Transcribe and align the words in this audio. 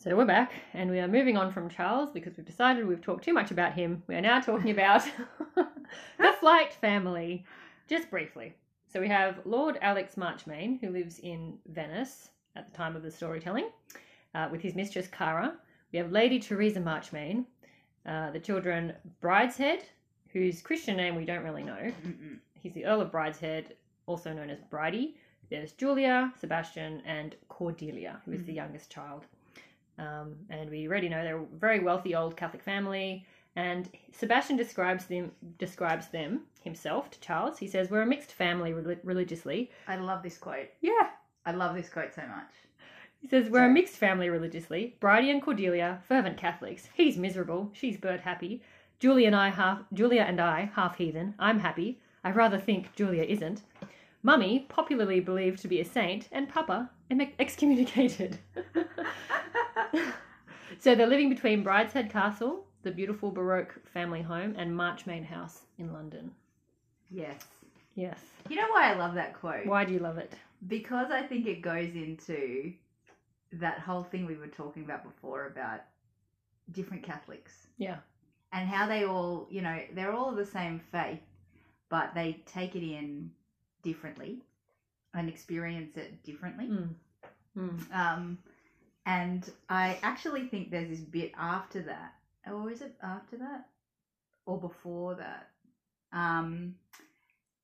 So 0.00 0.14
we're 0.16 0.26
back 0.26 0.52
and 0.74 0.90
we 0.90 1.00
are 1.00 1.08
moving 1.08 1.36
on 1.36 1.50
from 1.52 1.68
Charles 1.68 2.10
because 2.12 2.36
we've 2.36 2.46
decided 2.46 2.86
we've 2.86 3.00
talked 3.02 3.24
too 3.24 3.32
much 3.32 3.50
about 3.50 3.72
him. 3.72 4.02
We 4.06 4.14
are 4.14 4.20
now 4.20 4.40
talking 4.40 4.70
about 4.70 5.02
the 5.56 6.34
Flyte 6.40 6.72
family, 6.72 7.44
just 7.88 8.08
briefly. 8.08 8.54
So 8.86 9.00
we 9.00 9.08
have 9.08 9.40
Lord 9.44 9.76
Alex 9.82 10.16
Marchmain, 10.16 10.78
who 10.80 10.90
lives 10.90 11.18
in 11.18 11.58
Venice 11.66 12.30
at 12.54 12.70
the 12.70 12.76
time 12.76 12.94
of 12.94 13.02
the 13.02 13.10
storytelling, 13.10 13.70
uh, 14.36 14.48
with 14.52 14.60
his 14.60 14.76
mistress 14.76 15.08
Cara. 15.08 15.54
We 15.92 15.98
have 15.98 16.12
Lady 16.12 16.38
Teresa 16.38 16.80
Marchmain, 16.80 17.44
uh, 18.06 18.30
the 18.30 18.40
children 18.40 18.92
Brideshead, 19.20 19.80
whose 20.32 20.62
Christian 20.62 20.96
name 20.96 21.16
we 21.16 21.24
don't 21.24 21.42
really 21.42 21.64
know. 21.64 21.92
Mm-mm. 22.06 22.38
He's 22.54 22.72
the 22.72 22.84
Earl 22.86 23.00
of 23.00 23.10
Brideshead, 23.10 23.72
also 24.06 24.32
known 24.32 24.48
as 24.48 24.60
Bridie. 24.70 25.16
There's 25.50 25.72
Julia, 25.72 26.32
Sebastian, 26.40 27.02
and 27.04 27.34
Cordelia, 27.48 28.20
who 28.24 28.32
is 28.32 28.44
the 28.44 28.52
Mhm. 28.52 28.56
youngest 28.56 28.90
child. 28.92 29.26
Um, 29.98 30.36
and 30.50 30.70
we 30.70 30.86
already 30.86 31.08
know 31.08 31.22
they're 31.22 31.38
a 31.38 31.46
very 31.58 31.80
wealthy 31.80 32.14
old 32.14 32.36
Catholic 32.36 32.62
family. 32.62 33.26
And 33.56 33.88
Sebastian 34.12 34.56
describes 34.56 35.06
them 35.06 35.32
describes 35.58 36.08
them 36.08 36.42
himself 36.62 37.10
to 37.10 37.20
Charles. 37.20 37.58
He 37.58 37.66
says, 37.66 37.90
"We're 37.90 38.02
a 38.02 38.06
mixed 38.06 38.32
family 38.32 38.72
reli- 38.72 39.00
religiously." 39.02 39.70
I 39.88 39.96
love 39.96 40.22
this 40.22 40.38
quote. 40.38 40.68
Yeah, 40.80 41.08
I 41.44 41.52
love 41.52 41.74
this 41.74 41.88
quote 41.88 42.14
so 42.14 42.22
much. 42.22 42.52
he 43.20 43.26
says, 43.26 43.50
"We're 43.50 43.66
a 43.66 43.70
mixed 43.70 43.96
family 43.96 44.28
religiously. 44.30 44.96
Bridie 45.00 45.30
and 45.30 45.42
Cordelia, 45.42 46.00
fervent 46.06 46.36
Catholics. 46.36 46.88
He's 46.94 47.18
miserable. 47.18 47.70
She's 47.72 47.96
bird 47.96 48.20
happy. 48.20 48.62
Julia 49.00 49.26
and 49.26 49.36
I 49.36 49.48
half 49.48 49.82
Julia 49.92 50.22
and 50.22 50.40
I 50.40 50.70
half 50.74 50.96
heathen. 50.98 51.34
I'm 51.38 51.58
happy. 51.58 51.98
I 52.22 52.30
rather 52.30 52.58
think 52.58 52.94
Julia 52.94 53.24
isn't. 53.24 53.62
Mummy, 54.22 54.66
popularly 54.68 55.20
believed 55.20 55.60
to 55.62 55.68
be 55.68 55.80
a 55.80 55.84
saint, 55.84 56.28
and 56.32 56.48
Papa, 56.48 56.90
excommunicated. 57.38 58.38
so 60.78 60.94
they're 60.94 61.06
living 61.06 61.28
between 61.28 61.64
Brideshead 61.64 62.10
Castle, 62.10 62.64
the 62.82 62.90
beautiful 62.90 63.30
Baroque 63.30 63.74
family 63.92 64.22
home, 64.22 64.54
and 64.58 64.74
Marchmain 64.76 65.24
House 65.24 65.62
in 65.78 65.92
London. 65.92 66.30
Yes. 67.10 67.44
Yes. 67.94 68.18
You 68.48 68.56
know 68.56 68.68
why 68.70 68.92
I 68.92 68.94
love 68.94 69.14
that 69.14 69.34
quote? 69.34 69.66
Why 69.66 69.84
do 69.84 69.92
you 69.92 69.98
love 69.98 70.18
it? 70.18 70.32
Because 70.68 71.10
I 71.10 71.22
think 71.22 71.46
it 71.46 71.62
goes 71.62 71.94
into 71.94 72.72
that 73.52 73.78
whole 73.80 74.02
thing 74.04 74.26
we 74.26 74.36
were 74.36 74.46
talking 74.46 74.84
about 74.84 75.02
before 75.04 75.46
about 75.46 75.80
different 76.72 77.02
Catholics 77.02 77.66
Yeah. 77.78 77.96
and 78.52 78.68
how 78.68 78.86
they 78.86 79.04
all, 79.04 79.46
you 79.50 79.62
know, 79.62 79.80
they're 79.94 80.12
all 80.12 80.30
of 80.30 80.36
the 80.36 80.44
same 80.46 80.80
faith, 80.92 81.20
but 81.88 82.14
they 82.14 82.42
take 82.46 82.76
it 82.76 82.86
in 82.86 83.30
differently 83.82 84.42
and 85.14 85.28
experience 85.28 85.96
it 85.96 86.22
differently. 86.22 86.66
Mm. 86.66 86.94
Mm. 87.56 87.94
Um, 87.94 88.38
and 89.08 89.50
I 89.70 89.98
actually 90.02 90.48
think 90.48 90.70
there's 90.70 90.90
this 90.90 91.00
bit 91.00 91.32
after 91.38 91.80
that, 91.80 92.12
or 92.46 92.70
is 92.70 92.82
it 92.82 92.94
after 93.02 93.38
that, 93.38 93.66
or 94.44 94.60
before 94.60 95.14
that? 95.14 95.48
Um, 96.12 96.74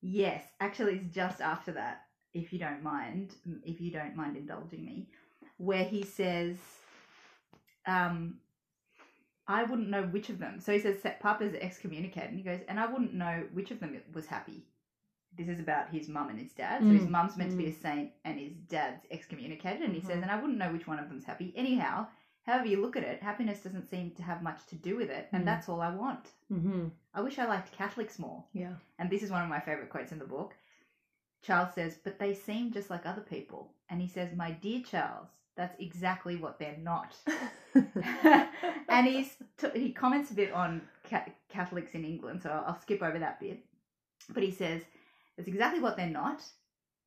yes, 0.01 0.43
actually, 0.59 0.95
it's 0.95 1.13
just 1.13 1.41
after 1.41 1.71
that. 1.73 2.05
If 2.33 2.51
you 2.51 2.57
don't 2.57 2.81
mind, 2.81 3.35
if 3.63 3.79
you 3.79 3.91
don't 3.91 4.15
mind 4.15 4.37
indulging 4.37 4.83
me, 4.83 5.07
where 5.57 5.83
he 5.83 6.01
says, 6.01 6.57
um, 7.85 8.39
"I 9.47 9.65
wouldn't 9.65 9.89
know 9.89 10.01
which 10.01 10.29
of 10.29 10.39
them." 10.39 10.59
So 10.59 10.73
he 10.73 10.79
says, 10.79 10.97
"Papa's 11.19 11.53
excommunicated," 11.53 12.31
and 12.31 12.39
he 12.39 12.43
goes, 12.43 12.61
"And 12.67 12.79
I 12.79 12.87
wouldn't 12.87 13.13
know 13.13 13.47
which 13.53 13.69
of 13.69 13.79
them 13.79 14.01
was 14.15 14.25
happy." 14.25 14.65
This 15.37 15.47
is 15.49 15.59
about 15.59 15.89
his 15.89 16.07
mum 16.07 16.29
and 16.29 16.39
his 16.39 16.51
dad. 16.53 16.81
So 16.81 16.89
his 16.89 17.03
Mm, 17.03 17.09
mum's 17.11 17.37
meant 17.37 17.51
to 17.51 17.57
be 17.57 17.67
a 17.67 17.73
saint, 17.73 18.11
and 18.23 18.39
his 18.39 18.53
dad's 18.69 19.05
excommunicated. 19.11 19.81
And 19.83 19.93
he 19.93 20.01
says, 20.01 20.17
Mhm. 20.19 20.23
"And 20.23 20.31
I 20.31 20.39
wouldn't 20.39 20.57
know 20.59 20.71
which 20.71 20.87
one 20.87 20.99
of 20.99 21.09
them's 21.09 21.25
happy." 21.25 21.53
Anyhow, 21.55 22.07
however 22.43 22.67
you 22.67 22.81
look 22.81 22.95
at 22.95 23.03
it, 23.03 23.21
happiness 23.21 23.61
doesn't 23.63 23.89
seem 23.89 24.11
to 24.11 24.23
have 24.23 24.41
much 24.43 24.65
to 24.67 24.75
do 24.75 24.95
with 24.95 25.09
it, 25.09 25.27
and 25.31 25.43
Mm. 25.43 25.45
that's 25.45 25.67
all 25.69 25.81
I 25.81 25.93
want. 25.93 26.31
Mm-hmm. 26.51 26.87
I 27.13 27.21
wish 27.21 27.37
I 27.39 27.45
liked 27.45 27.71
Catholics 27.71 28.19
more. 28.19 28.43
Yeah. 28.53 28.75
And 28.99 29.09
this 29.09 29.23
is 29.23 29.31
one 29.31 29.41
of 29.43 29.49
my 29.49 29.59
favorite 29.59 29.89
quotes 29.89 30.11
in 30.11 30.19
the 30.19 30.25
book. 30.25 30.55
Charles 31.41 31.73
says, 31.73 31.97
But 32.03 32.17
they 32.19 32.33
seem 32.33 32.71
just 32.71 32.89
like 32.89 33.05
other 33.05 33.21
people. 33.21 33.73
And 33.89 34.01
he 34.01 34.07
says, 34.07 34.33
My 34.35 34.51
dear 34.51 34.81
Charles, 34.81 35.27
that's 35.55 35.79
exactly 35.79 36.35
what 36.37 36.57
they're 36.59 36.77
not. 36.77 37.15
and 38.89 39.07
he's 39.07 39.37
t- 39.57 39.69
he 39.79 39.91
comments 39.91 40.31
a 40.31 40.33
bit 40.33 40.51
on 40.51 40.81
ca- 41.09 41.25
Catholics 41.49 41.93
in 41.93 42.03
England, 42.05 42.41
so 42.41 42.49
I'll, 42.49 42.65
I'll 42.73 42.81
skip 42.81 43.01
over 43.01 43.19
that 43.19 43.39
bit. 43.39 43.63
But 44.33 44.43
he 44.43 44.51
says, 44.51 44.81
That's 45.37 45.47
exactly 45.47 45.81
what 45.81 45.97
they're 45.97 46.07
not. 46.07 46.43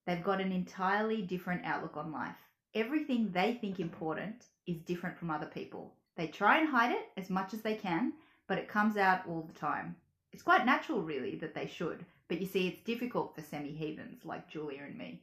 They've 0.07 0.23
got 0.23 0.41
an 0.41 0.53
entirely 0.53 1.23
different 1.23 1.65
outlook 1.65 1.97
on 1.97 2.13
life. 2.13 2.37
Everything 2.75 3.31
they 3.31 3.55
think 3.55 3.81
important 3.81 4.45
is 4.67 4.79
different 4.79 5.19
from 5.19 5.31
other 5.31 5.47
people. 5.47 5.95
They 6.17 6.27
try 6.27 6.59
and 6.59 6.69
hide 6.69 6.93
it 6.93 7.09
as 7.17 7.31
much 7.31 7.55
as 7.55 7.63
they 7.63 7.75
can, 7.75 8.13
but 8.47 8.59
it 8.59 8.69
comes 8.69 8.97
out 8.97 9.27
all 9.27 9.43
the 9.43 9.59
time. 9.59 9.97
It's 10.33 10.43
quite 10.43 10.67
natural, 10.67 11.03
really, 11.03 11.37
that 11.37 11.55
they 11.55 11.67
should. 11.67 12.05
But 12.29 12.41
you 12.41 12.47
see, 12.47 12.69
it's 12.69 12.83
difficult 12.83 13.35
for 13.35 13.43
semi 13.43 13.73
heathens 13.73 14.25
like 14.25 14.49
Julia 14.49 14.83
and 14.83 14.97
me. 14.97 15.23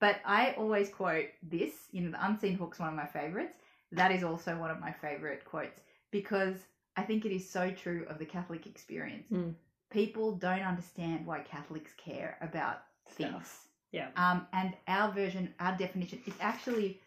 But 0.00 0.16
I 0.24 0.52
always 0.58 0.88
quote 0.88 1.26
this, 1.42 1.72
you 1.92 2.00
know, 2.00 2.10
the 2.10 2.26
Unseen 2.26 2.56
Hook's 2.56 2.80
one 2.80 2.88
of 2.88 2.94
my 2.94 3.06
favorites. 3.06 3.56
That 3.92 4.10
is 4.10 4.24
also 4.24 4.56
one 4.56 4.70
of 4.70 4.80
my 4.80 4.90
favorite 4.90 5.44
quotes 5.44 5.80
because 6.10 6.56
I 6.96 7.02
think 7.02 7.24
it 7.24 7.32
is 7.32 7.48
so 7.48 7.70
true 7.70 8.04
of 8.08 8.18
the 8.18 8.24
Catholic 8.24 8.66
experience. 8.66 9.30
Mm. 9.30 9.54
People 9.92 10.32
don't 10.32 10.62
understand 10.62 11.26
why 11.26 11.40
Catholics 11.40 11.92
care 11.96 12.38
about 12.40 12.82
things. 13.08 13.30
Stuff. 13.30 13.68
Yeah. 13.92 14.08
Um, 14.16 14.46
and 14.52 14.74
our 14.88 15.12
version, 15.12 15.54
our 15.60 15.76
definition, 15.76 16.20
it 16.26 16.32
actually 16.40 17.00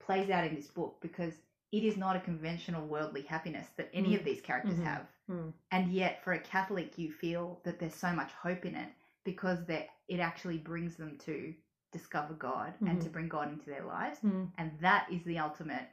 plays 0.00 0.28
out 0.28 0.44
in 0.44 0.54
this 0.56 0.66
book 0.66 0.96
because 1.00 1.34
it 1.70 1.84
is 1.84 1.96
not 1.96 2.16
a 2.16 2.20
conventional 2.20 2.86
worldly 2.86 3.22
happiness 3.22 3.68
that 3.76 3.88
any 3.94 4.10
Mm. 4.10 4.18
of 4.18 4.24
these 4.24 4.40
characters 4.40 4.78
Mhm. 4.78 4.84
have. 4.84 5.06
Mm. 5.30 5.52
And 5.70 5.92
yet, 5.92 6.22
for 6.24 6.32
a 6.32 6.38
Catholic, 6.40 6.98
you 6.98 7.12
feel 7.12 7.60
that 7.64 7.78
there's 7.78 7.94
so 7.94 8.12
much 8.12 8.32
hope 8.32 8.64
in 8.66 8.74
it 8.74 8.92
because 9.24 9.64
that 9.66 9.88
it 10.08 10.18
actually 10.18 10.58
brings 10.58 10.96
them 10.96 11.16
to 11.18 11.54
discover 11.92 12.34
God 12.34 12.74
and 12.80 13.00
to 13.02 13.08
bring 13.08 13.28
God 13.28 13.52
into 13.52 13.66
their 13.70 13.84
lives. 13.84 14.18
Mm. 14.20 14.50
And 14.58 14.78
that 14.80 15.10
is 15.12 15.22
the 15.24 15.38
ultimate 15.38 15.88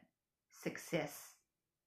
success 0.52 1.36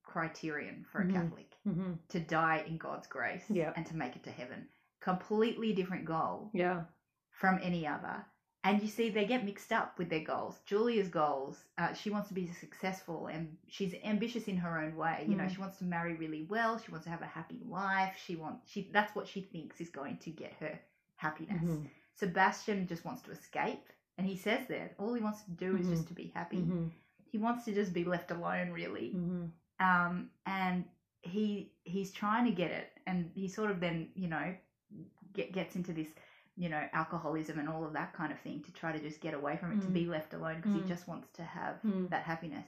criterion 0.03 0.85
for 0.91 1.01
a 1.01 1.05
Mhm. 1.05 1.13
Catholic 1.13 1.57
Mm-hmm. 1.67 1.93
to 2.09 2.21
die 2.21 2.65
in 2.67 2.77
God's 2.79 3.07
grace 3.07 3.45
Yeah. 3.49 3.73
and 3.77 3.87
to 3.87 3.97
make 3.97 4.17
it 4.17 4.25
to 4.25 4.31
heaven. 4.31 4.69
Completely 5.01 5.73
different 5.73 6.05
goal 6.05 6.51
Yeah. 6.53 6.85
from 7.31 7.59
any 7.63 7.87
other. 7.87 8.25
And 8.65 8.81
you 8.81 8.87
see, 8.89 9.11
they 9.11 9.27
get 9.27 9.45
mixed 9.45 9.73
up 9.73 9.99
with 9.99 10.09
their 10.09 10.23
goals. 10.25 10.61
Julia's 10.67 11.09
goals, 11.09 11.65
uh, 11.79 11.93
she 11.95 12.11
wants 12.11 12.29
to 12.29 12.35
be 12.35 12.47
successful 12.53 13.27
and 13.27 13.57
she's 13.67 13.95
ambitious 14.05 14.47
in 14.47 14.57
her 14.59 14.79
own 14.79 14.95
way. 14.97 15.25
You 15.29 15.35
know, 15.35 15.45
Mm. 15.45 15.51
she 15.51 15.61
wants 15.61 15.79
to 15.79 15.85
marry 15.85 16.15
really 16.15 16.45
well. 16.45 16.79
She 16.79 16.93
wants 16.93 17.05
to 17.05 17.11
have 17.11 17.23
a 17.23 17.27
happy 17.27 17.61
life. 17.65 18.17
She 18.17 18.37
wants, 18.37 18.71
she 18.71 18.89
that's 18.93 19.17
what 19.17 19.27
she 19.27 19.41
thinks 19.43 19.81
is 19.81 19.91
going 19.91 20.19
to 20.19 20.31
get 20.31 20.53
her 20.55 20.79
happiness. 21.17 21.63
Mhm. 21.63 21.89
Sebastian 22.15 22.87
just 22.87 23.05
wants 23.05 23.23
to 23.23 23.33
escape, 23.33 23.89
and 24.17 24.27
he 24.27 24.37
says 24.37 24.69
that 24.69 24.95
all 24.99 25.15
he 25.15 25.23
wants 25.23 25.43
to 25.43 25.51
do 25.51 25.77
is 25.77 25.89
just 25.89 26.07
to 26.09 26.15
be 26.15 26.29
happy. 26.29 26.59
Mm-hmm. 26.59 26.89
He 27.25 27.39
wants 27.39 27.65
to 27.65 27.73
just 27.75 27.93
be 27.93 28.05
left 28.05 28.31
alone, 28.31 28.71
really 28.71 29.13
Mm-hmm. 29.15 29.47
Um, 29.83 30.31
and 30.47 30.85
he 31.23 31.73
he's 31.85 32.13
trying 32.13 32.45
to 32.45 32.53
get 32.53 32.71
it, 32.71 32.91
and 33.07 33.31
he 33.35 33.49
sort 33.49 33.71
of 33.71 33.81
then 33.81 34.09
you 34.15 34.29
know 34.29 34.55
get, 35.33 35.53
gets 35.53 35.77
into 35.77 35.93
this 35.93 36.09
you 36.57 36.69
know 36.69 36.83
alcoholism 36.93 37.59
and 37.59 37.69
all 37.69 37.85
of 37.85 37.93
that 37.93 38.13
kind 38.15 38.33
of 38.33 38.39
thing 38.41 38.63
to 38.63 38.73
try 38.73 38.93
to 38.93 38.99
just 38.99 39.21
get 39.21 39.35
away 39.35 39.57
from 39.57 39.73
it, 39.73 39.81
to 39.83 39.89
Mm. 39.89 39.93
be 39.95 40.07
left 40.07 40.35
alone 40.35 40.57
because 40.57 40.73
Mm. 40.73 40.83
he 40.83 40.89
just 40.89 41.09
wants 41.09 41.29
to 41.33 41.43
have 41.43 41.77
Mm. 41.85 42.09
that 42.11 42.23
happiness. 42.23 42.67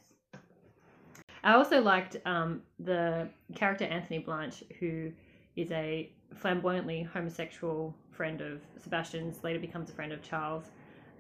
I 1.43 1.53
also 1.55 1.83
liked 1.83 2.17
um, 2.25 2.63
the 2.79 3.29
character 3.55 3.85
Anthony 3.85 4.19
Blanche, 4.19 4.65
who 4.81 5.13
is 5.57 5.71
a 5.73 6.11
flamboyantly 6.35 7.03
homosexual 7.03 7.95
friend 8.13 8.41
of 8.41 8.63
Sebastian's, 8.83 9.45
later 9.45 9.59
becomes 9.61 9.91
a 9.91 9.93
friend 9.93 10.13
of 10.13 10.23
Charles. 10.23 10.65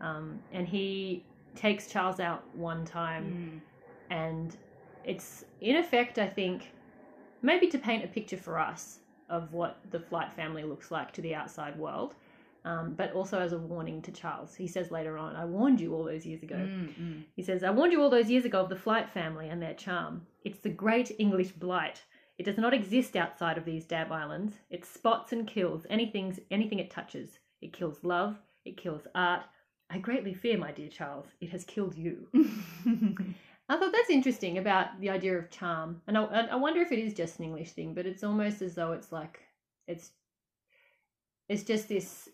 Um, 0.00 0.41
and 0.53 0.66
he 0.66 1.25
takes 1.54 1.88
Charles 1.88 2.21
out 2.21 2.43
one 2.56 2.84
time, 2.87 3.37
and 4.10 4.57
it's 5.04 5.45
in 5.60 5.77
effect, 5.77 6.18
I 6.18 6.27
think, 6.27 6.72
maybe 7.42 7.66
to 7.68 7.78
paint 7.78 8.04
a 8.04 8.09
picture 8.09 8.36
for 8.36 8.59
us 8.59 9.01
of 9.28 9.53
what 9.53 9.78
the 9.91 9.98
Flyte 9.98 10.33
family 10.33 10.65
looks 10.65 10.91
like 10.91 11.12
to 11.12 11.22
the 11.22 11.34
outside 11.34 11.78
world. 11.78 12.15
Um, 12.66 12.95
but 12.97 13.12
also 13.12 13.41
as 13.41 13.53
a 13.53 13.59
warning 13.59 14.01
to 14.01 14.10
Charles. 14.10 14.54
He 14.54 14.66
says 14.66 14.91
later 14.91 15.18
on, 15.18 15.36
I 15.36 15.45
warned 15.45 15.83
you 15.83 15.95
all 15.95 16.03
those 16.03 16.24
years 16.24 16.42
ago. 16.42 16.56
Mm, 16.56 16.95
mm. 16.98 17.24
He 17.36 17.42
says, 17.42 17.62
I 17.62 17.71
warned 17.71 17.92
you 17.92 18.01
all 18.01 18.09
those 18.09 18.30
years 18.30 18.47
ago 18.47 18.62
of 18.62 18.71
the 18.71 18.74
Flyte 18.74 19.10
family 19.10 19.51
and 19.51 19.60
their 19.60 19.74
charm. 19.74 20.27
It's 20.47 20.60
the 20.60 20.71
great 20.71 21.12
English 21.18 21.53
blight. 21.53 22.03
It 22.39 22.45
does 22.45 22.56
not 22.56 22.72
exist 22.72 23.16
outside 23.16 23.59
of 23.59 23.66
these 23.66 23.84
dab 23.84 24.10
islands. 24.10 24.54
It 24.71 24.86
spots 24.86 25.33
and 25.33 25.47
kills 25.47 25.86
anything, 25.91 26.39
anything 26.51 26.78
it 26.78 26.91
touches. 26.91 27.39
It 27.60 27.74
kills 27.74 28.03
love. 28.03 28.39
It 28.65 28.78
kills 28.78 29.06
art. 29.15 29.42
I 29.91 29.98
greatly 29.98 30.33
fear, 30.33 30.56
my 30.56 30.72
dear 30.72 30.89
Charles, 30.89 31.27
it 31.41 31.51
has 31.51 31.65
killed 31.65 31.97
you. 31.97 32.28
I 33.69 33.77
thought 33.77 33.93
that's 33.93 34.11
interesting 34.11 34.59
about 34.59 35.01
the 35.01 35.11
idea 35.11 35.39
of 35.39 35.51
charm, 35.51 36.03
and 36.07 36.19
I, 36.19 36.25
I 36.25 36.57
wonder 36.57 36.81
if 36.81 36.93
it 36.93 36.99
is 36.99 37.15
just 37.15 37.39
an 37.39 37.47
English 37.47 37.72
thing, 37.72 37.95
but 37.95 38.07
it's 38.07 38.22
almost 38.25 38.61
as 38.61 38.75
though 38.75 38.93
it's 38.93 39.11
like 39.11 39.41
it's 39.87 40.11
it's 41.49 41.63
just 41.63 41.89
this 41.89 42.28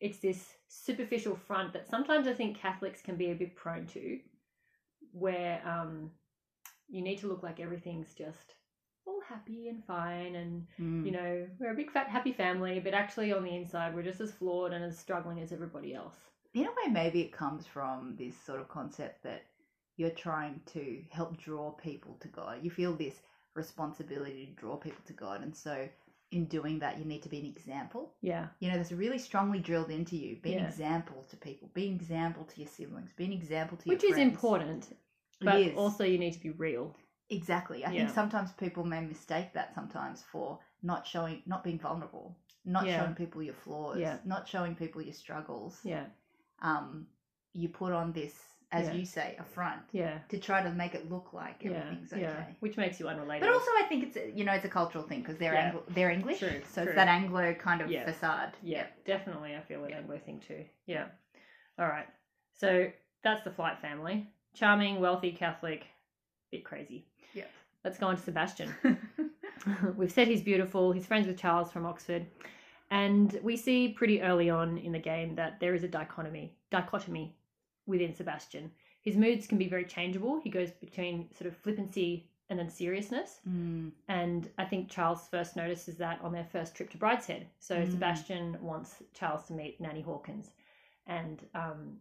it's 0.00 0.18
this 0.18 0.54
superficial 0.68 1.36
front 1.36 1.72
that 1.74 1.88
sometimes 1.88 2.26
I 2.26 2.32
think 2.32 2.58
Catholics 2.58 3.02
can 3.02 3.16
be 3.16 3.30
a 3.30 3.34
bit 3.34 3.54
prone 3.54 3.86
to, 3.88 4.18
where 5.12 5.60
um, 5.66 6.10
you 6.88 7.02
need 7.02 7.18
to 7.18 7.28
look 7.28 7.42
like 7.42 7.60
everything's 7.60 8.14
just 8.14 8.54
all 9.06 9.20
happy 9.28 9.68
and 9.68 9.84
fine 9.84 10.36
and 10.36 10.66
Mm. 10.80 11.04
you 11.04 11.10
know 11.10 11.46
we're 11.58 11.72
a 11.72 11.74
big 11.74 11.90
fat 11.90 12.08
happy 12.08 12.32
family 12.32 12.78
but 12.78 12.94
actually 12.94 13.32
on 13.32 13.42
the 13.42 13.54
inside 13.54 13.94
we're 13.94 14.02
just 14.02 14.20
as 14.20 14.30
flawed 14.30 14.72
and 14.72 14.84
as 14.84 14.96
struggling 14.96 15.40
as 15.40 15.52
everybody 15.52 15.92
else 15.92 16.14
in 16.54 16.66
a 16.66 16.70
way, 16.70 16.92
maybe 16.92 17.22
it 17.22 17.32
comes 17.32 17.66
from 17.66 18.14
this 18.18 18.36
sort 18.36 18.60
of 18.60 18.68
concept 18.68 19.22
that 19.22 19.42
you're 19.96 20.10
trying 20.10 20.60
to 20.66 21.02
help 21.10 21.36
draw 21.36 21.70
people 21.72 22.16
to 22.20 22.28
God. 22.28 22.58
You 22.62 22.70
feel 22.70 22.94
this 22.94 23.20
responsibility 23.54 24.46
to 24.46 24.52
draw 24.60 24.76
people 24.76 25.02
to 25.06 25.12
God, 25.12 25.42
and 25.42 25.54
so 25.54 25.88
in 26.30 26.46
doing 26.46 26.78
that, 26.78 26.98
you 26.98 27.04
need 27.04 27.22
to 27.22 27.28
be 27.28 27.38
an 27.38 27.46
example. 27.46 28.14
yeah 28.22 28.48
You 28.60 28.70
know, 28.70 28.76
that's 28.78 28.92
really 28.92 29.18
strongly 29.18 29.58
drilled 29.58 29.90
into 29.90 30.16
you. 30.16 30.36
Be 30.42 30.54
an 30.54 30.64
example 30.64 31.24
to 31.30 31.36
people. 31.36 31.70
Be 31.74 31.88
an 31.88 31.94
example 31.94 32.44
to 32.44 32.60
your 32.60 32.68
siblings. 32.68 33.10
Be 33.16 33.26
an 33.26 33.32
example 33.32 33.76
to 33.76 33.86
your 33.88 33.96
which 33.96 34.04
is 34.04 34.16
important 34.18 34.96
but 35.40 35.60
is. 35.60 35.76
also 35.76 36.04
you 36.04 36.18
need 36.18 36.32
to 36.32 36.40
be 36.40 36.50
real 36.50 36.96
Exactly. 37.30 37.84
I 37.84 37.90
Yeah. 37.90 37.98
think 38.04 38.10
sometimes 38.10 38.52
people 38.52 38.84
may 38.84 39.00
mistake 39.00 39.54
that 39.54 39.74
sometimes 39.74 40.22
for 40.22 40.58
not 40.82 41.06
showing, 41.06 41.42
not 41.46 41.64
being 41.64 41.78
vulnerable, 41.78 42.36
not 42.64 42.84
Yeah. 42.84 42.96
showing 42.98 43.14
people 43.14 43.42
your 43.42 43.54
flaws, 43.54 43.98
Yeah. 43.98 44.18
not 44.24 44.46
showing 44.46 44.74
people 44.74 45.00
your 45.00 45.14
struggles. 45.14 45.80
yeah 45.84 46.06
Um, 46.60 47.06
you 47.54 47.68
put 47.70 47.92
on 47.92 48.12
this, 48.12 48.51
as 48.72 48.86
Yeah. 48.88 48.94
you 48.94 49.04
say, 49.04 49.36
a 49.38 49.44
front 49.44 49.80
yeah 49.92 50.18
to 50.30 50.38
try 50.38 50.62
to 50.62 50.70
make 50.70 50.94
it 50.94 51.10
look 51.10 51.32
like 51.32 51.56
yeah 51.60 51.72
everything's 51.72 52.12
okay. 52.12 52.22
yeah 52.22 52.44
which 52.60 52.76
makes 52.76 52.98
you 52.98 53.06
unrelated. 53.08 53.42
But 53.46 53.52
also, 53.54 53.70
I 53.78 53.84
think 53.88 54.04
it's 54.04 54.16
a- 54.16 54.30
you 54.30 54.44
know 54.44 54.52
it's 54.52 54.64
a 54.64 54.68
cultural 54.80 55.04
thing 55.04 55.20
because 55.20 55.36
they're 55.38 55.54
Yeah. 55.54 55.66
Anglo- 55.66 55.84
they're 55.88 56.10
English, 56.10 56.38
True, 56.40 56.60
so 56.68 56.80
true. 56.82 56.90
it's 56.90 56.96
that 56.96 57.08
Anglo 57.08 57.54
kind 57.54 57.80
of 57.82 57.90
facade. 57.90 58.52
Yeah, 58.62 58.86
definitely. 59.04 59.54
I 59.56 59.60
feel 59.60 59.84
an 59.84 59.90
Yeah. 59.90 59.98
Anglo 59.98 60.18
thing 60.18 60.40
too. 60.40 60.64
Yeah. 60.86 61.06
All 61.78 61.86
right. 61.86 62.08
So 62.54 62.90
that's 63.22 63.42
the 63.44 63.50
Flyte 63.50 63.80
family. 63.80 64.28
Charming, 64.54 65.00
wealthy, 65.00 65.32
Catholic, 65.32 65.86
bit 66.50 66.64
crazy. 66.64 67.06
Yeah. 67.34 67.44
Let's 67.84 67.98
go 67.98 68.06
on 68.08 68.16
to 68.16 68.22
Sebastian. 68.22 68.74
We've 69.96 70.10
said 70.12 70.28
he's 70.28 70.42
beautiful. 70.42 70.92
He's 70.92 71.06
friends 71.06 71.26
with 71.26 71.38
Charles 71.38 71.70
from 71.72 71.86
Oxford. 71.86 72.26
And 72.90 73.38
we 73.42 73.56
see 73.56 73.88
pretty 73.88 74.20
early 74.22 74.50
on 74.50 74.76
in 74.78 74.92
the 74.92 74.98
game 74.98 75.34
that 75.36 75.60
there 75.60 75.74
is 75.74 75.82
a 75.84 75.88
dichotomy 75.88 76.54
dichotomy 76.70 77.34
within 77.86 78.14
Sebastian. 78.14 78.70
His 79.02 79.16
moods 79.16 79.46
can 79.46 79.58
be 79.58 79.68
very 79.68 79.84
changeable. 79.84 80.40
He 80.42 80.50
goes 80.50 80.70
between 80.70 81.28
sort 81.34 81.48
of 81.48 81.56
flippancy 81.56 82.28
and 82.48 82.58
then 82.58 82.68
seriousness. 82.70 83.40
Mm, 83.48 83.92
And 84.08 84.48
I 84.58 84.64
think 84.64 84.88
Charles 84.90 85.26
first 85.28 85.56
notices 85.56 85.96
that 85.96 86.20
on 86.22 86.32
their 86.32 86.44
first 86.44 86.74
trip 86.76 86.90
to 86.90 86.98
Brideshead. 86.98 87.46
So 87.58 87.76
Mm. 87.76 87.90
Sebastian 87.90 88.58
wants 88.60 89.02
Charles 89.14 89.44
to 89.46 89.54
meet 89.54 89.80
Nanny 89.80 90.02
Hawkins, 90.02 90.50
and 91.06 91.42
um, 91.54 91.98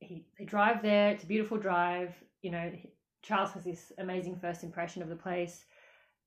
he 0.00 0.24
they 0.38 0.44
drive 0.44 0.80
there. 0.82 1.10
It's 1.10 1.24
a 1.24 1.26
beautiful 1.26 1.58
drive. 1.58 2.14
You 2.42 2.52
know, 2.52 2.70
he- 2.70 2.92
Charles 3.22 3.52
has 3.52 3.64
this 3.64 3.92
amazing 3.98 4.36
first 4.36 4.62
impression 4.64 5.02
of 5.02 5.08
the 5.10 5.16
place, 5.16 5.64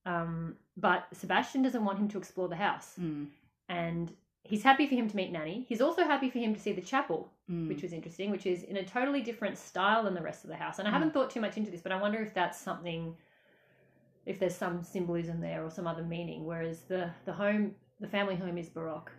um, 0.06 0.56
but 0.76 1.06
Sebastian 1.12 1.62
doesn't 1.62 1.84
want 1.84 1.98
him 1.98 2.08
to 2.08 2.18
explore 2.18 2.48
the 2.48 2.56
house, 2.56 2.94
mm, 3.00 3.26
and 3.68 4.12
he's 4.44 4.62
happy 4.62 4.86
for 4.86 4.94
him 4.94 5.08
to 5.08 5.16
meet 5.16 5.32
Nanny. 5.32 5.64
He's 5.68 5.80
also 5.80 6.04
happy 6.04 6.30
for 6.30 6.38
him 6.38 6.54
to 6.54 6.60
see 6.60 6.72
the 6.72 6.82
chapel, 6.82 7.32
mm. 7.50 7.66
which 7.66 7.82
was 7.82 7.92
interesting, 7.92 8.30
which 8.30 8.46
is 8.46 8.62
in 8.62 8.76
a 8.76 8.84
totally 8.84 9.22
different 9.22 9.58
style 9.58 10.04
than 10.04 10.14
the 10.14 10.22
rest 10.22 10.44
of 10.44 10.50
the 10.50 10.56
house. 10.56 10.78
And 10.78 10.86
I 10.86 10.90
haven't 10.90 11.12
thought 11.12 11.30
too 11.30 11.40
much 11.40 11.56
into 11.56 11.70
this, 11.70 11.80
but 11.80 11.92
I 11.92 12.00
wonder 12.00 12.20
if 12.20 12.34
that's 12.34 12.60
something, 12.60 13.16
if 14.26 14.38
there's 14.38 14.54
some 14.54 14.84
symbolism 14.84 15.40
there 15.40 15.64
or 15.64 15.70
some 15.70 15.86
other 15.86 16.02
meaning. 16.02 16.44
Whereas 16.44 16.82
the 16.82 17.10
the 17.24 17.32
home, 17.32 17.74
the 18.00 18.08
family 18.08 18.36
home 18.36 18.58
is 18.58 18.68
Baroque, 18.68 19.12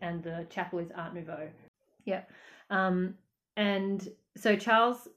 and 0.00 0.22
the 0.22 0.46
chapel 0.50 0.80
is 0.80 0.90
Art 0.90 1.14
Nouveau. 1.14 1.48
Yeah, 2.04 2.22
um, 2.68 3.14
and 3.56 4.06
so 4.36 4.56
Charles. 4.56 5.08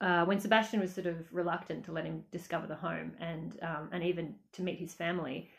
Uh, 0.00 0.24
when 0.26 0.38
Sebastian 0.38 0.78
was 0.78 0.94
sort 0.94 1.08
of 1.08 1.26
reluctant 1.32 1.84
to 1.84 1.90
let 1.90 2.04
him 2.04 2.22
discover 2.30 2.68
the 2.68 2.76
home 2.76 3.10
and 3.18 3.58
um, 3.62 3.88
and 3.90 4.04
even 4.04 4.32
to 4.52 4.62
meet 4.62 4.78
his 4.78 4.94
family, 4.94 5.50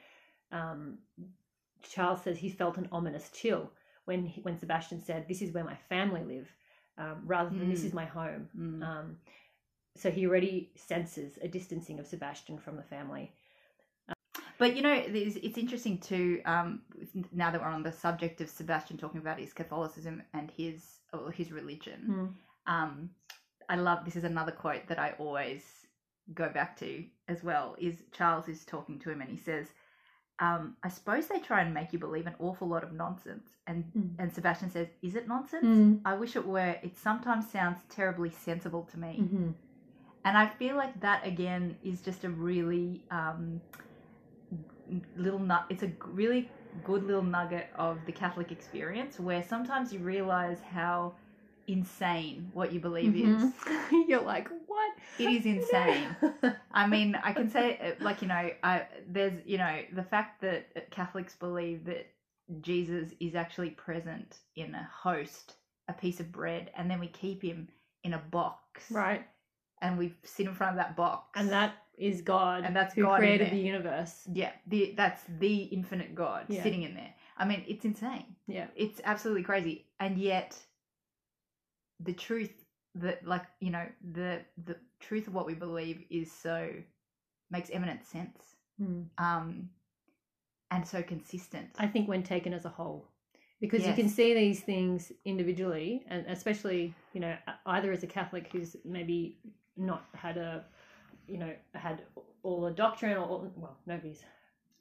um, 0.54 0.98
Charles 1.82 2.24
says 2.24 2.38
he 2.38 2.50
felt 2.50 2.78
an 2.78 2.90
ominous 2.92 3.30
chill 3.32 3.72
when 4.06 4.26
he, 4.26 4.42
when 4.42 4.58
Sebastian 4.58 5.02
said, 5.02 5.28
"This 5.28 5.42
is 5.42 5.54
where 5.54 5.64
my 5.64 5.76
family 5.76 6.24
live," 6.24 6.52
um, 6.98 7.24
rather 7.26 7.50
than 7.50 7.70
"This 7.70 7.82
Mm. 7.82 7.86
is 7.86 7.94
my 7.94 8.06
home." 8.06 8.50
Mm. 8.58 8.84
Um, 8.84 9.18
so 9.96 10.10
he 10.10 10.26
already 10.26 10.72
senses 10.76 11.38
a 11.42 11.48
distancing 11.48 12.00
of 12.00 12.08
Sebastian 12.08 12.58
from 12.58 12.76
the 12.78 12.84
family. 12.84 13.34
But 14.58 14.76
you 14.76 14.82
know, 14.82 14.92
it's, 14.94 15.38
it's 15.38 15.58
interesting 15.58 16.00
too. 16.00 16.42
Um, 16.46 16.82
now 17.32 17.50
that 17.50 17.62
we're 17.62 17.68
on 17.68 17.82
the 17.84 17.94
subject 17.94 18.42
of 18.42 18.50
Sebastian 18.50 18.98
talking 18.98 19.22
about 19.22 19.40
his 19.40 19.54
Catholicism 19.54 20.22
and 20.34 20.52
his 20.52 21.00
or 21.14 21.32
his 21.32 21.52
religion, 21.52 22.36
um, 22.68 23.10
I 23.70 23.76
love 23.78 24.04
this 24.04 24.18
is 24.18 24.26
another 24.26 24.52
quote 24.52 24.86
that 24.88 25.00
I 25.00 25.14
always 25.18 25.64
go 26.34 26.50
back 26.50 26.78
to 26.80 27.06
as 27.30 27.44
well. 27.44 27.76
Is 27.80 28.04
Charles 28.12 28.48
is 28.50 28.66
talking 28.66 29.00
to 29.00 29.10
him 29.10 29.22
and 29.22 29.30
he 29.30 29.38
says, 29.38 29.68
um, 30.40 30.76
"I 30.84 30.90
suppose 30.90 31.28
they 31.28 31.40
try 31.40 31.62
and 31.62 31.74
make 31.74 31.94
you 31.94 32.00
believe 32.00 32.28
an 32.28 32.36
awful 32.40 32.68
lot 32.68 32.84
of 32.84 32.94
nonsense." 32.94 33.50
And 33.68 33.86
Mm. 33.96 34.16
and 34.20 34.34
Sebastian 34.34 34.70
says, 34.70 34.88
"Is 35.02 35.16
it 35.16 35.28
nonsense? 35.28 35.66
Mm. 35.66 36.02
I 36.06 36.14
wish 36.16 36.36
it 36.36 36.46
were. 36.46 36.78
It 36.84 36.98
sometimes 36.98 37.50
sounds 37.50 37.84
terribly 37.90 38.30
sensible 38.32 38.84
to 38.92 39.00
me." 39.00 39.20
Mhm. 39.22 39.54
And 40.26 40.38
I 40.38 40.48
feel 40.48 40.76
like 40.76 41.00
that 41.02 41.26
again 41.26 41.78
is 41.82 42.02
just 42.02 42.24
a 42.24 42.30
really 42.30 43.06
um, 43.12 43.62
little 45.16 45.40
nut. 45.40 45.66
It's 45.70 45.84
a 45.84 45.92
really 46.06 46.52
good 46.84 47.04
little 47.04 47.24
nugget 47.24 47.70
of 47.76 48.06
the 48.06 48.12
Catholic 48.12 48.52
experience 48.52 49.20
where 49.20 49.44
sometimes 49.44 49.92
you 49.94 50.00
realize 50.00 50.60
how 50.62 51.16
insane 51.68 52.50
what 52.54 52.74
you 52.74 52.80
believe 52.80 53.16
is. 53.16 53.42
Mhm. 53.44 53.54
You're 54.10 54.22
like, 54.22 54.50
what? 54.80 54.94
It 55.20 55.30
is 55.32 55.46
insane. 55.56 56.16
I 56.72 56.88
mean, 56.88 57.16
I 57.24 57.34
can 57.34 57.50
say 57.50 57.78
uh, 58.00 58.04
like 58.04 58.22
you 58.22 58.28
know, 58.28 58.50
I, 58.64 58.86
there's 59.08 59.34
you 59.46 59.58
know 59.58 59.82
the 59.94 60.04
fact 60.04 60.42
that 60.42 60.90
Catholics 60.92 61.36
believe 61.36 61.86
that 61.86 62.08
Jesus 62.62 63.12
is 63.20 63.36
actually 63.36 63.72
present 63.72 64.38
in 64.56 64.74
a 64.76 64.90
host, 64.92 65.56
a 65.88 65.94
piece 65.94 66.20
of 66.20 66.32
bread, 66.32 66.72
and 66.76 66.90
then 66.90 67.00
we 67.00 67.08
keep 67.08 67.42
him 67.44 67.68
in 68.04 68.14
a 68.14 68.18
box, 68.32 68.86
right. 68.92 69.26
And 69.82 69.98
we 69.98 70.14
sit 70.24 70.46
in 70.48 70.54
front 70.54 70.72
of 70.74 70.78
that 70.78 70.96
box, 70.98 71.40
And 71.40 71.50
that 71.52 71.74
is 71.98 72.22
God. 72.22 72.66
And 72.66 72.76
that's 72.76 72.94
who 72.94 73.04
God 73.04 73.18
created 73.20 73.52
the 73.52 73.58
universe. 73.58 74.28
yeah, 74.34 74.52
the 74.68 74.94
that's 74.98 75.24
the 75.40 75.64
infinite 75.64 76.16
God 76.16 76.46
Yeah. 76.50 76.64
sitting 76.64 76.84
in 76.84 76.96
there. 76.96 77.14
I 77.38 77.46
mean, 77.46 77.64
it's 77.68 77.86
insane. 77.86 78.36
Yeah. 78.48 78.68
It's 78.76 79.00
absolutely 79.06 79.44
crazy, 79.44 79.86
and 80.00 80.18
yet 80.18 80.58
the 82.00 82.14
truth 82.14 82.59
that 82.96 83.26
like 83.26 83.44
you 83.60 83.72
know 83.72 83.86
the 84.14 84.40
the 84.66 84.76
truth 85.00 85.28
of 85.28 85.34
what 85.34 85.46
we 85.46 85.54
believe 85.54 86.04
is 86.10 86.32
so 86.32 86.70
makes 87.52 87.70
eminent 87.72 88.06
sense 88.06 88.56
Mm. 88.82 89.08
um 89.18 89.70
and 90.72 90.88
so 90.88 91.02
consistent. 91.02 91.68
I 91.78 91.88
think 91.88 92.08
when 92.08 92.24
taken 92.24 92.54
as 92.54 92.64
a 92.66 92.70
whole, 92.70 93.08
because 93.60 93.86
you 93.86 93.94
can 93.94 94.08
see 94.08 94.34
these 94.34 94.62
things 94.62 95.12
individually, 95.26 96.06
and 96.08 96.26
especially 96.28 96.94
you 97.14 97.20
know 97.20 97.36
either 97.66 97.92
as 97.92 98.04
a 98.04 98.08
Catholic 98.08 98.50
who's 98.52 98.76
maybe 98.86 99.40
not 99.76 100.06
had 100.14 100.38
a 100.38 100.64
you 101.28 101.38
know 101.38 101.52
had 101.74 102.04
all 102.44 102.62
the 102.62 102.72
doctrine 102.72 103.18
or 103.18 103.26
all, 103.26 103.52
well 103.56 103.78
nobody's 103.86 104.24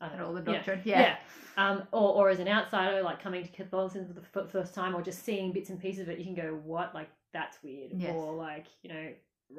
I 0.00 0.04
don't 0.06 0.12
and 0.12 0.20
know, 0.22 0.28
all 0.28 0.34
the 0.34 0.42
doctrine 0.42 0.80
yeah, 0.84 1.00
yeah, 1.00 1.16
Um, 1.56 1.82
or, 1.90 2.14
or 2.14 2.30
as 2.30 2.38
an 2.38 2.46
outsider 2.48 3.02
like 3.02 3.20
coming 3.20 3.42
to 3.42 3.50
Catholicism 3.50 4.06
for 4.06 4.42
the 4.42 4.48
first 4.48 4.74
time 4.74 4.94
or 4.94 5.02
just 5.02 5.24
seeing 5.24 5.52
bits 5.52 5.70
and 5.70 5.80
pieces 5.80 6.02
of 6.02 6.08
it 6.08 6.18
you 6.18 6.24
can 6.24 6.34
go 6.34 6.60
what? 6.64 6.94
Like 6.94 7.10
that's 7.38 7.56
weird 7.62 7.90
Yes. 7.94 8.14
or 8.14 8.34
like 8.34 8.66
you 8.82 8.90
know 8.94 9.06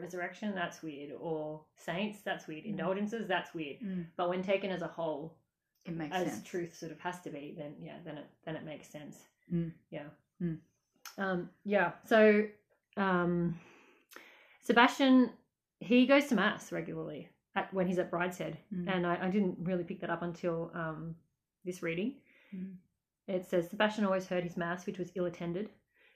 resurrection 0.03 0.53
that's 0.61 0.79
weird 0.87 1.11
or 1.27 1.41
saints 1.75 2.19
that's 2.27 2.45
weird 2.49 2.63
Mm. 2.65 2.71
indulgences 2.73 3.27
that's 3.33 3.51
weird 3.59 3.77
Mm. 3.79 4.05
but 4.17 4.29
when 4.31 4.41
taken 4.43 4.69
as 4.77 4.81
a 4.89 4.91
whole 4.99 5.23
it 5.85 5.95
makes 5.95 6.15
as 6.15 6.27
sense 6.33 6.43
truth 6.51 6.73
sort 6.81 6.91
of 6.91 6.99
has 6.99 7.17
to 7.25 7.29
be, 7.37 7.55
then 7.57 7.71
yeah, 7.87 7.97
then 8.05 8.17
it 8.21 8.27
then 8.45 8.55
it 8.59 8.63
makes 8.71 8.87
sense. 8.97 9.15
Mm. 9.51 9.71
Yeah. 9.89 10.09
Mm. 10.41 10.57
Um, 11.17 11.49
yeah. 11.75 11.89
So 12.05 12.45
um, 12.97 13.57
Sebastian 14.61 15.31
he 15.79 16.05
goes 16.05 16.25
to 16.27 16.35
mass 16.35 16.71
regularly 16.73 17.29
at, 17.55 17.73
when 17.73 17.87
he's 17.87 17.97
at 17.99 18.11
Brideshead, 18.11 18.55
Mm. 18.73 18.93
and 18.93 19.07
I, 19.07 19.27
I 19.27 19.29
didn't 19.29 19.57
really 19.69 19.85
pick 19.85 20.01
that 20.01 20.09
up 20.09 20.21
until 20.21 20.69
um, 20.73 21.15
this 21.65 21.81
reading. 21.81 22.15
Mm. 22.53 22.75
It 23.27 23.45
says 23.49 23.69
Sebastian 23.69 24.05
always 24.05 24.27
heard 24.27 24.43
his 24.43 24.57
mass, 24.57 24.85
which 24.85 24.99
was 24.99 25.11
ill 25.15 25.25
attended, 25.25 25.69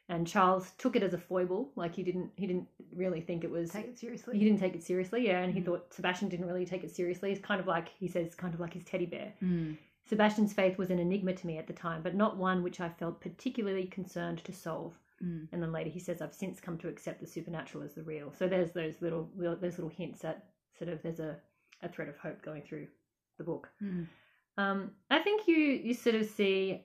and 0.10 0.27
Charles 0.27 0.72
took 0.77 0.95
it 0.95 1.03
as 1.03 1.13
a 1.13 1.17
foible. 1.17 1.72
Like 1.75 1.95
he 1.95 2.03
didn't 2.03 2.31
he 2.36 2.45
didn't 2.48 2.67
really 2.95 3.22
think 3.22 3.43
it 3.43 3.51
was 3.51 3.72
take 3.72 3.88
it 3.88 4.00
seriously 4.00 4.38
he 4.38 4.43
didn't 4.45 4.60
take 4.60 4.75
it 4.75 4.83
seriously. 4.83 5.25
Yeah, 5.25 5.41
and 5.41 5.53
he 5.53 5.62
Mm. 5.62 5.65
thought 5.65 5.93
Sebastian 5.93 6.29
didn't 6.29 6.45
really 6.48 6.65
take 6.65 6.83
it 6.83 6.91
seriously. 6.95 7.31
It's 7.31 7.41
kind 7.41 7.60
of 7.62 7.67
like 7.67 7.89
he 7.89 8.07
says, 8.07 8.36
kind 8.36 8.53
of 8.53 8.60
like 8.60 8.74
his 8.74 8.83
teddy 8.83 9.05
bear. 9.05 9.33
Mm. 9.41 9.77
Sebastian's 10.05 10.51
faith 10.53 10.77
was 10.77 10.89
an 10.89 11.00
enigma 11.00 11.33
to 11.33 11.48
me 11.48 11.57
at 11.57 11.67
the 11.67 11.74
time, 11.74 12.01
but 12.03 12.13
not 12.15 12.36
one 12.38 12.62
which 12.63 12.81
I 12.81 12.89
felt 12.89 13.22
particularly 13.22 13.86
concerned 13.86 14.43
to 14.43 14.51
solve. 14.51 14.93
Mm. 15.24 15.48
And 15.53 15.63
then 15.63 15.72
later 15.72 15.89
he 15.89 16.00
says, 16.00 16.22
"I've 16.22 16.33
since 16.33 16.60
come 16.60 16.77
to 16.79 16.89
accept 16.89 17.22
the 17.22 17.27
supernatural 17.27 17.83
as 17.86 17.93
the 17.93 18.03
real." 18.03 18.33
So 18.33 18.48
there's 18.48 18.72
those 18.72 19.01
little, 19.01 19.29
little 19.38 19.55
those 19.55 19.77
little 19.77 19.89
hints 19.89 20.25
at 20.25 20.45
sort 20.77 20.89
of 20.89 21.01
there's 21.01 21.22
a, 21.22 21.38
a 21.81 21.88
thread 21.88 22.10
of 22.10 22.17
hope 22.17 22.41
going 22.41 22.63
through 22.63 22.88
the 23.38 23.43
book. 23.45 23.69
Mm. 23.81 24.07
Um, 24.57 24.91
I 25.10 25.19
think 25.19 25.48
you 25.48 25.55
you 25.55 25.93
sort 25.93 26.15
of 26.15 26.25
see 26.25 26.83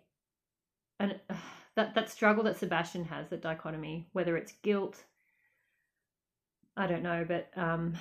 an 1.01 1.21
that 1.79 1.95
that 1.95 2.11
struggle 2.11 2.43
that 2.43 2.57
Sebastian 2.57 3.05
has, 3.05 3.29
that 3.29 3.41
dichotomy, 3.41 4.09
whether 4.13 4.37
it's 4.37 4.53
guilt, 4.63 5.05
I 6.77 6.89
don't 6.89 7.05
know, 7.05 7.25
but 7.27 7.51
um, 7.57 7.95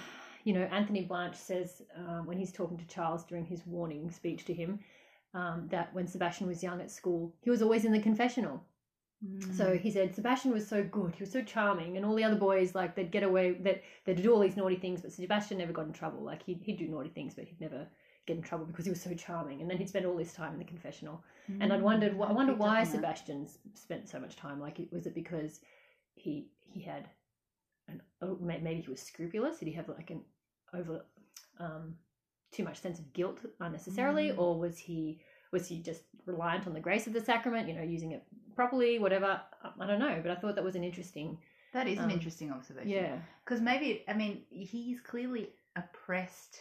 you 0.44 0.54
know, 0.54 0.64
Anthony 0.72 1.02
Blanche 1.04 1.36
says 1.36 1.84
um, 1.96 2.26
when 2.26 2.40
he's 2.40 2.52
talking 2.52 2.80
to 2.80 2.88
Charles 2.88 3.24
during 3.24 3.46
his 3.46 3.62
warning 3.68 4.10
speech 4.10 4.46
to 4.46 4.54
him 4.54 4.80
um, 5.36 5.68
that 5.70 5.94
when 5.94 6.08
Sebastian 6.08 6.48
was 6.48 6.64
young 6.64 6.82
at 6.82 6.90
school, 6.90 7.36
he 7.42 7.52
was 7.52 7.62
always 7.62 7.86
in 7.86 7.92
the 7.92 8.00
confessional. 8.00 8.64
So 9.52 9.66
Mm. 9.66 9.80
he 9.80 9.92
said 9.92 10.16
Sebastian 10.16 10.52
was 10.54 10.68
so 10.68 10.84
good, 10.84 11.14
he 11.16 11.22
was 11.24 11.32
so 11.32 11.44
charming, 11.44 11.98
and 11.98 12.06
all 12.06 12.16
the 12.16 12.24
other 12.24 12.36
boys 12.36 12.74
like 12.74 12.96
they'd 12.96 13.12
get 13.12 13.24
away 13.24 13.54
that 13.62 13.84
they'd 14.06 14.24
do 14.24 14.34
all 14.34 14.40
these 14.40 14.58
naughty 14.58 14.78
things, 14.78 15.02
but 15.02 15.12
Sebastian 15.12 15.60
never 15.60 15.74
got 15.74 15.86
in 15.86 15.94
trouble. 15.94 16.24
Like 16.24 16.42
he'd, 16.44 16.62
he'd 16.64 16.80
do 16.80 16.88
naughty 16.88 17.10
things, 17.10 17.36
but 17.36 17.46
he'd 17.46 17.62
never 17.62 17.88
get 18.28 18.38
in 18.38 18.44
trouble 18.44 18.66
because 18.66 18.86
he 18.86 18.92
was 18.92 19.02
so 19.02 19.14
charming. 19.14 19.62
And 19.62 19.70
then 19.70 19.78
he'd 19.78 19.90
spend 19.90 20.06
all 20.06 20.16
this 20.16 20.34
time 20.34 20.54
in 20.54 20.60
the 20.60 20.66
confessional. 20.66 21.24
And 21.62 21.72
I'd 21.72 21.82
wondered, 21.82 22.14
Mm, 22.18 22.30
I 22.30 22.34
wonder 22.34 22.54
why 22.54 22.82
on. 22.82 22.86
Sebastian 22.86 23.48
spent 23.74 24.08
so 24.10 24.20
much 24.20 24.36
time. 24.36 24.60
Like, 24.60 24.78
was 24.92 25.08
it 25.08 25.16
because 25.16 25.62
he 26.16 26.50
he 26.66 26.82
had, 26.82 27.08
an 27.88 28.02
oh, 28.22 28.38
maybe 28.42 28.82
he 28.82 28.92
was 28.92 29.02
scrupulous? 29.02 29.58
Did 29.60 29.70
he 29.70 29.74
have 29.74 29.88
like 29.88 30.10
an 30.12 30.22
over, 30.74 31.06
um, 31.58 31.96
too 32.52 32.64
much 32.66 32.82
sense 32.82 33.00
of 33.00 33.14
guilt 33.14 33.40
unnecessarily, 33.62 34.30
Mm. 34.32 34.38
or 34.40 34.60
was 34.60 34.78
he 34.78 35.22
was 35.52 35.68
he 35.70 35.82
just 35.82 36.02
reliant 36.26 36.68
on 36.68 36.74
the 36.74 36.82
grace 36.82 37.08
of 37.08 37.14
the 37.14 37.22
sacrament? 37.22 37.68
You 37.70 37.76
know, 37.76 37.82
using 37.84 38.12
it 38.12 38.24
properly, 38.56 39.00
whatever. 39.00 39.40
I, 39.80 39.86
don't 39.88 40.00
know, 40.00 40.20
but 40.22 40.32
I 40.32 40.36
thought 40.36 40.56
that 40.56 40.64
was 40.66 40.76
an 40.76 40.84
interesting. 40.84 41.38
That 41.74 41.88
is 41.88 41.98
an 42.00 42.06
um, 42.06 42.12
interesting 42.12 42.52
observation. 42.52 42.90
Yeah, 42.90 43.18
Because 43.46 43.62
maybe, 43.62 44.04
I 44.08 44.14
mean, 44.14 44.44
he's 44.50 45.00
clearly 45.02 45.50
oppressed 45.76 46.58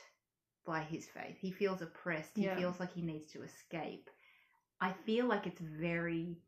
by 0.67 0.81
his 0.83 1.07
faith. 1.07 1.37
He 1.41 1.51
feels 1.53 1.83
oppressed. 1.83 2.37
He 2.37 2.45
Yeah. 2.45 2.57
feels 2.57 2.81
like 2.81 2.93
he 2.93 3.03
needs 3.03 3.33
to 3.33 3.43
escape. 3.43 4.11
I 4.81 4.93
feel 4.93 5.27
like 5.27 5.47
it's 5.47 5.61
very 5.61 6.39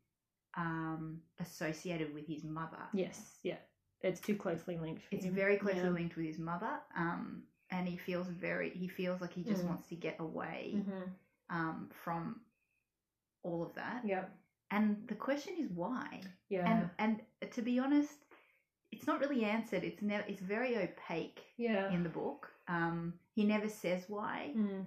um, 0.55 1.21
associated 1.39 2.13
with 2.13 2.27
his 2.27 2.43
mother. 2.43 2.83
yes, 2.93 3.39
yeah. 3.43 3.57
It's 4.01 4.19
too 4.19 4.35
closely 4.35 4.77
linked. 4.77 5.03
for 5.03 5.15
It's 5.15 5.25
him. 5.25 5.35
very 5.35 5.57
closely 5.57 5.83
Yeah. 5.83 5.89
linked 5.89 6.15
with 6.17 6.25
his 6.25 6.39
mother. 6.39 6.79
Um, 6.95 7.43
and 7.71 7.87
he 7.87 7.97
feels 7.97 8.27
very, 8.27 8.69
he 8.71 8.87
feels 8.87 9.21
like 9.21 9.33
he 9.33 9.43
just 9.43 9.63
Mm. 9.63 9.67
wants 9.69 9.87
to 9.89 9.95
get 9.95 10.19
away 10.19 10.73
Mhm. 10.75 11.09
um, 11.49 11.89
from 12.03 12.41
all 13.43 13.63
of 13.63 13.73
that. 13.75 14.05
Yeah, 14.05 14.25
And 14.71 15.07
the 15.07 15.15
question 15.15 15.55
is 15.57 15.69
why? 15.71 16.21
yeah, 16.49 16.65
And 16.69 16.89
and 16.99 17.51
to 17.51 17.61
be 17.61 17.79
honest, 17.79 18.25
it's 18.91 19.07
not 19.07 19.19
really 19.19 19.43
answered. 19.43 19.83
It's 19.83 20.01
never. 20.01 20.23
It's 20.27 20.41
very 20.41 20.77
opaque 20.77 21.41
yeah. 21.57 21.91
in 21.91 22.03
the 22.03 22.09
book. 22.09 22.51
Um, 22.67 23.13
he 23.39 23.45
never 23.53 23.69
says 23.69 24.05
why. 24.09 24.55
Mm. 24.55 24.85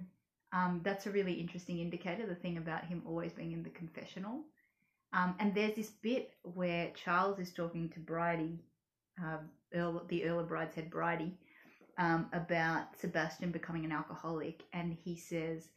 Um, 0.53 0.81
that's 0.83 1.07
a 1.07 1.11
really 1.11 1.33
interesting 1.33 1.79
indicator. 1.79 2.25
The 2.27 2.35
thing 2.35 2.57
about 2.57 2.85
him 2.85 3.03
always 3.05 3.33
being 3.33 3.51
in 3.53 3.63
the 3.63 3.69
confessional. 3.69 4.41
Um, 5.13 5.35
and 5.39 5.53
there's 5.55 5.75
this 5.75 5.91
bit 5.91 6.31
where 6.43 6.91
Charles 6.95 7.39
is 7.39 7.53
talking 7.53 7.89
to 7.89 7.99
Bridie, 7.99 8.59
um, 9.21 9.49
Earl, 9.73 10.05
the 10.07 10.25
Earl 10.25 10.39
of 10.39 10.49
Brideshead 10.49 10.89
Bridie, 10.89 11.37
um, 11.97 12.29
about 12.33 12.95
Sebastian 12.97 13.51
becoming 13.51 13.85
an 13.85 13.91
alcoholic, 13.91 14.63
and 14.73 14.93
he 14.93 15.15
says, 15.15 15.69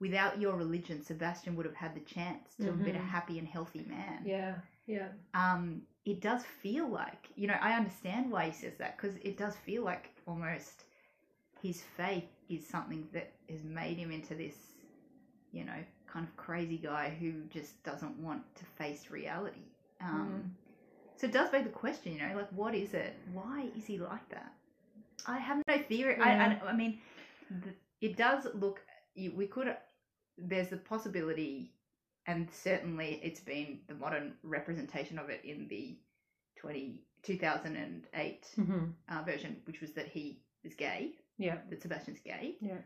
"Without 0.00 0.40
your 0.40 0.56
religion, 0.56 1.02
Sebastian 1.02 1.56
would 1.56 1.66
have 1.66 1.76
had 1.76 1.94
the 1.94 2.00
chance 2.00 2.56
to 2.56 2.70
have 2.70 2.82
been 2.84 2.96
a 2.96 2.98
Mhm. 2.98 3.06
happy 3.14 3.38
and 3.38 3.48
healthy 3.48 3.84
man." 3.88 4.30
Yeah, 4.30 4.60
yeah. 4.86 5.08
um, 5.34 5.82
it 6.04 6.20
does 6.20 6.44
feel 6.44 6.88
like 6.88 7.28
you 7.36 7.46
know 7.46 7.56
I 7.60 7.74
understand 7.76 8.30
why 8.30 8.46
he 8.46 8.52
says 8.52 8.76
that 8.78 8.96
because 8.96 9.16
it 9.18 9.36
does 9.36 9.56
feel 9.56 9.84
like 9.84 10.10
almost 10.26 10.84
his 11.62 11.82
faith 11.96 12.24
is 12.48 12.66
something 12.66 13.08
that 13.12 13.32
has 13.48 13.64
made 13.64 13.96
him 13.98 14.10
into 14.10 14.34
this 14.34 14.54
you 15.52 15.64
know 15.64 15.84
kind 16.06 16.26
of 16.26 16.36
crazy 16.36 16.78
guy 16.78 17.10
who 17.20 17.44
just 17.50 17.82
doesn't 17.84 18.16
want 18.18 18.42
to 18.56 18.64
face 18.64 19.10
reality. 19.10 19.66
Um, 20.00 20.56
So 21.16 21.26
it 21.26 21.32
does 21.32 21.50
beg 21.50 21.64
the 21.64 21.70
question, 21.70 22.12
you 22.12 22.18
know, 22.20 22.34
like 22.36 22.50
what 22.50 22.74
is 22.74 22.94
it? 22.94 23.14
Why 23.32 23.68
is 23.76 23.86
he 23.86 23.98
like 23.98 24.28
that? 24.30 24.52
I 25.26 25.38
have 25.38 25.62
no 25.66 25.78
theory. 25.78 26.16
I, 26.20 26.30
Yeah. 26.30 26.54
I, 26.62 26.68
I 26.70 26.72
mean, 26.72 26.98
th- 27.62 27.76
it 28.00 28.16
does 28.16 28.46
look. 28.54 28.80
We 29.16 29.46
could. 29.46 29.76
There's 30.38 30.68
the 30.68 30.76
possibility 30.78 31.72
and 32.26 32.48
certainly 32.50 33.20
it's 33.22 33.40
been 33.40 33.80
the 33.88 33.94
modern 33.94 34.34
representation 34.42 35.18
of 35.18 35.28
it 35.30 35.42
in 35.44 35.68
the 35.68 35.98
20, 36.56 37.00
2008 37.22 38.46
hmm 38.56 38.90
uh, 39.08 39.22
version, 39.22 39.56
which 39.64 39.80
was 39.80 39.92
that 39.92 40.08
he 40.08 40.42
is 40.64 40.74
gay, 40.74 41.12
Yeah, 41.40 41.56
that 41.70 41.82
Sebastian's 41.82 42.20
gay. 42.20 42.56
yeah. 42.60 42.82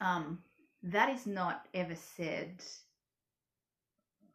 Um, 0.00 0.38
that 0.84 1.08
is 1.10 1.26
not 1.26 1.66
ever 1.74 1.94
said. 2.16 2.62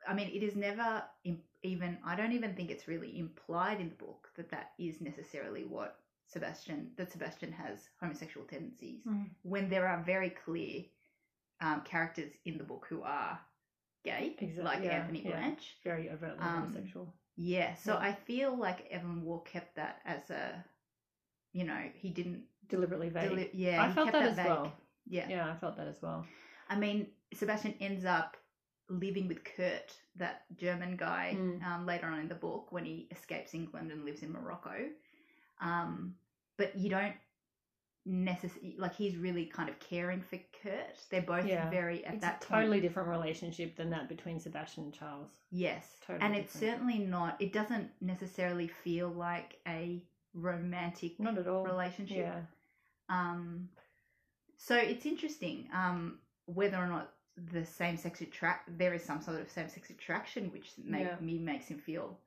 I 0.08 0.13
mean, 0.13 0.29
it 0.34 0.44
is 0.44 0.56
never 0.56 1.03
im- 1.24 1.44
even. 1.63 1.98
I 2.06 2.15
don't 2.15 2.32
even 2.34 2.53
think 2.56 2.70
it's 2.72 2.88
really 2.88 3.20
implied 3.20 3.79
in 3.82 3.89
the 3.89 3.96
book 3.96 4.29
that 4.38 4.50
that 4.51 4.72
is 4.79 5.01
necessarily 5.01 5.63
what 5.65 6.00
Sebastian 6.25 6.91
that 6.98 7.12
Sebastian 7.12 7.51
has 7.51 7.89
homosexual 8.00 8.46
tendencies. 8.48 9.01
Mm. 9.06 9.29
When 9.44 9.70
there 9.70 9.88
are 9.88 10.03
very 10.03 10.29
clear 10.29 10.84
um, 11.62 11.82
characters 11.82 12.32
in 12.46 12.58
the 12.58 12.63
book 12.63 12.86
who 12.89 13.01
are 13.03 13.39
gay, 14.06 14.36
Exact- 14.39 14.65
like 14.65 14.84
yeah, 14.84 14.91
Anthony 15.01 15.24
yeah. 15.25 15.32
Blanche. 15.32 15.75
Very 15.84 16.10
overtly 16.10 16.39
Um, 16.46 16.63
homosexual. 16.74 17.13
Yeah, 17.36 17.75
so 17.75 17.94
Yeah. 17.94 18.00
I 18.00 18.13
feel 18.13 18.56
like 18.58 18.88
Evelyn 18.89 19.22
Waugh 19.24 19.39
kept 19.44 19.75
that 19.75 20.01
as 20.06 20.29
a, 20.32 20.63
you 21.58 21.64
know, 21.66 21.82
he 21.96 22.10
didn't. 22.10 22.44
Deliberately 22.70 23.08
vague. 23.10 23.30
Deli- 23.30 23.50
yeah, 23.54 23.82
I 23.82 23.92
felt 23.94 24.08
kept 24.12 24.18
that 24.20 24.28
as 24.32 24.36
vague. 24.36 24.46
well. 24.46 24.74
Yeah. 25.08 25.28
Yeah, 25.30 25.50
I 25.50 25.56
felt 25.56 25.78
that 25.78 25.88
as 25.88 26.02
well. 26.02 26.26
I 26.70 26.76
mean, 26.78 27.08
Sebastian 27.34 27.74
ends 27.80 28.04
up 28.04 28.36
living 28.90 29.28
with 29.30 29.42
Kurt, 29.46 29.90
that 30.18 30.44
German 30.58 30.98
guy, 30.98 31.34
Mm. 31.38 31.64
um, 31.66 31.86
later 31.86 32.08
on 32.08 32.20
in 32.20 32.28
the 32.28 32.36
book 32.36 32.72
when 32.74 32.84
he 32.84 33.08
escapes 33.12 33.54
England 33.54 33.92
and 33.94 34.04
lives 34.04 34.22
in 34.22 34.32
Morocco. 34.34 34.76
Um, 35.62 36.16
but 36.58 36.76
you 36.78 36.90
don't 36.90 37.16
necessarily 38.06 38.76
like 38.78 38.96
he's 38.96 39.18
really 39.18 39.46
kind 39.46 39.70
of 39.70 39.80
caring 39.80 40.22
for 40.22 40.38
Kurt. 40.64 40.98
They're 41.10 41.22
both 41.22 41.46
Yeah. 41.46 41.70
very 41.70 42.06
at 42.06 42.16
it's 42.16 42.22
that 42.22 42.44
a 42.44 42.48
point- 42.48 42.62
totally 42.62 42.82
different 42.82 43.10
relationship 43.10 43.76
than 43.76 43.90
that 43.92 44.08
between 44.10 44.40
Sebastian 44.40 44.86
and 44.86 44.94
Charles. 44.94 45.32
Yes, 45.52 46.00
Totally 46.06 46.26
and 46.26 46.36
it's 46.36 46.54
certainly 46.54 47.00
not. 47.00 47.42
It 47.42 47.52
doesn't 47.54 47.92
necessarily 48.02 48.68
feel 48.68 49.10
like 49.10 49.60
a 49.68 50.04
romantic 50.38 51.20
Not 51.20 51.38
at 51.38 51.48
all. 51.48 51.63
relationship. 51.65 52.17
Yeah. 52.17 52.41
Um, 53.10 53.70
so 54.58 54.75
it's 54.75 55.06
interesting 55.06 55.67
um, 55.74 56.20
whether 56.46 56.77
or 56.77 56.88
not 56.88 57.13
the 57.51 57.63
same 57.65 57.98
sex 57.98 58.22
attract 58.22 58.75
there 58.77 58.94
is 58.94 59.03
some 59.03 59.22
sort 59.22 59.39
of 59.39 59.50
same 59.51 59.70
sex 59.70 59.89
attraction, 59.89 60.51
which 60.51 60.72
make 60.84 61.06
Yeah. 61.06 61.15
me 61.22 61.38
makes 61.38 61.67
him 61.67 61.77
feel 61.79 62.17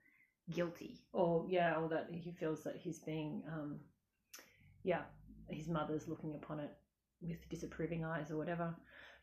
guilty. 0.53 0.99
Or 1.13 1.45
yeah, 1.49 1.77
or 1.77 1.89
that 1.89 2.09
he 2.13 2.31
feels 2.33 2.63
that 2.65 2.77
he's 2.77 2.99
being 3.01 3.43
um 3.53 3.81
yeah, 4.83 5.03
his 5.49 5.69
mother's 5.69 6.09
looking 6.09 6.35
upon 6.35 6.61
it 6.61 6.71
with 7.21 7.49
disapproving 7.51 8.05
eyes 8.05 8.31
or 8.31 8.37
whatever. 8.37 8.75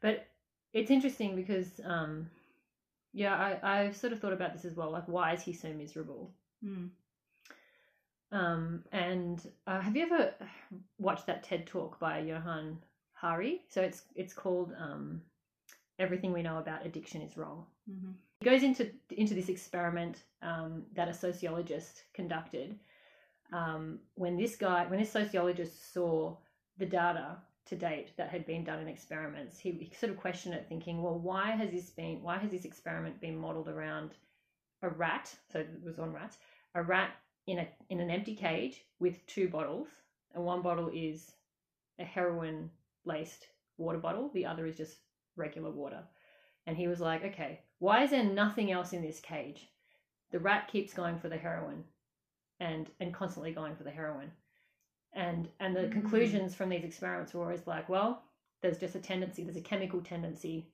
But 0.02 0.28
it's 0.74 0.92
interesting 0.92 1.36
because 1.36 1.80
um 1.86 2.30
yeah, 3.14 3.34
I, 3.36 3.80
I 3.88 3.92
sort 3.94 4.14
of 4.14 4.20
thought 4.20 4.34
about 4.34 4.54
this 4.54 4.66
as 4.66 4.76
well. 4.76 4.92
Like 4.92 5.08
why 5.08 5.34
is 5.34 5.42
he 5.42 5.54
so 5.54 5.70
miserable? 5.74 6.34
Mm. 6.64 6.90
Um, 8.32 8.84
and 8.92 9.42
uh, 9.66 9.80
have 9.80 9.96
you 9.96 10.04
ever 10.04 10.34
watched 11.00 11.28
that 11.28 11.44
TED 11.44 11.68
talk 11.68 12.00
by 12.00 12.20
Johann 12.20 12.78
Hari? 13.14 13.62
So 13.70 13.82
it's 13.82 14.04
it's 14.16 14.34
called 14.34 14.74
um, 14.80 15.22
"Everything 16.00 16.34
We 16.34 16.44
Know 16.44 16.58
About 16.58 16.86
Addiction 16.86 17.22
Is 17.22 17.38
Wrong." 17.38 17.66
hmm 17.90 18.12
He 18.42 18.46
goes 18.46 18.64
into 18.64 18.92
into 19.10 19.34
this 19.34 19.50
experiment 19.50 20.24
um, 20.42 20.84
that 20.94 21.10
a 21.10 21.14
sociologist 21.14 22.04
conducted. 22.14 22.80
Um, 23.54 24.00
when 24.16 24.36
this 24.36 24.58
guy, 24.58 24.86
when 24.88 25.00
this 25.00 25.12
sociologist 25.12 25.94
saw 25.94 26.36
the 26.78 26.86
data 26.86 27.38
to 27.68 27.76
date 27.76 28.12
that 28.18 28.30
had 28.30 28.46
been 28.46 28.64
done 28.64 28.80
in 28.80 28.88
experiments, 28.88 29.58
he, 29.58 29.72
he 29.72 29.94
sort 29.96 30.12
of 30.12 30.18
questioned 30.18 30.54
it, 30.54 30.66
thinking, 30.68 31.02
"Well, 31.02 31.18
why 31.18 31.52
has 31.52 31.72
this 31.72 31.90
been? 31.90 32.22
Why 32.22 32.38
has 32.38 32.52
this 32.52 32.66
experiment 32.66 33.22
been 33.22 33.38
modelled 33.38 33.70
around 33.70 34.12
a 34.82 34.90
rat? 34.90 35.34
So 35.52 35.60
it 35.60 35.70
was 35.82 35.98
on 35.98 36.12
rats. 36.12 36.38
A 36.76 36.84
rat 36.84 37.12
in 37.48 37.60
a 37.60 37.68
in 37.90 38.00
an 38.02 38.12
empty 38.12 38.36
cage 38.36 38.86
with 39.00 39.26
two 39.28 39.50
bottles, 39.50 39.88
and 40.36 40.46
one 40.46 40.62
bottle 40.62 40.90
is 40.94 41.34
a 42.00 42.06
heroin 42.06 42.72
laced 43.06 43.48
water 43.78 44.00
bottle. 44.00 44.30
The 44.34 44.46
other 44.46 44.66
is 44.68 44.78
just 44.78 45.00
regular 45.36 45.72
water." 45.72 46.04
And 46.68 46.78
he 46.78 46.88
was 46.88 47.02
like, 47.02 47.24
"Okay, 47.26 47.62
why 47.80 48.04
is 48.04 48.12
there 48.12 48.24
nothing 48.24 48.72
else 48.72 48.94
in 48.94 49.02
this 49.02 49.20
cage? 49.22 49.70
The 50.32 50.40
rat 50.40 50.68
keeps 50.68 50.94
going 50.94 51.20
for 51.20 51.30
the 51.30 51.38
heroin, 51.38 51.86
and 52.60 52.92
and 53.00 53.14
constantly 53.14 53.54
going 53.54 53.76
for 53.76 53.84
the 53.84 53.92
heroin." 53.92 54.32
And 55.14 55.50
and 55.60 55.76
the 55.76 55.88
Mm. 55.88 55.92
conclusions 55.92 56.56
from 56.56 56.70
these 56.70 56.84
experiments 56.84 57.34
were 57.34 57.44
always 57.44 57.68
like, 57.68 57.90
well, 57.90 58.24
there's 58.62 58.80
just 58.80 58.96
a 58.96 59.00
tendency, 59.00 59.44
there's 59.44 59.58
a 59.58 59.62
chemical 59.62 60.02
tendency 60.02 60.68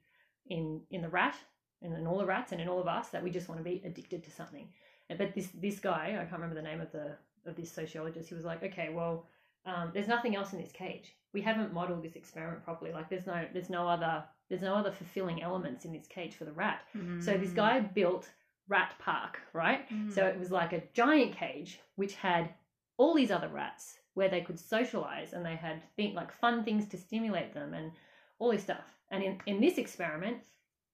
in 0.48 0.86
in 0.90 1.02
the 1.02 1.10
rat 1.10 1.38
and 1.82 1.94
in 1.94 2.08
all 2.08 2.18
the 2.18 2.26
rats 2.26 2.52
and 2.52 2.62
in 2.62 2.68
all 2.68 2.80
of 2.80 2.88
us 2.88 3.10
that 3.10 3.24
we 3.24 3.30
just 3.32 3.48
want 3.50 3.60
to 3.60 3.64
be 3.64 3.82
addicted 3.86 4.24
to 4.24 4.32
something. 4.32 4.68
But 5.10 5.36
this 5.36 5.50
this 5.54 5.80
guy, 5.80 6.18
I 6.20 6.26
can't 6.26 6.34
remember 6.34 6.56
the 6.56 6.62
name 6.62 6.82
of 6.82 6.92
the 6.92 7.18
of 7.46 7.56
this 7.56 7.72
sociologist, 7.72 8.30
he 8.30 8.36
was 8.36 8.46
like, 8.46 8.64
okay, 8.64 8.90
well, 8.94 9.26
um, 9.66 9.92
there's 9.94 10.08
nothing 10.08 10.36
else 10.36 10.54
in 10.54 10.60
this 10.60 10.72
cage. 10.72 11.16
We 11.34 11.42
haven't 11.42 11.74
modeled 11.74 12.04
this 12.04 12.16
experiment 12.16 12.64
properly. 12.64 12.92
Like 12.92 13.10
there's 13.10 13.26
no 13.26 13.46
there's 13.54 13.70
no 13.70 13.88
other 13.88 14.24
there's 14.50 14.62
no 14.62 14.76
other 14.76 14.92
fulfilling 14.92 15.42
elements 15.42 15.86
in 15.86 15.92
this 15.92 16.08
cage 16.08 16.36
for 16.36 16.46
the 16.46 16.52
rat. 16.52 16.82
So 17.22 17.38
this 17.38 17.52
guy 17.52 17.80
built 17.80 18.30
Rat 18.68 18.94
Park, 19.00 19.40
right? 19.54 19.90
Mm. 19.90 20.14
So 20.14 20.26
it 20.26 20.40
was 20.40 20.52
like 20.52 20.74
a 20.74 20.84
giant 20.94 21.36
cage 21.36 21.80
which 21.96 22.16
had 22.16 22.50
all 22.98 23.14
these 23.14 23.32
other 23.32 23.48
rats 23.48 23.98
where 24.14 24.30
they 24.30 24.42
could 24.42 24.60
socialize 24.60 25.34
and 25.34 25.46
they 25.46 25.56
had 25.56 25.82
think 25.96 26.16
like 26.16 26.32
fun 26.32 26.64
things 26.64 26.88
to 26.88 26.98
stimulate 26.98 27.54
them 27.54 27.74
and 27.74 27.92
all 28.40 28.52
this 28.52 28.64
stuff. 28.64 28.94
And 29.10 29.24
in, 29.24 29.40
in 29.46 29.60
this 29.60 29.78
experiment, 29.78 30.44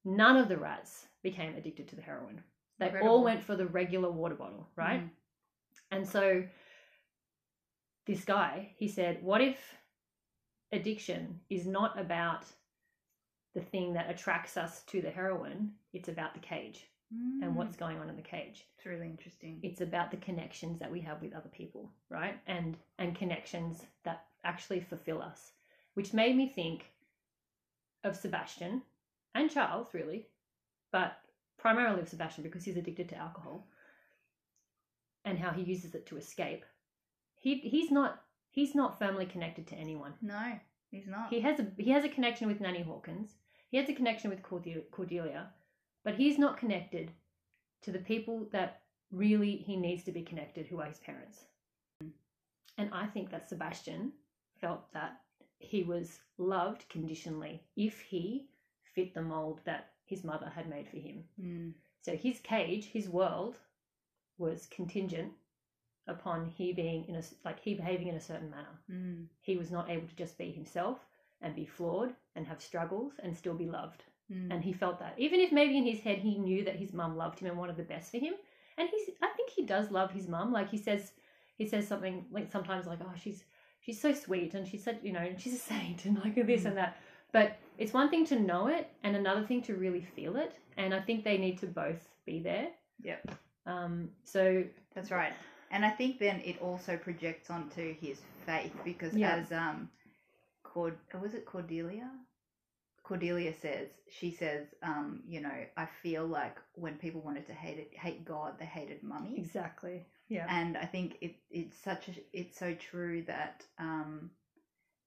none 0.06 0.38
of 0.38 0.48
the 0.48 0.58
rats 0.58 1.06
became 1.22 1.56
addicted 1.56 1.88
to 1.90 1.96
the 1.96 2.02
heroin. 2.02 2.42
They 2.80 2.92
all 3.02 3.24
went 3.24 3.44
for 3.44 3.56
the 3.56 3.66
regular 3.68 4.12
water 4.12 4.36
bottle, 4.36 4.68
right? 4.76 5.02
Mm. 5.02 5.10
And 5.92 6.08
so 6.08 6.44
this 8.06 8.24
guy, 8.24 8.72
he 8.76 8.88
said, 8.88 9.22
what 9.22 9.42
if 9.42 9.58
addiction 10.72 11.40
is 11.50 11.66
not 11.68 12.00
about 12.00 12.46
the 13.54 13.62
thing 13.62 13.94
that 13.94 14.10
attracts 14.10 14.56
us 14.58 14.84
to 14.84 15.02
the 15.02 15.10
heroin, 15.10 15.72
it's 15.94 16.10
about 16.10 16.34
the 16.34 16.40
cage 16.40 16.86
and 17.12 17.54
Mm. 17.54 17.56
what's 17.56 17.76
going 17.76 17.98
on 17.98 18.08
in 18.08 18.16
the 18.16 18.22
cage. 18.22 18.68
It's 18.78 18.86
really 18.86 19.08
interesting. 19.08 19.60
It's 19.64 19.82
about 19.82 20.12
the 20.12 20.18
connections 20.18 20.78
that 20.80 20.92
we 20.92 21.02
have 21.02 21.22
with 21.24 21.34
other 21.34 21.50
people, 21.50 21.92
right? 22.10 22.40
And 22.46 22.78
and 23.00 23.16
connections 23.16 23.84
that 24.04 24.28
actually 24.44 24.80
fulfill 24.82 25.20
us, 25.20 25.54
which 25.96 26.14
made 26.14 26.36
me 26.36 26.48
think 26.48 26.92
of 28.04 28.16
Sebastian 28.16 28.84
and 29.34 29.50
Charles, 29.50 29.92
really, 29.94 30.28
but 30.92 31.20
primarily 31.60 32.02
of 32.02 32.10
Sebastian 32.10 32.44
because 32.44 32.64
he's 32.64 32.78
addicted 32.78 33.10
to 33.10 33.18
alcohol 33.18 33.68
and 35.26 35.38
how 35.38 35.52
he 35.52 35.62
uses 35.62 35.94
it 35.94 36.06
to 36.08 36.18
escape. 36.18 36.66
He 37.36 37.56
he's 37.60 37.92
not 37.92 38.22
he's 38.50 38.74
not 38.74 38.98
firmly 38.98 39.26
connected 39.26 39.68
to 39.68 39.76
anyone. 39.76 40.14
No, 40.22 40.60
he's 40.90 41.08
not. 41.08 41.30
He 41.30 41.42
has 41.42 41.60
a 41.60 41.68
he 41.78 41.92
has 41.92 42.04
a 42.04 42.10
connection 42.10 42.48
with 42.48 42.62
Nanny 42.62 42.82
Hawkins. 42.82 43.36
He 43.70 43.78
has 43.78 43.90
a 43.90 43.94
connection 43.94 44.30
with 44.30 44.42
Cordelia, 44.42 44.82
Cordelia, 44.92 45.50
but 46.04 46.16
he's 46.16 46.40
not 46.40 46.58
connected 46.58 47.12
to 47.84 47.92
the 47.92 48.00
people 48.00 48.48
that 48.52 48.82
really 49.12 49.58
he 49.58 49.76
needs 49.76 50.04
to 50.04 50.12
be 50.12 50.24
connected, 50.24 50.68
who 50.68 50.80
are 50.80 50.88
his 50.88 51.00
parents. 51.00 51.46
And 52.78 52.90
I 52.94 53.06
think 53.08 53.30
that 53.32 53.50
Sebastian 53.50 54.14
felt 54.60 54.92
that 54.94 55.22
he 55.60 55.84
was 55.84 56.20
loved 56.38 56.88
conditionally 56.90 57.62
if 57.76 58.00
he 58.00 58.48
fit 58.96 59.14
the 59.14 59.22
mold 59.22 59.60
that 59.66 59.92
his 60.10 60.24
mother 60.24 60.52
had 60.54 60.68
made 60.70 60.88
for 60.88 60.98
him. 60.98 61.24
Mm. 61.42 61.74
So 62.02 62.16
his 62.16 62.40
cage, 62.40 62.86
his 62.86 63.08
world, 63.08 63.58
was 64.38 64.68
contingent 64.68 65.32
upon 66.08 66.48
he 66.48 66.74
being 66.74 67.06
in 67.08 67.16
a 67.16 67.24
like 67.46 67.60
he 67.60 67.76
behaving 67.76 68.08
in 68.08 68.16
a 68.16 68.22
certain 68.22 68.50
manner 68.50 68.76
Mm. 68.92 69.28
he 69.42 69.58
was 69.58 69.70
not 69.70 69.90
able 69.92 70.08
to 70.08 70.16
just 70.16 70.38
be 70.40 70.52
himself 70.52 70.98
and 71.42 71.56
be 71.56 71.66
flawed 71.66 72.14
and 72.36 72.48
have 72.48 72.62
struggles 72.62 73.14
and 73.24 73.36
still 73.38 73.54
be 73.54 73.68
loved. 73.68 74.04
Mm. 74.32 74.52
And 74.52 74.64
he 74.64 74.74
felt 74.74 75.00
that. 75.00 75.14
Even 75.18 75.40
if 75.40 75.52
maybe 75.52 75.78
in 75.78 75.86
his 75.86 76.02
head 76.02 76.20
he 76.20 76.38
knew 76.38 76.64
that 76.66 76.78
his 76.78 76.94
mum 76.94 77.16
loved 77.16 77.40
him 77.40 77.48
and 77.50 77.58
wanted 77.58 77.78
the 77.78 77.84
best 77.84 78.12
for 78.12 78.18
him. 78.18 78.34
And 78.78 78.90
he's 78.90 79.10
I 79.22 79.30
think 79.36 79.50
he 79.52 79.66
does 79.66 79.92
love 79.92 80.12
his 80.12 80.28
mum. 80.28 80.52
Like 80.52 80.70
he 80.70 80.78
says 80.78 81.12
he 81.58 81.68
says 81.68 81.88
something 81.88 82.26
like 82.32 82.52
sometimes 82.52 82.88
like, 82.88 83.00
Oh, 83.02 83.14
she's 83.22 83.44
she's 83.82 84.02
so 84.02 84.14
sweet 84.14 84.54
and 84.56 84.68
she 84.68 84.78
said, 84.78 85.00
you 85.04 85.14
know, 85.14 85.28
she's 85.38 85.54
a 85.54 85.58
saint 85.58 86.06
and 86.06 86.18
like 86.24 86.36
this 86.36 86.66
and 86.66 86.78
that. 86.78 86.98
But 87.32 87.58
it's 87.80 87.94
one 87.94 88.10
thing 88.10 88.26
to 88.28 88.40
know 88.40 88.68
it 88.68 88.90
and 89.04 89.16
another 89.16 89.44
thing 89.46 89.62
to 89.64 89.74
really 89.76 90.06
feel 90.16 90.36
it. 90.36 90.54
And 90.78 90.94
I 90.94 91.02
think 91.02 91.24
they 91.24 91.38
need 91.38 91.58
to 91.60 91.68
both 91.68 92.08
be 92.26 92.40
there. 92.40 92.68
Yep. 93.04 93.32
Um 93.66 94.10
so 94.24 94.64
That's 94.96 95.12
right. 95.12 95.34
And 95.72 95.86
I 95.86 95.90
think 95.90 96.20
then 96.20 96.42
it 96.44 96.60
also 96.62 96.98
projects 96.98 97.50
onto 97.50 97.94
his 97.96 98.22
faith 98.46 98.74
because 98.84 99.14
Yeah. 99.16 99.36
as 99.38 99.52
um 99.52 99.90
Cord 100.64 100.98
was 101.22 101.34
it 101.34 101.46
Cordelia? 101.46 102.10
Cordelia 103.04 103.54
says 103.60 103.88
she 104.10 104.30
says, 104.32 104.68
um, 104.84 105.22
you 105.28 105.42
know, 105.42 105.60
I 105.78 105.88
feel 106.04 106.28
like 106.28 106.58
when 106.76 106.96
people 106.96 107.22
wanted 107.22 107.48
to 107.48 107.54
hate 107.54 107.80
it, 107.80 107.92
hate 107.98 108.24
God, 108.24 108.60
they 108.60 108.66
hated 108.66 109.02
mummy. 109.02 109.36
exactly. 109.38 110.06
Yeah. 110.28 110.46
And 110.48 110.78
I 110.78 110.86
think 110.86 111.18
it 111.22 111.36
it's 111.50 111.78
such 111.78 112.10
a 112.10 112.14
it's 112.34 112.58
so 112.60 112.76
true 112.76 113.24
that 113.24 113.66
um 113.80 114.30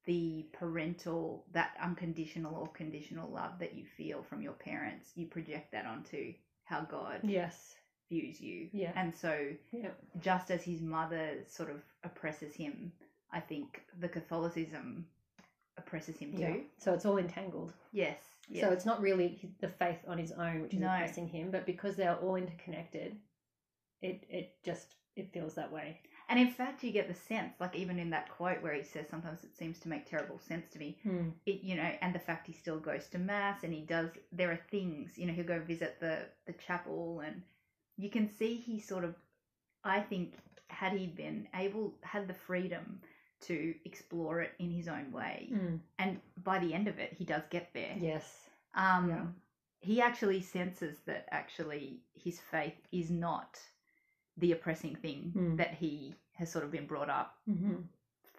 the 0.05 0.47
parental 0.53 1.45
that 1.53 1.77
unconditional 1.83 2.55
or 2.57 2.69
conditional 2.69 3.31
love 3.31 3.59
that 3.61 3.75
you 3.75 3.85
feel 3.97 4.23
from 4.23 4.43
your 4.43 4.53
parents, 4.55 5.11
you 5.15 5.27
project 5.27 5.73
that 5.73 5.87
onto 5.87 6.33
how 6.65 6.81
God 6.83 7.21
yes. 7.23 7.75
views 8.09 8.41
you. 8.41 8.69
Yeah. 8.73 8.93
And 8.97 9.15
so 9.15 9.49
Yeah. 9.71 9.91
just 10.21 10.51
as 10.51 10.63
his 10.63 10.81
mother 10.81 11.45
sort 11.49 11.71
of 11.71 11.83
oppresses 12.05 12.55
him, 12.55 12.93
I 13.31 13.41
think 13.41 13.83
the 14.01 14.09
Catholicism 14.09 15.07
oppresses 15.79 16.19
him 16.19 16.33
too. 16.33 16.41
Yeah. 16.41 16.57
So 16.79 16.93
it's 16.95 17.07
all 17.07 17.19
entangled. 17.19 17.73
Yes. 17.93 18.19
yes. 18.49 18.63
So 18.65 18.73
it's 18.73 18.85
not 18.85 19.01
really 19.01 19.39
the 19.61 19.69
faith 19.69 20.01
on 20.09 20.19
his 20.19 20.33
own 20.33 20.63
which 20.63 20.75
is 20.75 20.81
No. 20.81 20.89
oppressing 20.89 21.29
him, 21.29 21.51
but 21.51 21.65
because 21.65 21.97
they're 21.97 22.17
all 22.17 22.37
interconnected, 22.37 23.17
it 24.01 24.25
it 24.29 24.57
just 24.65 24.97
it 25.15 25.33
feels 25.33 25.55
that 25.55 25.71
way. 25.71 26.01
And 26.33 26.41
in 26.41 26.51
fact, 26.51 26.83
you 26.83 26.93
get 26.93 27.09
the 27.09 27.15
sense, 27.15 27.53
like 27.61 27.77
even 27.77 27.99
in 27.99 28.11
that 28.11 28.29
quote 28.31 28.63
where 28.63 28.73
he 28.75 28.83
says, 28.83 29.07
"Sometimes 29.09 29.45
it 29.45 29.55
seems 29.55 29.79
to 29.81 29.89
make 29.89 30.07
terrible 30.07 30.39
sense 30.39 30.67
to 30.73 30.79
me." 30.79 30.97
It, 31.47 31.63
you 31.63 31.77
know, 31.77 31.91
and 32.01 32.15
the 32.15 32.19
fact 32.29 32.47
he 32.47 32.55
still 32.55 32.81
goes 32.81 33.07
to 33.09 33.19
mass 33.19 33.63
and 33.65 33.73
he 33.75 33.83
does. 33.83 34.09
There 34.33 34.51
are 34.51 34.61
things, 34.71 35.19
you 35.19 35.27
know, 35.27 35.35
he'll 35.35 35.45
go 35.55 35.61
visit 35.61 36.01
the 36.01 36.17
the 36.47 36.55
chapel, 36.55 37.21
and 37.21 37.43
you 37.99 38.09
can 38.11 38.27
see 38.29 38.57
he 38.57 38.81
sort 38.81 39.05
of. 39.05 39.15
I 39.85 40.01
think 40.01 40.35
had 40.69 40.93
he 40.95 41.07
been 41.07 41.49
able, 41.55 41.95
had 42.03 42.27
the 42.29 42.35
freedom 42.35 43.03
to 43.43 43.75
explore 43.85 44.41
it 44.41 44.53
in 44.59 44.71
his 44.71 44.89
own 44.89 45.13
way, 45.13 45.51
Mm. 45.53 45.81
and 45.99 46.21
by 46.45 46.59
the 46.61 46.73
end 46.73 46.89
of 46.89 46.99
it, 46.99 47.13
he 47.13 47.25
does 47.25 47.43
get 47.51 47.75
there. 47.75 47.97
Yes. 47.99 48.49
Um, 48.75 49.11
Yeah. 49.11 49.27
He 49.81 50.01
actually 50.01 50.41
senses 50.43 51.01
that 51.07 51.29
actually 51.33 52.01
his 52.15 52.41
faith 52.41 52.81
is 52.93 53.11
not 53.11 53.61
the 54.37 54.53
oppressing 54.53 54.95
thing 54.97 55.33
Mm. 55.37 55.57
that 55.57 55.75
he 55.75 56.15
has 56.35 56.51
sort 56.51 56.65
of 56.65 56.71
been 56.71 56.87
brought 56.87 57.11
up 57.11 57.35
Mm-hmm. 57.49 57.75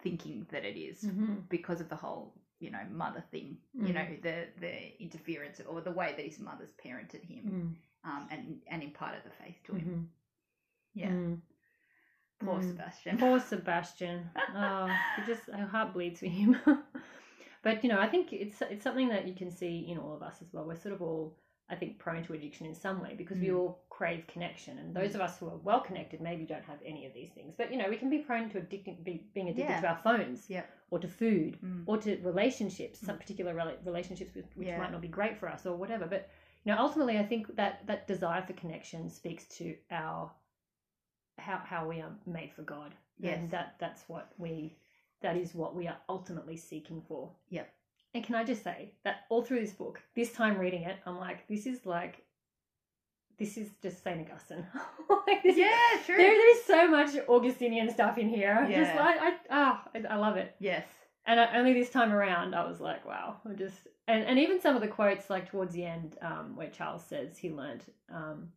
thinking 0.02 0.46
that 0.50 0.64
it 0.64 0.76
is 0.78 1.02
Mm-hmm. 1.02 1.34
because 1.48 1.80
of 1.80 1.88
the 1.88 1.96
whole, 1.96 2.34
you 2.60 2.70
know, 2.70 2.84
mother 2.90 3.22
thing. 3.30 3.56
You 3.74 3.92
know, 3.92 4.06
the 4.22 4.46
the 4.60 5.02
interference 5.02 5.60
or 5.66 5.80
the 5.80 5.90
way 5.90 6.12
that 6.16 6.24
his 6.24 6.38
mother's 6.38 6.72
parented 6.84 7.24
him, 7.24 7.44
Mm. 8.04 8.08
um, 8.10 8.28
and 8.30 8.60
and 8.66 8.82
imparted 8.82 9.22
the 9.24 9.30
faith 9.44 9.56
to 9.66 9.72
him. 9.74 9.80
Mm-hmm. 9.80 10.04
Yeah, 11.00 11.10
Mm. 11.10 11.40
poor 12.40 12.58
Mm. 12.60 12.68
Sebastian. 12.68 13.18
Poor 13.18 13.40
Sebastian. 13.52 14.30
Oh, 14.54 14.86
it 15.18 15.26
just 15.26 15.48
our 15.50 15.66
heart 15.66 15.92
bleeds 15.92 16.20
for 16.20 16.26
him. 16.26 16.56
but 17.62 17.82
you 17.82 17.88
know, 17.90 17.98
I 18.00 18.08
think 18.08 18.32
it's 18.32 18.60
it's 18.62 18.84
something 18.84 19.08
that 19.08 19.26
you 19.28 19.34
can 19.34 19.50
see 19.50 19.86
in 19.90 19.98
all 19.98 20.14
of 20.14 20.22
us 20.22 20.42
as 20.42 20.52
well. 20.52 20.64
We're 20.66 20.76
sort 20.76 20.94
of 20.94 21.02
all, 21.02 21.36
I 21.70 21.74
think, 21.76 21.98
prone 21.98 22.22
to 22.24 22.32
addiction 22.34 22.66
in 22.66 22.74
some 22.74 23.00
way 23.02 23.14
because 23.16 23.38
we 23.38 23.48
Mm. 23.48 23.56
all 23.58 23.83
crave 23.96 24.26
connection. 24.26 24.78
And 24.78 24.94
those 24.94 25.14
of 25.14 25.20
us 25.20 25.38
who 25.38 25.46
are 25.46 25.56
well 25.62 25.80
connected 25.80 26.20
maybe 26.20 26.44
don't 26.44 26.64
have 26.64 26.78
any 26.84 27.06
of 27.06 27.14
these 27.14 27.30
things. 27.30 27.54
But 27.56 27.70
you 27.70 27.78
know, 27.78 27.88
we 27.88 27.96
can 27.96 28.10
be 28.10 28.18
prone 28.18 28.50
to 28.50 28.60
addicting, 28.60 29.04
be, 29.04 29.24
being 29.34 29.48
addicted 29.50 29.70
Yeah. 29.74 29.80
to 29.82 29.88
our 29.88 29.98
phones, 29.98 30.50
or 30.90 30.98
to 30.98 31.06
food, 31.08 31.58
Mm. 31.62 31.84
or 31.86 31.98
to 31.98 32.16
relationships, 32.22 32.98
some 32.98 33.18
particular 33.18 33.54
rela- 33.54 33.78
relationships 33.86 34.34
which, 34.34 34.46
which 34.56 34.66
Yeah. 34.68 34.78
might 34.78 34.90
not 34.90 35.00
be 35.00 35.08
great 35.08 35.36
for 35.38 35.48
us 35.48 35.64
or 35.64 35.76
whatever. 35.76 36.06
But 36.06 36.28
you 36.64 36.72
know, 36.72 36.78
ultimately, 36.78 37.18
I 37.18 37.24
think 37.24 37.54
that 37.56 37.86
that 37.86 38.06
desire 38.08 38.42
for 38.42 38.54
connection 38.54 39.08
speaks 39.10 39.46
to 39.58 39.76
our 39.90 40.32
how 41.38 41.58
how 41.58 41.86
we 41.88 42.00
are 42.00 42.12
made 42.26 42.52
for 42.52 42.62
God. 42.62 42.94
Yes. 43.18 43.38
and 43.38 43.50
that 43.52 43.76
that's 43.78 44.08
what 44.08 44.32
we 44.38 44.76
that 45.20 45.36
is 45.36 45.54
what 45.54 45.76
we 45.76 45.86
are 45.86 45.98
ultimately 46.08 46.56
seeking 46.56 47.00
for. 47.02 47.30
Yep. 47.50 47.72
And 48.12 48.24
can 48.24 48.34
I 48.34 48.42
just 48.44 48.62
say 48.64 48.92
that 49.04 49.26
all 49.28 49.42
through 49.42 49.60
this 49.60 49.72
book, 49.72 50.02
this 50.14 50.32
time 50.32 50.58
reading 50.58 50.82
it, 50.82 50.96
I'm 51.06 51.18
like, 51.18 51.46
this 51.48 51.66
is 51.66 51.86
like, 51.86 52.23
this 53.38 53.56
is 53.56 53.70
just 53.82 54.02
Saint 54.04 54.28
Augustine. 54.30 54.66
like 55.26 55.40
Yeah, 55.44 55.68
true. 56.06 56.16
There, 56.16 56.34
there's 56.36 56.62
so 56.64 56.88
much 56.88 57.16
Augustinian 57.28 57.90
stuff 57.90 58.18
in 58.18 58.28
here. 58.28 58.58
I 58.60 58.70
Just 58.70 58.94
Yeah. 58.94 59.04
like 59.04 59.20
I 59.20 59.32
ah, 59.50 59.88
I, 59.94 59.98
I 60.14 60.16
love 60.16 60.36
it. 60.36 60.54
yes. 60.58 60.86
And 61.26 61.40
I, 61.40 61.56
only 61.56 61.72
this 61.72 61.88
time 61.88 62.12
around, 62.12 62.54
I 62.54 62.66
was 62.68 62.80
like, 62.80 63.06
wow, 63.06 63.36
I 63.48 63.54
just 63.54 63.88
and 64.06 64.24
and 64.24 64.38
even 64.38 64.60
some 64.60 64.76
of 64.76 64.82
the 64.82 64.88
quotes, 64.88 65.30
like 65.30 65.48
towards 65.50 65.72
the 65.74 65.84
end, 65.84 66.16
um, 66.20 66.54
where 66.54 66.68
Charles 66.68 67.02
says 67.04 67.38
he 67.38 67.50
learned 67.50 67.82
um, 68.12 68.48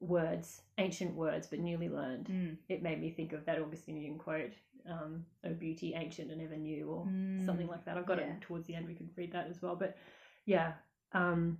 words, 0.00 0.62
ancient 0.78 1.14
words, 1.14 1.46
but 1.46 1.58
newly 1.60 1.88
learned. 1.88 2.26
Mm. 2.26 2.56
It 2.68 2.82
made 2.82 3.00
me 3.00 3.10
think 3.10 3.32
of 3.32 3.44
that 3.46 3.58
Augustinian 3.58 4.18
quote, 4.18 4.52
um, 4.88 5.24
"O 5.44 5.50
beauty 5.54 5.94
ancient 5.94 6.30
and 6.30 6.40
ever 6.42 6.56
new," 6.56 6.88
or 6.88 7.06
Mm. 7.06 7.44
something 7.46 7.66
like 7.66 7.84
that. 7.86 7.96
I've 7.96 8.06
got 8.06 8.18
Yeah. 8.18 8.34
it 8.34 8.40
towards 8.42 8.66
the 8.66 8.74
end. 8.74 8.86
We 8.86 8.94
could 8.94 9.08
read 9.16 9.32
that 9.32 9.48
as 9.48 9.60
well. 9.62 9.74
But 9.74 9.96
yeah, 10.44 10.74
um, 11.12 11.58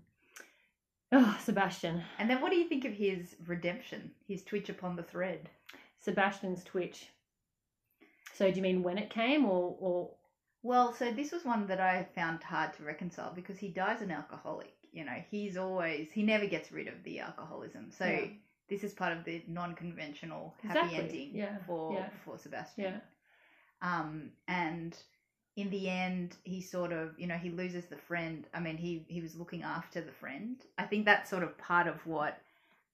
oh, 1.12 1.38
Sebastian, 1.42 2.02
And 2.18 2.28
then, 2.28 2.40
what 2.40 2.50
do 2.50 2.56
you 2.56 2.68
think 2.68 2.84
of 2.84 2.92
his 2.92 3.36
redemption? 3.46 4.10
His 4.26 4.42
twitch 4.44 4.68
upon 4.68 4.96
the 4.96 5.02
thread. 5.02 5.48
Sebastian's 6.00 6.64
twitch. 6.64 7.08
So 8.34 8.50
do 8.50 8.56
you 8.56 8.62
mean 8.62 8.82
when 8.82 8.98
it 8.98 9.10
came, 9.10 9.44
or 9.44 9.76
or 9.80 10.10
Well, 10.62 10.92
so 10.92 11.10
this 11.12 11.32
was 11.32 11.44
one 11.44 11.66
that 11.66 11.80
I 11.80 12.06
found 12.14 12.42
hard 12.42 12.72
to 12.74 12.84
reconcile 12.84 13.32
because 13.34 13.58
he 13.58 13.68
dies 13.68 14.00
an 14.02 14.10
alcoholic. 14.10 14.74
You 14.92 15.04
know, 15.04 15.22
he's 15.30 15.56
always 15.56 16.10
he 16.12 16.22
never 16.22 16.46
gets 16.46 16.70
rid 16.72 16.88
of 16.88 17.02
the 17.04 17.20
alcoholism. 17.20 17.90
So 17.90 18.04
Yeah. 18.06 18.26
this 18.68 18.84
is 18.84 18.92
part 18.94 19.16
of 19.16 19.24
the 19.24 19.42
non-conventional 19.48 20.54
happy 20.62 20.78
Exactly, 20.80 20.98
ending 21.04 21.30
yeah, 21.34 21.58
for 21.66 21.94
yeah. 21.94 22.08
for 22.24 22.38
Sebastian. 22.38 22.84
yeah, 22.84 23.00
Um, 23.82 24.30
and 24.46 24.96
in 25.60 25.68
the 25.70 25.88
end, 25.90 26.36
he 26.44 26.60
sort 26.60 26.92
of, 26.92 27.06
you 27.18 27.26
know, 27.26 27.36
he 27.46 27.50
loses 27.50 27.84
the 27.86 27.96
friend. 27.96 28.46
I 28.54 28.60
mean, 28.60 28.76
he 28.76 29.04
he 29.08 29.20
was 29.20 29.34
looking 29.36 29.62
after 29.62 30.00
the 30.00 30.12
friend. 30.22 30.56
I 30.78 30.84
think 30.90 31.04
that's 31.04 31.28
sort 31.28 31.42
of 31.42 31.56
part 31.58 31.86
of 31.88 31.96
what 32.06 32.34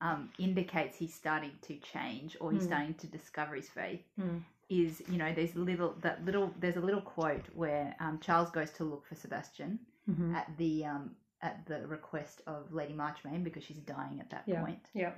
um, 0.01 0.31
indicates 0.39 0.97
he's 0.97 1.15
starting 1.15 1.53
to 1.69 1.75
change 1.93 2.37
or 2.41 2.53
he's 2.53 2.63
Mm. 2.65 2.67
starting 2.73 2.95
to 2.95 3.07
discover 3.07 3.55
his 3.55 3.69
faith. 3.69 4.03
Mm. 4.19 4.43
is 4.71 5.03
you 5.13 5.19
know 5.23 5.31
there's 5.39 5.55
little 5.55 5.93
that 6.01 6.25
little 6.25 6.49
there's 6.63 6.77
a 6.77 6.87
little 6.89 7.03
quote 7.17 7.45
where 7.63 7.95
um, 8.05 8.19
Charles 8.27 8.51
goes 8.59 8.71
to 8.79 8.83
look 8.93 9.05
for 9.07 9.15
Sebastian 9.25 9.79
Mhm. 10.11 10.35
at 10.41 10.47
the 10.57 10.73
um, 10.93 11.05
at 11.43 11.57
the 11.67 11.87
request 11.87 12.41
of 12.47 12.73
Lady 12.73 12.95
Marchmain 12.95 13.45
because 13.45 13.63
she's 13.69 13.83
dying 13.97 14.17
at 14.21 14.31
that 14.31 14.45
Yeah. 14.47 14.63
point. 14.65 14.85
Yeah. 14.95 15.13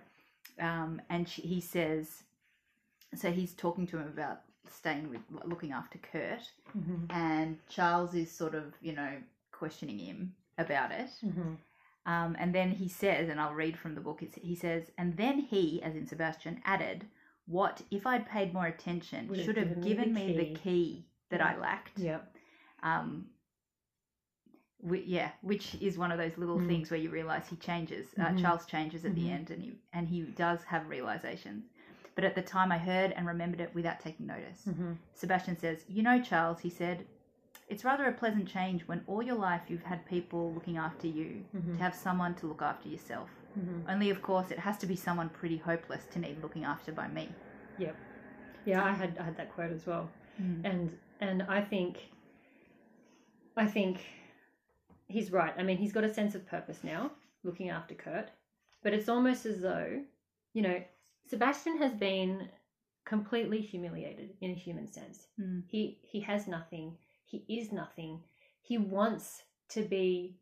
Um, 0.70 1.00
and 1.08 1.28
she, 1.28 1.42
he 1.42 1.60
says, 1.60 2.24
so 3.14 3.30
he's 3.30 3.54
talking 3.54 3.86
to 3.88 3.98
him 3.98 4.08
about 4.08 4.38
staying 4.70 5.10
with 5.10 5.20
looking 5.44 5.72
after 5.72 5.98
Kurt, 5.98 6.50
Mhm. 6.76 7.06
and 7.10 7.58
Charles 7.68 8.14
is 8.14 8.30
sort 8.30 8.54
of 8.54 8.74
you 8.80 8.92
know 8.92 9.22
questioning 9.52 9.98
him 9.98 10.34
about 10.58 10.90
it. 10.92 11.10
Mhm. 11.24 11.56
Um, 12.06 12.36
and 12.38 12.54
then 12.54 12.70
he 12.70 12.88
says, 12.88 13.28
and 13.28 13.40
I'll 13.40 13.54
read 13.54 13.76
from 13.76 13.94
the 13.96 14.00
book, 14.00 14.22
it's, 14.22 14.36
he 14.36 14.54
says, 14.54 14.90
and 14.96 15.16
then 15.16 15.40
he, 15.40 15.82
as 15.82 15.96
in 15.96 16.06
Sebastian, 16.06 16.60
added, 16.64 17.04
What 17.46 17.82
if 17.92 18.06
I'd 18.06 18.26
paid 18.28 18.52
more 18.52 18.66
attention? 18.66 19.28
Would 19.28 19.44
should 19.44 19.56
have 19.56 19.80
given 19.80 20.12
me 20.12 20.36
the 20.36 20.54
key 20.58 21.06
that 21.30 21.40
I 21.40 21.56
lacked. 21.56 21.96
Yeah. 21.98 22.20
Um, 22.82 23.30
whi- 24.78 25.04
yeah, 25.06 25.30
which 25.42 25.74
is 25.76 25.96
one 25.98 26.10
of 26.12 26.18
those 26.18 26.36
little 26.38 26.58
Mm. 26.58 26.66
things 26.66 26.90
where 26.90 26.98
you 27.00 27.10
realize 27.10 27.48
he 27.48 27.56
changes. 27.56 28.08
Uh, 28.18 28.34
Charles 28.36 28.66
changes 28.66 29.04
at 29.04 29.12
Mhm. 29.12 29.14
the 29.14 29.30
end, 29.30 29.50
and 29.50 29.62
he 29.62 29.78
and 29.92 30.08
he 30.08 30.22
does 30.22 30.62
have 30.64 30.88
realizations. 30.88 31.64
But 32.16 32.24
at 32.24 32.34
the 32.34 32.42
time, 32.42 32.72
I 32.72 32.78
heard 32.78 33.12
and 33.12 33.26
remembered 33.26 33.60
it 33.60 33.72
without 33.74 34.00
taking 34.00 34.26
notice. 34.26 34.64
Mhm. 34.66 34.96
Sebastian 35.14 35.56
says, 35.56 35.84
You 35.86 36.02
know, 36.02 36.20
Charles, 36.20 36.60
he 36.60 36.70
said, 36.70 37.06
it's 37.68 37.84
rather 37.84 38.06
a 38.06 38.12
pleasant 38.12 38.48
change 38.48 38.88
when 38.88 39.04
all 39.06 39.22
your 39.22 39.36
life 39.36 39.62
you've 39.68 39.82
had 39.82 40.04
people 40.06 40.52
looking 40.54 40.76
after 40.78 41.06
you 41.06 41.44
Mhm. 41.54 41.76
to 41.76 41.82
have 41.82 41.94
someone 41.94 42.34
to 42.36 42.46
look 42.46 42.62
after 42.62 42.88
yourself. 42.88 43.30
Mhm. 43.58 43.84
Only, 43.88 44.10
of 44.10 44.22
course, 44.22 44.50
it 44.50 44.58
has 44.60 44.78
to 44.78 44.86
be 44.86 44.96
someone 44.96 45.28
pretty 45.28 45.58
hopeless 45.58 46.06
to 46.08 46.18
need 46.18 46.40
looking 46.42 46.64
after 46.64 46.90
by 46.92 47.06
me. 47.08 47.34
Yep. 47.76 47.96
Yeah, 48.64 48.84
I 48.84 48.92
had 48.92 49.18
I 49.18 49.22
had 49.24 49.36
that 49.36 49.52
quote 49.52 49.70
as 49.72 49.86
well. 49.86 50.10
Mm. 50.40 50.64
and 50.64 50.98
and 51.20 51.42
I 51.44 51.60
think 51.62 52.10
I 53.56 53.66
think 53.66 54.04
he's 55.08 55.30
right. 55.32 55.54
I 55.56 55.62
mean, 55.62 55.76
he's 55.76 55.92
got 55.92 56.04
a 56.04 56.12
sense 56.12 56.34
of 56.34 56.46
purpose 56.46 56.82
now, 56.84 57.12
looking 57.42 57.68
after 57.70 57.94
Kurt, 57.94 58.30
but 58.82 58.92
it's 58.94 59.08
almost 59.08 59.46
as 59.46 59.60
though, 59.60 60.04
you 60.52 60.62
know, 60.62 60.82
Sebastian 61.28 61.78
has 61.78 61.92
been 61.94 62.48
completely 63.04 63.60
humiliated 63.60 64.30
in 64.40 64.50
a 64.50 64.54
human 64.54 64.86
sense. 64.86 65.26
Mm. 65.40 65.62
He 65.66 65.98
he 66.02 66.20
has 66.20 66.46
nothing. 66.46 66.96
He 67.24 67.44
is 67.48 67.72
nothing. 67.72 68.20
He 68.62 68.78
wants 68.78 69.42
to 69.70 69.82
be 69.82 70.36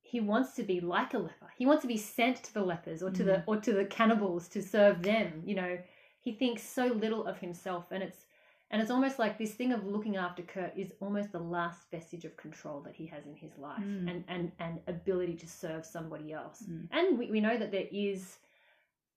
he 0.00 0.20
wants 0.20 0.54
to 0.54 0.62
be 0.62 0.80
like 0.80 1.12
a 1.14 1.18
leper. 1.18 1.52
He 1.56 1.66
wants 1.66 1.82
to 1.82 1.88
be 1.88 1.98
sent 1.98 2.42
to 2.44 2.54
the 2.54 2.62
lepers 2.62 3.02
or 3.02 3.10
to 3.10 3.24
the 3.24 3.44
or 3.46 3.56
to 3.60 3.72
the 3.72 3.84
cannibals 3.84 4.48
to 4.48 4.62
serve 4.62 5.02
them, 5.02 5.42
you 5.44 5.54
know. 5.54 5.78
He 6.20 6.32
thinks 6.32 6.62
so 6.62 6.86
little 6.86 7.26
of 7.26 7.38
himself 7.38 7.86
and 7.90 8.02
it's 8.02 8.26
and 8.70 8.82
it's 8.82 8.90
almost 8.90 9.18
like 9.18 9.38
this 9.38 9.52
thing 9.54 9.72
of 9.72 9.86
looking 9.86 10.16
after 10.16 10.42
Kurt 10.42 10.76
is 10.76 10.92
almost 11.00 11.32
the 11.32 11.38
last 11.38 11.90
vestige 11.90 12.26
of 12.26 12.36
control 12.36 12.80
that 12.82 12.94
he 12.94 13.06
has 13.06 13.24
in 13.24 13.34
his 13.34 13.56
life 13.56 13.80
Mm. 13.82 14.10
and, 14.10 14.24
and, 14.28 14.52
and 14.58 14.80
ability 14.86 15.36
to 15.36 15.46
serve 15.48 15.86
somebody 15.86 16.32
else. 16.34 16.64
Mm. 16.68 16.88
And 16.92 17.18
we, 17.18 17.30
we 17.30 17.40
know 17.40 17.56
that 17.56 17.70
there 17.72 17.86
is 17.90 18.36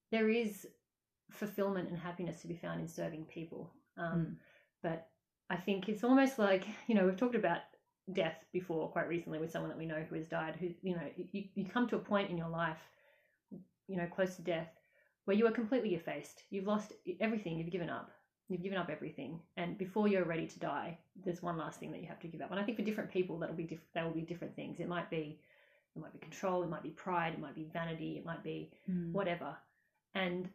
there 0.09 0.29
is 0.29 0.67
fulfillment 1.31 1.89
and 1.89 1.97
happiness 1.97 2.41
to 2.41 2.47
be 2.47 2.55
found 2.55 2.79
in 2.81 2.87
serving 2.87 3.25
people. 3.25 3.71
Um, 3.97 4.13
Mm. 4.13 4.35
But 4.83 5.09
I 5.49 5.57
think 5.57 5.89
it's 5.89 6.03
almost 6.03 6.39
like, 6.39 6.65
you 6.87 6.95
know, 6.95 7.05
we've 7.05 7.17
talked 7.17 7.35
about 7.35 7.61
death 8.13 8.37
before 8.51 8.89
quite 8.89 9.07
recently 9.07 9.37
with 9.39 9.51
someone 9.51 9.69
that 9.69 9.77
we 9.77 9.85
know 9.85 10.03
who 10.09 10.15
has 10.15 10.27
died, 10.27 10.55
who, 10.59 10.69
you 10.81 10.95
know, 10.95 11.07
you, 11.31 11.43
you 11.53 11.65
come 11.65 11.87
to 11.87 11.95
a 11.97 11.99
point 11.99 12.29
in 12.31 12.37
your 12.37 12.49
life, 12.49 12.79
you 13.87 13.97
know, 13.97 14.07
close 14.07 14.35
to 14.37 14.41
death, 14.41 14.69
where 15.25 15.37
you 15.37 15.45
are 15.45 15.51
completely 15.51 15.93
effaced. 15.95 16.43
You've 16.49 16.65
lost 16.67 16.93
everything, 17.19 17.57
you've 17.57 17.71
given 17.71 17.89
up. 17.89 18.11
You've 18.49 18.63
given 18.63 18.77
up 18.77 18.89
everything, 18.89 19.39
and 19.55 19.77
before 19.77 20.09
you're 20.09 20.25
ready 20.25 20.45
to 20.45 20.59
die, 20.59 20.97
there's 21.23 21.41
one 21.41 21.57
last 21.57 21.79
thing 21.79 21.89
that 21.93 22.01
you 22.01 22.07
have 22.07 22.19
to 22.19 22.27
give 22.27 22.41
up. 22.41 22.51
And 22.51 22.59
I 22.59 22.63
think 22.63 22.75
for 22.77 22.83
different 22.83 23.09
people, 23.09 23.39
that'll 23.39 23.55
be 23.55 23.63
diff- 23.63 23.93
that 23.93 24.03
will 24.03 24.11
be 24.13 24.23
different 24.23 24.53
things. 24.57 24.81
It 24.81 24.89
might 24.89 25.09
be, 25.09 25.39
it 25.95 25.99
might 26.01 26.11
be 26.11 26.19
control, 26.19 26.61
it 26.63 26.69
might 26.69 26.83
be 26.83 26.89
pride, 26.89 27.33
it 27.33 27.39
might 27.39 27.55
be 27.55 27.69
vanity, 27.71 28.17
it 28.17 28.25
might 28.25 28.43
be 28.43 28.71
Mm. 28.89 29.13
whatever. 29.13 29.55
And 30.15 30.49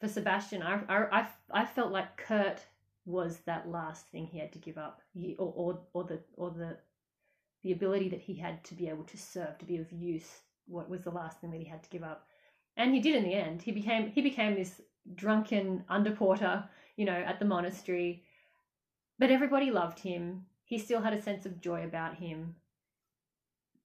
for 0.00 0.08
Sebastian, 0.08 0.62
I, 0.62 0.80
I, 0.88 1.28
I, 1.50 1.64
felt 1.64 1.92
like 1.92 2.16
Kurt 2.16 2.64
was 3.04 3.38
that 3.46 3.68
last 3.68 4.06
thing 4.08 4.26
he 4.26 4.38
had 4.38 4.52
to 4.52 4.58
give 4.58 4.78
up, 4.78 5.02
He- 5.12 5.36
or, 5.38 5.52
or, 5.56 5.80
or 5.92 6.04
the, 6.04 6.20
or 6.36 6.50
the, 6.50 6.76
the 7.62 7.72
ability 7.72 8.08
that 8.10 8.20
he 8.20 8.34
had 8.34 8.62
to 8.64 8.74
be 8.74 8.88
able 8.88 9.04
to 9.04 9.16
serve, 9.16 9.58
to 9.58 9.64
be 9.64 9.78
of 9.78 9.90
use. 9.90 10.40
What 10.66 10.88
was 10.88 11.02
the 11.02 11.10
last 11.10 11.40
thing 11.40 11.50
that 11.50 11.60
he 11.60 11.66
had 11.66 11.82
to 11.82 11.90
give 11.90 12.04
up? 12.04 12.26
And 12.76 12.94
he 12.94 13.00
did 13.00 13.16
in 13.16 13.24
the 13.24 13.34
end. 13.34 13.62
He 13.62 13.72
became, 13.72 14.10
he 14.10 14.20
became 14.22 14.54
this 14.54 14.80
drunken 15.14 15.84
underporter, 15.90 16.68
you 16.96 17.04
know, 17.04 17.12
at 17.12 17.40
the 17.40 17.44
monastery. 17.44 18.22
But 19.18 19.30
everybody 19.30 19.70
loved 19.70 19.98
him. 19.98 20.46
He 20.64 20.78
still 20.78 21.00
had 21.00 21.14
a 21.14 21.22
sense 21.22 21.44
of 21.44 21.60
joy 21.60 21.82
about 21.84 22.16
him. 22.16 22.54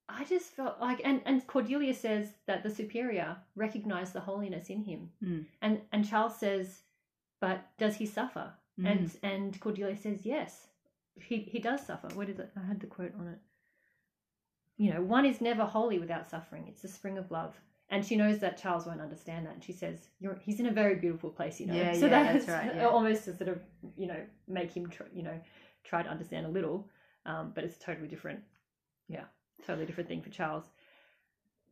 I 0.10 0.26
just 0.26 0.52
felt 0.52 0.80
like, 0.82 1.02
and, 1.04 1.22
and 1.26 1.46
Cordelia 1.48 1.94
says 1.94 2.28
that 2.46 2.62
the 2.64 2.70
superior 2.70 3.38
recognized 3.56 4.14
the 4.14 4.20
holiness 4.20 4.70
in 4.70 4.84
him, 4.84 5.10
Mm. 5.24 5.46
and 5.62 5.82
and 5.92 6.08
Charles 6.08 6.38
says, 6.38 6.82
but 7.40 7.66
does 7.78 7.96
he 7.96 8.06
suffer? 8.06 8.54
Mm. 8.80 8.92
And 8.92 9.18
and 9.24 9.60
Cordelia 9.60 9.96
says 9.98 10.26
yes, 10.26 10.68
he 11.16 11.38
he 11.40 11.60
does 11.60 11.86
suffer. 11.86 12.10
What 12.14 12.30
is 12.30 12.40
it? 12.40 12.52
I 12.56 12.66
had 12.66 12.80
the 12.80 12.88
quote 12.88 13.14
on 13.20 13.28
it. 13.28 13.40
You 14.78 14.94
know, 14.94 15.02
one 15.02 15.26
is 15.26 15.40
never 15.42 15.64
holy 15.66 16.00
without 16.00 16.30
suffering. 16.30 16.66
It's 16.68 16.82
the 16.82 16.88
spring 16.88 17.18
of 17.18 17.30
love, 17.32 17.56
and 17.90 18.04
she 18.06 18.16
knows 18.16 18.40
that 18.40 18.58
Charles 18.58 18.86
won't 18.86 19.02
understand 19.02 19.46
that. 19.46 19.54
And 19.54 19.64
she 19.64 19.74
says, 19.74 20.10
"You're 20.20 20.40
he's 20.44 20.60
in 20.60 20.66
a 20.66 20.72
very 20.72 20.96
beautiful 20.96 21.30
place, 21.30 21.60
you 21.60 21.68
know." 21.68 21.76
Yeah, 21.76 21.94
so 21.94 22.08
yeah, 22.08 22.24
that's, 22.34 22.46
that's 22.46 22.66
right, 22.66 22.76
yeah. 22.76 22.88
almost 22.88 23.26
to 23.26 23.36
sort 23.38 23.50
of 23.50 23.62
you 23.96 24.08
know 24.08 24.22
make 24.48 24.72
him 24.76 24.90
tr- 24.90 25.14
you 25.14 25.24
know 25.24 25.40
try 25.84 26.02
to 26.04 26.10
understand 26.10 26.46
a 26.46 26.50
little, 26.50 26.90
um, 27.26 27.52
but 27.54 27.64
it's 27.64 27.78
totally 27.78 28.08
different. 28.08 28.40
Yeah, 29.08 29.26
totally 29.66 29.86
different 29.86 30.10
thing 30.10 30.22
for 30.22 30.30
Charles. 30.30 30.66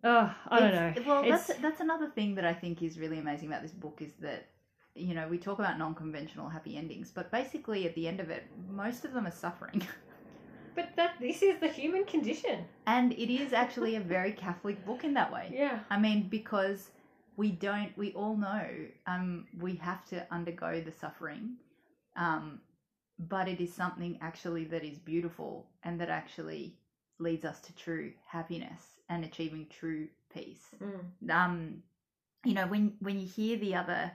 Oh, 0.04 0.34
I 0.50 0.60
don't 0.60 0.74
know. 0.74 0.94
Well, 1.06 1.24
It's- 1.24 1.48
that's 1.48 1.60
that's 1.62 1.80
another 1.80 2.10
thing 2.10 2.36
that 2.36 2.46
I 2.46 2.54
think 2.54 2.82
is 2.82 2.98
really 3.00 3.20
amazing 3.20 3.50
about 3.50 3.62
this 3.62 3.72
book 3.72 4.02
is 4.02 4.14
that 4.22 4.48
you 4.96 5.14
know 5.14 5.28
we 5.28 5.38
talk 5.38 5.60
about 5.60 5.78
non-conventional 5.78 6.50
happy 6.50 6.76
endings, 6.78 7.12
but 7.12 7.32
basically 7.32 7.86
at 7.88 7.94
the 7.96 8.08
end 8.08 8.20
of 8.20 8.30
it, 8.30 8.44
most 8.70 9.06
of 9.06 9.14
them 9.14 9.28
are 9.28 9.32
suffering, 9.46 9.86
but 10.76 10.90
that 10.96 11.14
this 11.20 11.42
is 11.44 11.60
the 11.60 11.68
human 11.68 12.06
condition. 12.06 12.66
and 12.88 13.14
it 13.14 13.30
is 13.32 13.54
actually 13.64 13.96
a 13.96 14.00
very 14.02 14.32
Catholic 14.32 14.84
book 14.86 15.04
in 15.04 15.14
that 15.14 15.32
way. 15.32 15.52
Yeah. 15.54 15.80
I 15.90 16.00
mean, 16.00 16.28
because 16.30 16.90
we 17.38 17.52
don't, 17.52 17.96
we 17.98 18.12
all 18.14 18.36
know 18.36 18.66
um, 19.08 19.46
we 19.60 19.76
have 19.76 20.04
to 20.10 20.26
undergo 20.32 20.82
the 20.82 20.92
suffering, 20.92 21.58
um, 22.16 22.60
but 23.20 23.48
it 23.48 23.62
is 23.62 23.72
something 23.74 24.18
actually 24.22 24.66
that 24.66 24.84
is 24.84 24.98
beautiful 24.98 25.68
and 25.84 26.02
that 26.02 26.10
actually 26.10 26.76
leads 27.22 27.46
us 27.46 27.60
to 27.62 27.76
true 27.76 28.12
happiness 28.28 28.84
and 29.10 29.24
achieving 29.24 29.68
true 29.70 30.08
peace. 30.34 30.76
Mm. 30.82 31.30
Um, 31.32 31.84
you 32.44 32.54
know, 32.54 32.68
when 32.68 32.94
when 33.00 33.20
you 33.20 33.28
hear 33.28 33.58
the 33.58 33.76
other 33.76 34.12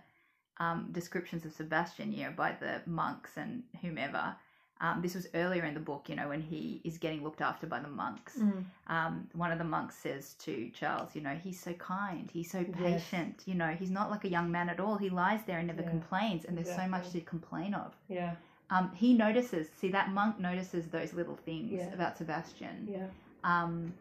um, 0.58 0.88
descriptions 0.92 1.44
of 1.44 1.52
Sebastian, 1.52 2.12
you 2.12 2.24
know, 2.24 2.32
by 2.36 2.52
the 2.52 2.82
monks 2.86 3.36
and 3.36 3.62
whomever. 3.82 4.34
Um, 4.78 5.00
this 5.00 5.14
was 5.14 5.26
earlier 5.34 5.64
in 5.64 5.72
the 5.72 5.80
book, 5.80 6.10
you 6.10 6.16
know, 6.16 6.28
when 6.28 6.42
he 6.42 6.82
is 6.84 6.98
getting 6.98 7.24
looked 7.24 7.40
after 7.40 7.66
by 7.66 7.80
the 7.80 7.88
monks 7.88 8.36
Mm. 8.38 8.64
um, 8.88 9.28
one 9.32 9.50
of 9.50 9.58
the 9.58 9.64
monks 9.64 9.96
says 9.96 10.34
to 10.34 10.70
Charles, 10.74 11.14
you 11.16 11.22
know, 11.22 11.34
he's 11.34 11.58
so 11.58 11.72
kind, 11.74 12.30
he's 12.30 12.50
so 12.50 12.58
Yes. 12.60 12.76
patient, 12.76 13.42
you 13.46 13.54
know, 13.54 13.68
he's 13.68 13.90
not 13.90 14.10
like 14.10 14.24
a 14.24 14.28
young 14.28 14.50
man 14.50 14.68
at 14.68 14.78
all. 14.78 14.96
He 14.98 15.08
lies 15.08 15.40
there 15.46 15.58
and 15.58 15.66
never 15.66 15.82
Yeah, 15.82 15.90
complains, 15.90 16.44
and 16.44 16.56
there's 16.58 16.74
so 16.74 16.86
much 16.86 17.10
to 17.12 17.20
complain 17.22 17.74
of. 17.74 17.96
Yeah. 18.08 18.34
Um, 18.70 18.90
he 18.94 19.14
notices, 19.14 19.68
see, 19.70 19.90
that 19.92 20.10
monk 20.10 20.40
notices 20.40 20.88
those 20.88 21.14
little 21.14 21.36
things 21.36 21.72
Yeah. 21.72 21.92
about 21.92 22.18
Sebastian. 22.18 22.88
Yeah. 22.90 23.06
Um, 23.44 23.94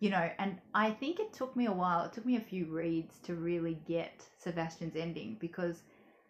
you 0.00 0.10
know, 0.10 0.30
and 0.38 0.58
I 0.74 0.90
think 0.90 1.18
it 1.18 1.32
took 1.32 1.56
me 1.56 1.66
a 1.66 1.72
while, 1.72 2.04
it 2.04 2.12
took 2.12 2.26
me 2.26 2.36
a 2.36 2.40
few 2.40 2.66
reads 2.66 3.18
to 3.20 3.34
really 3.34 3.80
get 3.86 4.28
Sebastian's 4.36 4.96
ending 4.96 5.36
because 5.40 5.82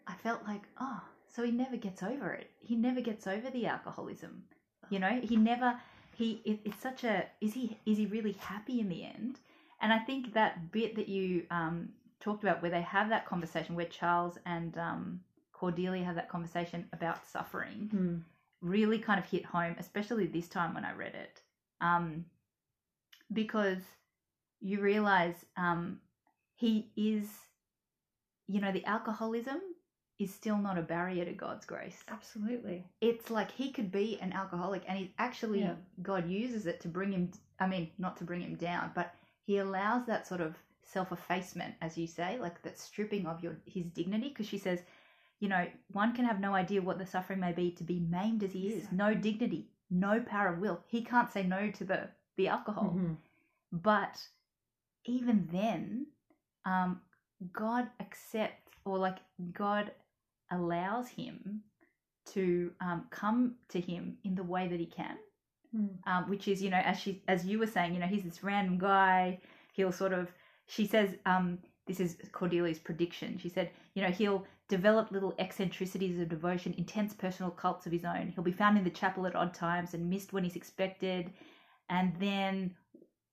I 0.07 0.13
felt 0.13 0.43
like, 0.47 0.63
oh, 0.79 1.01
so 1.27 1.43
he 1.43 1.51
never 1.51 1.75
gets 1.75 2.01
over 2.01 2.31
it. 2.31 2.49
He 2.59 2.75
never 2.75 3.01
gets 3.01 3.27
over 3.27 3.49
the 3.49 3.67
alcoholism. 3.67 4.43
You 4.89 4.99
know, 4.99 5.19
he 5.21 5.35
never 5.35 5.77
he 6.15 6.41
it, 6.45 6.61
it's 6.63 6.81
such 6.81 7.03
a 7.03 7.25
is 7.41 7.53
he 7.53 7.77
is 7.85 7.97
he 7.97 8.05
really 8.05 8.31
happy 8.33 8.79
in 8.79 8.87
the 8.87 9.03
end? 9.03 9.39
And 9.81 9.91
I 9.91 9.99
think 9.99 10.33
that 10.33 10.71
bit 10.71 10.95
that 10.95 11.09
you 11.09 11.45
um 11.51 11.89
talked 12.21 12.43
about 12.43 12.61
where 12.61 12.71
they 12.71 12.81
have 12.81 13.09
that 13.09 13.25
conversation 13.25 13.75
where 13.75 13.85
Charles 13.85 14.37
and 14.45 14.77
um 14.77 15.19
Cordelia 15.59 16.03
have 16.03 16.15
that 16.15 16.29
conversation 16.29 16.87
about 16.93 17.25
suffering 17.27 17.89
Mm. 17.93 18.23
really 18.61 18.99
kind 18.99 19.19
of 19.19 19.25
hit 19.25 19.45
home, 19.45 19.75
especially 19.79 20.27
this 20.27 20.47
time 20.47 20.73
when 20.73 20.85
I 20.85 20.93
read 20.93 21.15
it. 21.15 21.41
Um, 21.81 22.25
because 23.31 23.79
you 24.61 24.79
realize 24.81 25.45
um, 25.57 25.99
he 26.55 26.91
is, 26.95 27.27
you 28.47 28.59
know, 28.61 28.71
the 28.71 28.85
alcoholism 28.85 29.59
is 30.19 30.33
still 30.33 30.57
not 30.57 30.77
a 30.77 30.81
barrier 30.81 31.25
to 31.25 31.33
God's 31.33 31.65
grace. 31.65 32.03
Absolutely. 32.07 32.83
It's 33.01 33.29
like 33.29 33.51
he 33.51 33.71
could 33.71 33.91
be 33.91 34.19
an 34.19 34.33
alcoholic 34.33 34.83
and 34.87 34.97
he 34.97 35.13
actually, 35.19 35.59
Yeah. 35.61 35.75
God 36.01 36.27
uses 36.27 36.65
it 36.65 36.79
to 36.81 36.87
bring 36.87 37.11
him, 37.11 37.31
I 37.59 37.67
mean, 37.67 37.91
not 37.99 38.17
to 38.17 38.23
bring 38.23 38.41
him 38.41 38.55
down, 38.55 38.91
but 38.95 39.13
he 39.45 39.57
allows 39.59 40.05
that 40.07 40.25
sort 40.27 40.41
of 40.41 40.55
self 40.81 41.11
effacement, 41.11 41.75
as 41.81 41.97
you 41.97 42.07
say, 42.07 42.39
like 42.39 42.61
that 42.63 42.79
stripping 42.79 43.27
of 43.27 43.43
your 43.43 43.57
his 43.65 43.85
dignity. 43.85 44.29
Because 44.29 44.47
she 44.47 44.57
says, 44.57 44.81
you 45.39 45.49
know, 45.49 45.65
one 45.91 46.13
can 46.15 46.25
have 46.25 46.39
no 46.39 46.53
idea 46.53 46.81
what 46.81 46.97
the 46.97 47.05
suffering 47.05 47.39
may 47.39 47.51
be 47.51 47.71
to 47.71 47.83
be 47.83 47.99
maimed 47.99 48.43
as 48.43 48.53
he 48.53 48.69
is, 48.69 48.91
no 48.91 49.13
dignity, 49.13 49.69
no 49.89 50.19
power 50.21 50.47
of 50.53 50.59
will. 50.59 50.79
He 50.87 51.03
can't 51.03 51.31
say 51.31 51.43
no 51.43 51.71
to 51.71 51.83
the 51.83 52.09
the 52.37 52.47
alcohol. 52.47 52.93
Mhm. 52.95 53.17
But 53.71 54.27
even 55.05 55.47
then, 55.51 56.07
um, 56.65 57.01
God 57.53 57.89
accepts 57.99 58.71
or 58.85 58.97
like 58.97 59.17
God 59.53 59.91
allows 60.51 61.09
him 61.09 61.61
to 62.25 62.71
um, 62.81 63.05
come 63.09 63.55
to 63.69 63.79
him 63.79 64.17
in 64.23 64.35
the 64.35 64.43
way 64.43 64.67
that 64.67 64.79
he 64.79 64.85
can, 64.85 65.17
Mm. 65.75 65.89
um, 66.07 66.29
which 66.29 66.47
is 66.47 66.61
you 66.63 66.69
know 66.69 66.77
as 66.77 66.97
she 66.99 67.21
as 67.27 67.45
you 67.45 67.59
were 67.59 67.67
saying, 67.67 67.93
you 67.93 67.99
know 67.99 68.07
he's 68.07 68.23
this 68.23 68.43
random 68.43 68.77
guy. 68.77 69.39
He'll 69.73 69.91
sort 69.91 70.13
of 70.13 70.31
she 70.65 70.85
says 70.85 71.15
um, 71.25 71.59
this 71.85 71.99
is 71.99 72.17
Cordelia's 72.31 72.79
prediction. 72.79 73.37
She 73.37 73.49
said 73.49 73.71
you 73.93 74.01
know 74.01 74.09
he'll 74.09 74.45
develop 74.67 75.11
little 75.11 75.33
eccentricities 75.39 76.19
of 76.19 76.29
devotion, 76.29 76.73
intense 76.77 77.13
personal 77.13 77.51
cults 77.51 77.85
of 77.85 77.91
his 77.91 78.03
own. 78.05 78.31
He'll 78.35 78.43
be 78.43 78.51
found 78.51 78.77
in 78.77 78.83
the 78.83 78.89
chapel 78.89 79.25
at 79.25 79.35
odd 79.35 79.53
times 79.53 79.93
and 79.93 80.09
missed 80.09 80.33
when 80.33 80.43
he's 80.43 80.55
expected, 80.55 81.31
and 81.89 82.13
then 82.19 82.75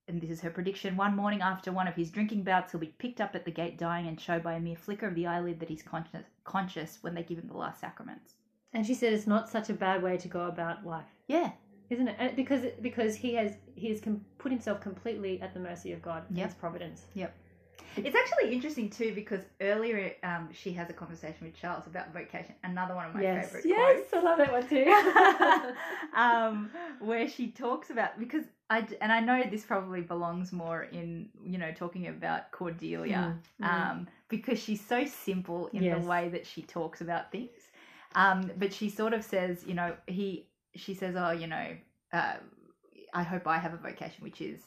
and 0.07 0.21
this 0.21 0.31
is 0.31 0.41
her 0.43 0.51
prediction, 0.51 0.97
one 0.97 1.17
morning 1.17 1.41
after 1.41 1.73
one 1.73 1.89
of 1.89 1.95
his 1.95 2.11
drinking 2.11 2.45
bouts, 2.45 2.73
he'll 2.73 2.81
be 2.81 2.95
picked 2.99 3.21
up 3.21 3.35
at 3.35 3.45
the 3.45 3.51
gate 3.51 3.79
dying 3.79 4.07
and 4.07 4.21
show 4.21 4.39
by 4.39 4.53
a 4.55 4.61
mere 4.61 4.77
flicker 4.77 5.07
of 5.07 5.15
the 5.15 5.27
eyelid 5.27 5.59
that 5.61 5.69
he's 5.69 5.83
conscious, 5.83 6.27
conscious 6.45 6.99
when 7.01 7.15
they 7.15 7.23
give 7.23 7.39
him 7.39 7.49
the 7.49 7.57
last 7.57 7.81
sacraments. 7.81 8.35
And 8.75 8.85
she 8.87 8.95
said 8.95 9.13
it's 9.13 9.27
not 9.27 9.49
such 9.49 9.71
a 9.71 9.75
bad 9.75 10.03
way 10.03 10.19
to 10.19 10.29
go 10.29 10.47
about 10.47 10.85
life, 10.85 11.07
Yeah, 11.27 11.53
isn't 11.89 12.09
it? 12.09 12.17
And 12.19 12.37
Because 12.37 12.63
because 12.83 13.15
he 13.17 13.35
has 13.35 13.57
he 13.77 13.89
has 13.89 14.01
com- 14.01 14.25
put 14.39 14.53
himself 14.53 14.81
completely 14.81 15.41
at 15.41 15.55
the 15.55 15.61
mercy 15.61 15.93
of 15.93 16.03
God, 16.03 16.25
Yep. 16.31 16.47
His 16.47 16.55
providence. 16.55 17.07
It's 17.97 18.17
actually 18.17 18.53
interesting 18.53 18.91
too 18.91 19.13
because 19.15 19.41
earlier 19.61 20.13
um, 20.23 20.49
she 20.53 20.73
has 20.73 20.91
a 20.91 20.93
conversation 20.93 21.47
with 21.47 21.55
Charles 21.55 21.87
about 21.87 22.13
vocation. 22.13 22.55
Another 22.65 22.95
one 22.95 23.07
of 23.07 23.15
my 23.15 23.23
yes, 23.23 23.47
favorite 23.47 23.65
yes, 23.67 24.01
quotes. 24.11 24.15
I 24.15 24.21
love 24.21 24.39
that 24.39 24.53
one 24.53 24.69
too. 24.69 25.65
um, 26.17 26.71
where 27.01 27.29
she 27.29 27.49
talks 27.51 27.91
about 27.91 28.19
because 28.19 28.45
I 28.71 28.87
and 29.01 29.13
I 29.13 29.21
know 29.21 29.43
this 29.51 29.65
probably 29.65 30.01
belongs 30.01 30.53
more 30.53 30.85
in 30.85 31.29
you 31.45 31.59
know 31.59 31.73
talking 31.73 32.09
about 32.09 32.51
Cordelia 32.51 33.35
Mm, 33.61 33.65
mm. 33.65 33.91
um, 33.91 34.09
because 34.29 34.59
she's 34.59 34.85
so 34.85 35.05
simple 35.07 35.69
in 35.69 35.83
Yes. 35.83 36.03
the 36.03 36.09
way 36.09 36.29
that 36.31 36.47
she 36.47 36.63
talks 36.63 37.01
about 37.01 37.31
things. 37.31 37.51
Um, 38.15 38.51
but 38.59 38.73
she 38.73 38.91
sort 38.91 39.13
of 39.13 39.25
says, 39.25 39.65
you 39.67 39.75
know, 39.75 39.97
he 40.07 40.47
she 40.75 40.95
says, 40.95 41.15
oh, 41.17 41.31
you 41.31 41.47
know, 41.47 41.77
uh, 42.13 42.35
I 43.13 43.23
hope 43.23 43.47
I 43.47 43.59
have 43.59 43.75
a 43.75 43.77
vocation, 43.77 44.23
which 44.25 44.41
is, 44.41 44.61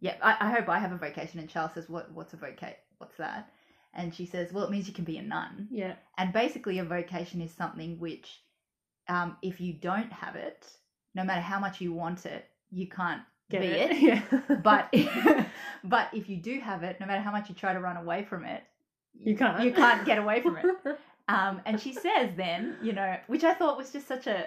yeah, 0.00 0.16
I, 0.22 0.36
I 0.40 0.50
hope 0.50 0.68
I 0.68 0.78
have 0.78 0.92
a 0.92 0.96
vocation. 0.98 1.40
And 1.40 1.48
Charles 1.48 1.72
says, 1.74 1.88
what 1.88 2.12
what's 2.12 2.32
a 2.34 2.36
vocation? 2.36 2.76
What's 2.98 3.16
that? 3.18 3.50
And 3.94 4.14
she 4.14 4.26
says, 4.26 4.52
well, 4.52 4.64
it 4.64 4.70
means 4.70 4.88
you 4.88 4.94
can 4.94 5.04
be 5.04 5.18
a 5.18 5.22
nun. 5.22 5.68
yeah, 5.70 5.94
And 6.18 6.32
basically, 6.32 6.78
a 6.80 6.84
vocation 6.84 7.40
is 7.40 7.52
something 7.52 7.98
which, 8.00 8.40
um, 9.08 9.36
if 9.40 9.60
you 9.60 9.72
don't 9.72 10.12
have 10.12 10.34
it, 10.34 10.66
no 11.14 11.22
matter 11.22 11.40
how 11.40 11.60
much 11.60 11.80
you 11.80 11.92
want 11.92 12.26
it, 12.26 12.44
you 12.70 12.88
can't 12.88 13.22
get 13.50 13.60
be 13.60 13.68
it. 13.68 13.90
it. 13.92 14.22
Yeah, 14.48 14.56
But 14.62 14.92
but 15.84 16.08
if 16.12 16.28
you 16.28 16.38
do 16.38 16.58
have 16.60 16.82
it, 16.82 16.98
no 17.00 17.06
matter 17.06 17.20
how 17.22 17.30
much 17.30 17.48
you 17.48 17.54
try 17.54 17.72
to 17.72 17.80
run 17.80 17.96
away 17.96 18.24
from 18.24 18.44
it, 18.44 18.62
You 19.14 19.36
can't. 19.36 19.62
You 19.62 19.72
can't 19.72 20.04
get 20.04 20.18
away 20.18 20.42
from 20.42 20.56
it. 20.56 20.64
Um, 21.26 21.62
and 21.64 21.80
she 21.80 21.94
says 21.94 22.32
then, 22.36 22.76
you 22.82 22.92
know, 22.92 23.16
which 23.28 23.44
I 23.44 23.54
thought 23.54 23.78
was 23.78 23.90
just 23.90 24.06
such 24.06 24.26
a 24.26 24.46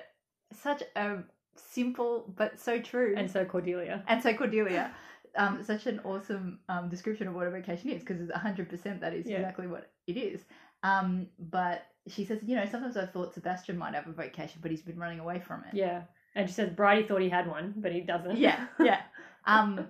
such 0.53 0.83
a 0.95 1.23
simple 1.55 2.31
but 2.37 2.59
so 2.59 2.79
true. 2.79 3.15
and 3.17 3.31
so 3.31 3.45
Cordelia. 3.45 4.03
And 4.07 4.21
so 4.21 4.31
Cordelia, 4.35 4.91
um, 5.35 5.63
such 5.63 5.85
an 5.87 5.99
awesome 6.03 6.59
um, 6.69 6.89
description 6.89 7.27
of 7.27 7.33
what 7.35 7.47
a 7.47 7.51
vacation 7.51 7.89
is 7.89 8.01
because 8.03 8.21
it's 8.21 8.31
hundred 8.33 8.69
percent 8.69 9.01
that 9.01 9.13
is 9.13 9.25
Yeah. 9.27 9.37
exactly 9.37 9.67
what 9.67 9.91
it 10.07 10.17
is. 10.17 10.41
Um, 10.83 11.27
but 11.39 11.85
she 12.07 12.23
says, 12.25 12.39
you 12.43 12.55
know, 12.55 12.65
sometimes 12.69 12.95
I 12.97 13.05
thought 13.05 13.33
Sebastian 13.33 13.77
might 13.77 13.93
have 13.93 14.07
a 14.07 14.11
vacation, 14.11 14.59
but 14.61 14.71
he's 14.71 14.81
been 14.81 14.97
running 14.97 15.19
away 15.19 15.39
from 15.39 15.63
it. 15.69 15.73
Yeah, 15.75 16.01
and 16.35 16.47
she 16.47 16.53
says 16.53 16.69
Bridie 16.69 17.07
thought 17.07 17.21
he 17.21 17.29
had 17.29 17.47
one, 17.47 17.73
but 17.77 17.91
he 17.91 18.01
doesn't. 18.01 18.37
yeah, 18.37 18.67
yeah. 18.79 19.01
Um, 19.45 19.87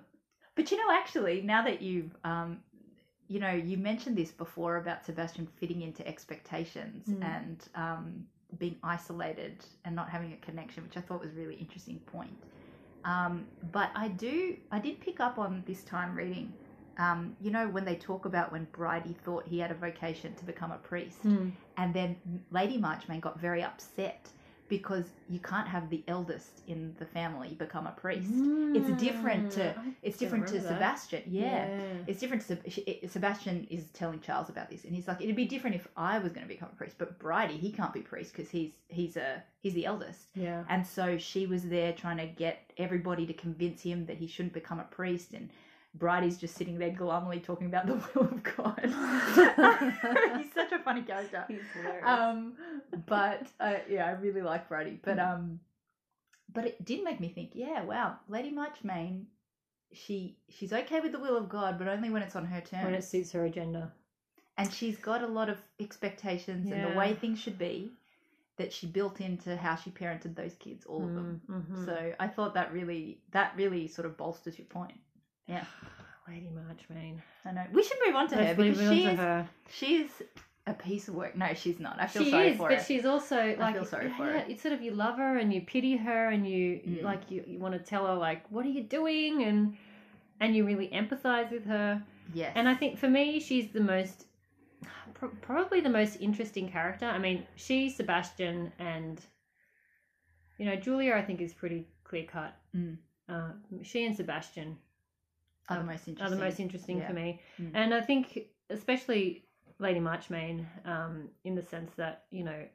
but 0.54 0.70
you 0.70 0.76
know, 0.76 0.92
actually, 0.92 1.42
now 1.42 1.62
that 1.64 1.82
you've, 1.82 2.14
um, 2.24 2.60
you 3.26 3.40
know, 3.40 3.50
you 3.50 3.76
mentioned 3.76 4.16
this 4.16 4.30
before 4.30 4.76
about 4.76 5.04
Sebastian 5.04 5.46
fitting 5.58 5.82
into 5.82 6.06
expectations 6.06 7.06
Mm. 7.08 7.24
and 7.24 7.68
um, 7.74 8.26
being 8.58 8.76
isolated 8.82 9.64
and 9.84 9.94
not 9.96 10.08
having 10.08 10.32
a 10.32 10.36
connection, 10.36 10.82
which 10.84 10.96
I 10.96 11.00
thought 11.00 11.20
was 11.20 11.32
a 11.32 11.34
really 11.34 11.56
interesting 11.56 11.98
point. 12.06 12.36
Um, 13.08 13.46
but 13.72 13.90
I 13.94 14.08
do, 14.08 14.56
I 14.70 14.78
did 14.78 15.00
pick 15.00 15.18
up 15.20 15.38
on 15.38 15.62
this 15.66 15.82
time 15.84 16.14
reading. 16.14 16.52
Um, 16.98 17.36
you 17.40 17.50
know, 17.50 17.68
when 17.68 17.84
they 17.84 17.94
talk 17.94 18.24
about 18.26 18.50
when 18.52 18.66
Bridie 18.72 19.16
thought 19.24 19.44
he 19.46 19.58
had 19.60 19.70
a 19.70 19.74
vocation 19.74 20.34
to 20.34 20.44
become 20.44 20.72
a 20.72 20.78
priest, 20.90 21.22
Mm. 21.24 21.52
and 21.76 21.94
then 21.94 22.16
Lady 22.50 22.76
Marchmain 22.76 23.20
got 23.20 23.38
very 23.40 23.62
upset 23.62 24.28
because 24.68 25.04
you 25.30 25.38
can't 25.38 25.66
have 25.68 25.88
the 25.90 26.02
eldest 26.08 26.60
in 26.66 26.94
the 26.98 27.04
family 27.06 27.54
become 27.58 27.86
a 27.86 27.92
priest. 27.92 28.28
It's 28.76 29.02
different 29.02 29.50
to- 29.52 29.74
Mm, 29.78 29.94
It's 30.02 30.18
different 30.18 30.46
to. 30.48 30.60
Sebastian. 30.68 31.22
Yeah. 31.26 31.80
It's 32.06 32.20
different. 32.20 32.46
To, 32.48 33.08
Sebastian 33.08 33.66
is 33.70 33.84
telling 33.90 34.20
Charles 34.20 34.48
about 34.48 34.68
this, 34.70 34.84
and 34.84 34.94
he's 34.94 35.08
like, 35.08 35.20
"It'd 35.22 35.36
be 35.36 35.46
different 35.46 35.76
if 35.76 35.88
I 35.96 36.18
was 36.18 36.32
going 36.32 36.46
to 36.46 36.48
become 36.48 36.68
a 36.72 36.76
priest, 36.76 36.96
but 36.98 37.18
Bridie, 37.18 37.56
he 37.56 37.72
can't 37.72 37.92
be 37.92 38.00
priest 38.00 38.32
because 38.34 38.50
he's 38.50 38.72
he's 38.88 39.16
a 39.16 39.42
he's 39.60 39.74
the 39.74 39.86
eldest." 39.86 40.26
Yeah. 40.34 40.64
And 40.68 40.86
so 40.86 41.18
she 41.18 41.46
was 41.46 41.68
there 41.68 41.92
trying 41.92 42.18
to 42.18 42.26
get 42.26 42.70
everybody 42.78 43.26
to 43.26 43.32
convince 43.32 43.82
him 43.82 44.06
that 44.06 44.16
he 44.18 44.26
shouldn't 44.26 44.54
become 44.54 44.80
a 44.80 44.84
priest, 44.84 45.32
and 45.32 45.50
Bridie's 45.98 46.38
just 46.38 46.54
sitting 46.56 46.78
there 46.78 46.90
glumly 46.90 47.40
talking 47.42 47.66
about 47.66 47.86
the 47.86 47.94
will 48.14 48.24
of 48.28 48.42
God. 48.42 48.80
he's 50.38 50.52
such 50.54 50.72
a 50.72 50.78
funny 50.80 51.02
character. 51.02 51.44
He's 51.48 51.60
hilarious. 51.74 52.04
Um, 52.06 52.54
but 53.06 53.46
uh, 53.60 53.74
yeah, 53.88 54.06
I 54.06 54.12
really 54.12 54.42
like 54.42 54.68
Bridie. 54.68 54.98
But 55.02 55.18
um, 55.18 55.60
but 56.52 56.64
it 56.66 56.84
did 56.84 57.04
make 57.04 57.20
me 57.20 57.28
think. 57.28 57.50
Yeah, 57.54 57.82
wow, 57.84 58.16
Lady 58.28 58.50
Marchmain, 58.50 59.26
she 59.92 60.38
she's 60.48 60.72
okay 60.72 61.00
with 61.00 61.12
the 61.12 61.18
will 61.18 61.36
of 61.36 61.48
God, 61.48 61.78
but 61.78 61.88
only 61.88 62.10
when 62.10 62.22
it's 62.22 62.36
on 62.36 62.44
her 62.46 62.60
terms. 62.60 62.84
when 62.84 62.94
it 62.94 63.04
suits 63.04 63.32
her 63.32 63.44
agenda. 63.44 63.92
and 64.56 64.72
she's 64.72 64.96
got 64.96 65.22
a 65.22 65.26
lot 65.26 65.48
of 65.48 65.58
expectations 65.80 66.70
and 66.70 66.84
the 66.92 66.96
way 66.98 67.14
things 67.14 67.38
should 67.38 67.58
be 67.58 67.90
that 68.56 68.72
she 68.72 68.88
built 68.88 69.20
into 69.20 69.56
how 69.56 69.76
she 69.76 69.88
parented 69.90 70.34
those 70.34 70.54
kids, 70.56 70.84
all 70.84 71.04
of 71.04 71.14
them. 71.14 71.40
Mhm. 71.48 71.84
So 71.84 72.12
I 72.18 72.26
thought 72.26 72.54
that 72.54 72.72
really 72.72 73.20
that 73.30 73.52
really 73.56 73.86
sort 73.86 74.04
of 74.06 74.16
bolsters 74.16 74.58
your 74.58 74.66
point. 74.66 74.98
Yeah, 75.48 75.64
Lady 76.28 76.50
Marchmain. 76.54 77.22
I 77.44 77.52
know. 77.52 77.64
We 77.72 77.82
should 77.82 77.96
move 78.06 78.14
on 78.16 78.28
to 78.28 78.36
her 78.36 78.42
Let's 78.42 78.56
because 78.56 78.78
move 78.78 78.88
on 78.90 78.94
she 78.96 79.02
to 79.04 79.10
is 79.12 79.18
her. 79.18 79.48
she 79.70 79.96
is 79.96 80.10
a 80.66 80.74
piece 80.74 81.08
of 81.08 81.14
work. 81.14 81.34
No, 81.36 81.54
she's 81.54 81.80
not. 81.80 81.98
I 81.98 82.06
feel 82.06 82.24
sorry 82.24 82.30
for 82.30 82.30
her. 82.30 82.30
she 82.30 82.30
sorry 82.30 82.48
is, 82.50 82.56
for 82.58 82.68
but 82.68 82.78
her. 82.78 82.84
she's 82.84 83.04
also 83.06 83.36
like 83.58 83.60
I 83.60 83.72
feel 83.72 83.84
sorry 83.86 84.10
for 84.16 84.26
yeah, 84.26 84.32
her. 84.40 84.44
It's 84.48 84.60
sort 84.62 84.74
of 84.74 84.82
you 84.82 84.90
love 84.90 85.16
her 85.16 85.38
and 85.38 85.52
you 85.52 85.62
pity 85.62 85.96
her 85.96 86.28
and 86.28 86.46
you 86.46 86.80
Mm. 86.86 87.02
like 87.02 87.30
you, 87.30 87.42
you 87.46 87.58
want 87.58 87.74
to 87.74 87.80
tell 87.80 88.06
her 88.06 88.14
like 88.14 88.42
what 88.50 88.66
are 88.66 88.70
you 88.70 88.82
doing 88.82 89.42
and 89.44 89.76
and 90.40 90.54
you 90.54 90.66
really 90.66 90.88
empathize 90.88 91.50
with 91.50 91.64
her. 91.64 92.02
Yes. 92.34 92.52
And 92.54 92.68
I 92.68 92.74
think 92.74 92.98
for 92.98 93.08
me, 93.08 93.40
she's 93.40 93.68
the 93.72 93.80
most, 93.80 94.26
pro- 95.14 95.30
probably 95.40 95.80
the 95.80 95.88
most 95.88 96.16
interesting 96.20 96.70
character. 96.70 97.06
I 97.06 97.18
mean, 97.18 97.44
she, 97.56 97.88
Sebastian, 97.88 98.70
and 98.78 99.18
you 100.58 100.66
know 100.66 100.76
Julia. 100.76 101.14
I 101.14 101.22
think 101.22 101.40
is 101.40 101.54
pretty 101.54 101.86
clear 102.04 102.24
cut. 102.24 102.54
Mm. 102.76 102.98
Uh, 103.28 103.52
she 103.82 104.04
and 104.04 104.14
Sebastian 104.14 104.76
are 105.68 105.76
the 105.76 105.80
um, 105.82 105.86
most 105.86 106.08
interesting. 106.08 106.26
are 106.26 106.30
the 106.36 106.44
most 106.44 106.60
interesting 106.60 106.98
Yeah. 106.98 107.06
for 107.06 107.12
me, 107.14 107.40
Mm. 107.60 107.70
and 107.74 107.94
I 107.94 108.00
think 108.00 108.48
especially 108.70 109.44
Lady 109.78 110.00
Marchmain, 110.00 110.66
um, 110.84 111.28
in 111.44 111.54
the 111.54 111.62
sense 111.62 111.94
that 111.94 112.24
you 112.30 112.44
know, 112.44 112.66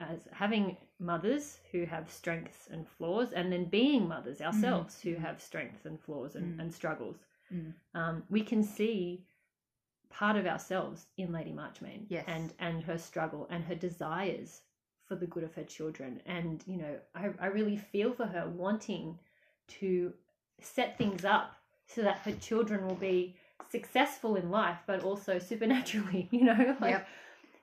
as 0.00 0.20
having 0.32 0.76
mothers 0.98 1.60
who 1.72 1.84
have 1.84 2.10
strengths 2.10 2.68
and 2.70 2.86
flaws, 2.88 3.32
and 3.32 3.52
then 3.52 3.64
being 3.66 4.08
mothers 4.08 4.40
ourselves 4.40 5.00
who 5.00 5.14
Mm. 5.14 5.20
have 5.20 5.40
strengths 5.42 5.84
and 5.86 6.00
flaws 6.00 6.36
and, 6.36 6.54
Mm. 6.56 6.60
and 6.60 6.72
struggles 6.74 7.16
Mm. 7.52 7.74
um, 7.94 8.24
we 8.28 8.42
can 8.42 8.62
see 8.62 9.24
part 10.10 10.36
of 10.36 10.46
ourselves 10.46 11.06
in 11.16 11.32
Lady 11.32 11.52
Marchmain 11.52 12.06
Yes. 12.08 12.24
and 12.28 12.52
and 12.58 12.82
her 12.84 12.98
struggle 12.98 13.46
and 13.50 13.64
her 13.64 13.74
desires 13.74 14.62
for 15.06 15.16
the 15.16 15.26
good 15.26 15.44
of 15.44 15.54
her 15.54 15.64
children 15.64 16.22
and 16.26 16.62
you 16.66 16.76
know 16.76 16.98
I, 17.14 17.30
I 17.40 17.46
really 17.46 17.76
feel 17.76 18.12
for 18.12 18.26
her 18.26 18.48
wanting 18.48 19.18
to 19.68 20.14
set 20.60 20.96
things 20.96 21.24
up 21.24 21.55
so 21.86 22.02
that 22.02 22.18
her 22.18 22.32
children 22.32 22.86
will 22.86 22.94
be 22.96 23.36
successful 23.70 24.36
in 24.36 24.50
life 24.50 24.78
but 24.86 25.02
also 25.02 25.38
supernaturally 25.50 26.28
you 26.30 26.44
know 26.44 26.76
like 26.80 26.90
Yep. 26.90 27.08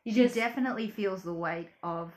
you 0.06 0.14
she 0.14 0.20
just 0.24 0.36
definitely 0.36 0.90
feels 0.90 1.24
the 1.24 1.34
weight 1.34 1.70
of 1.82 2.12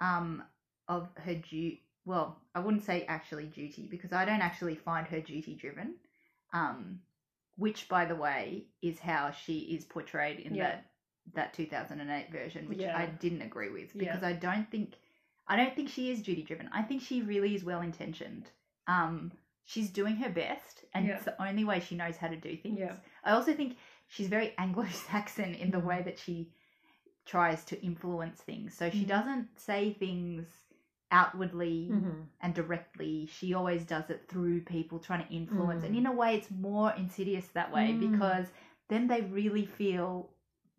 um 0.00 0.42
of 0.88 1.08
her 1.16 1.34
duty 1.34 1.82
well 2.04 2.38
i 2.54 2.60
wouldn't 2.60 2.84
say 2.84 3.04
actually 3.08 3.46
duty 3.46 3.86
because 3.90 4.12
i 4.12 4.24
don't 4.24 4.40
actually 4.42 4.74
find 4.74 5.06
her 5.06 5.20
duty 5.20 5.54
driven 5.54 5.94
um 6.52 6.98
which 7.56 7.88
by 7.88 8.04
the 8.04 8.16
way 8.16 8.66
is 8.82 8.98
how 8.98 9.30
she 9.30 9.58
is 9.60 9.84
portrayed 9.84 10.40
in 10.40 10.54
Yeah. 10.54 10.64
that 10.64 10.86
that 11.34 11.54
2008 11.54 12.30
version 12.30 12.68
which 12.68 12.80
Yeah. 12.80 12.96
i 12.98 13.06
didn't 13.06 13.42
agree 13.42 13.70
with 13.70 13.94
Yeah. 13.94 14.12
because 14.12 14.22
i 14.22 14.32
don't 14.34 14.70
think 14.70 14.94
i 15.48 15.56
don't 15.56 15.74
think 15.74 15.88
she 15.88 16.10
is 16.10 16.20
duty 16.20 16.42
driven 16.42 16.68
i 16.74 16.82
think 16.82 17.00
she 17.00 17.22
really 17.22 17.54
is 17.54 17.64
well 17.64 17.80
intentioned 17.80 18.50
um 18.86 19.32
she's 19.64 19.90
doing 19.90 20.16
her 20.16 20.28
best 20.30 20.84
and 20.94 21.06
Yeah. 21.06 21.14
it's 21.14 21.24
the 21.24 21.42
only 21.42 21.64
way 21.64 21.80
she 21.80 21.94
knows 21.96 22.16
how 22.16 22.28
to 22.28 22.36
do 22.36 22.56
things 22.56 22.78
Yeah. 22.78 22.96
i 23.24 23.32
also 23.32 23.54
think 23.54 23.76
she's 24.08 24.28
very 24.28 24.52
anglo-saxon 24.58 25.54
in 25.54 25.70
the 25.70 25.80
way 25.80 26.02
that 26.02 26.18
she 26.18 26.50
tries 27.26 27.64
to 27.64 27.82
influence 27.82 28.42
things. 28.42 28.74
So 28.74 28.90
she 28.90 29.04
Mhm. 29.04 29.08
doesn't 29.08 29.58
say 29.58 29.94
things 29.94 30.44
outwardly 31.10 31.88
Mhm. 31.90 32.26
and 32.42 32.54
directly. 32.54 33.24
She 33.26 33.54
always 33.54 33.84
does 33.86 34.10
it 34.10 34.28
through 34.28 34.60
people 34.62 34.98
trying 34.98 35.26
to 35.26 35.32
influence. 35.32 35.84
And 35.84 35.94
Mm. 35.94 35.98
in 36.00 36.06
a 36.06 36.12
way, 36.12 36.34
it's 36.36 36.50
more 36.50 36.92
insidious 36.92 37.48
that 37.48 37.72
way 37.72 37.92
Mm. 37.94 38.00
because 38.10 38.52
then 38.88 39.06
they 39.06 39.22
really 39.22 39.64
feel 39.64 40.30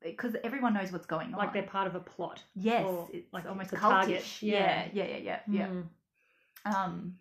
because 0.02 0.36
everyone 0.44 0.76
knows 0.76 0.92
what's 0.92 1.08
going 1.08 1.34
on. 1.34 1.40
Like 1.40 1.52
they're 1.54 1.64
part 1.64 1.88
of 1.88 1.96
a 1.96 2.00
plot. 2.00 2.44
yes, 2.54 2.86
it's 3.12 3.34
like, 3.34 3.46
almost 3.48 3.72
cultish. 3.72 3.80
target. 3.80 4.42
Yeah, 4.44 4.86
Yeah. 4.86 4.90
yeah, 4.94 5.06
yeah, 5.06 5.18
yeah, 5.18 5.40
yeah. 5.48 5.68
Mm. 5.68 5.90
Um, 6.66 7.18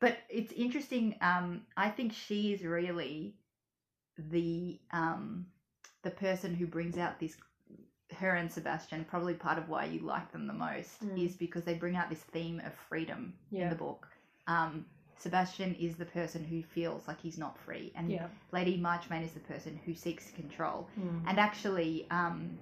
but 0.00 0.18
it's 0.28 0.52
interesting. 0.52 1.16
Um, 1.20 1.62
I 1.76 1.88
think 1.90 2.12
she 2.12 2.52
is 2.52 2.62
really 2.62 3.36
the 4.18 4.78
um 4.92 5.46
the 6.02 6.10
person 6.10 6.54
who 6.54 6.66
brings 6.66 6.96
out 6.98 7.18
this. 7.20 7.36
Her 8.16 8.36
and 8.36 8.50
Sebastian, 8.50 9.04
probably 9.04 9.34
part 9.34 9.58
of 9.58 9.68
why 9.68 9.86
you 9.86 9.98
like 10.00 10.30
them 10.30 10.46
the 10.46 10.52
most, 10.52 11.02
Mm. 11.04 11.26
is 11.26 11.34
because 11.34 11.64
they 11.64 11.74
bring 11.74 11.96
out 11.96 12.08
this 12.08 12.22
theme 12.22 12.60
of 12.64 12.72
freedom 12.88 13.34
in 13.50 13.68
the 13.68 13.74
book. 13.74 14.06
Um, 14.46 14.86
Sebastian 15.18 15.74
is 15.74 15.96
the 15.96 16.04
person 16.04 16.44
who 16.44 16.62
feels 16.62 17.08
like 17.08 17.20
he's 17.20 17.36
not 17.36 17.58
free, 17.58 17.92
and 17.96 18.08
Yeah. 18.12 18.28
Lady 18.52 18.76
Marchmain 18.76 19.24
is 19.24 19.32
the 19.32 19.40
person 19.40 19.76
who 19.84 19.92
seeks 19.92 20.30
control. 20.30 20.88
Mm. 20.96 21.24
And 21.26 21.38
actually, 21.40 22.08
um, 22.10 22.60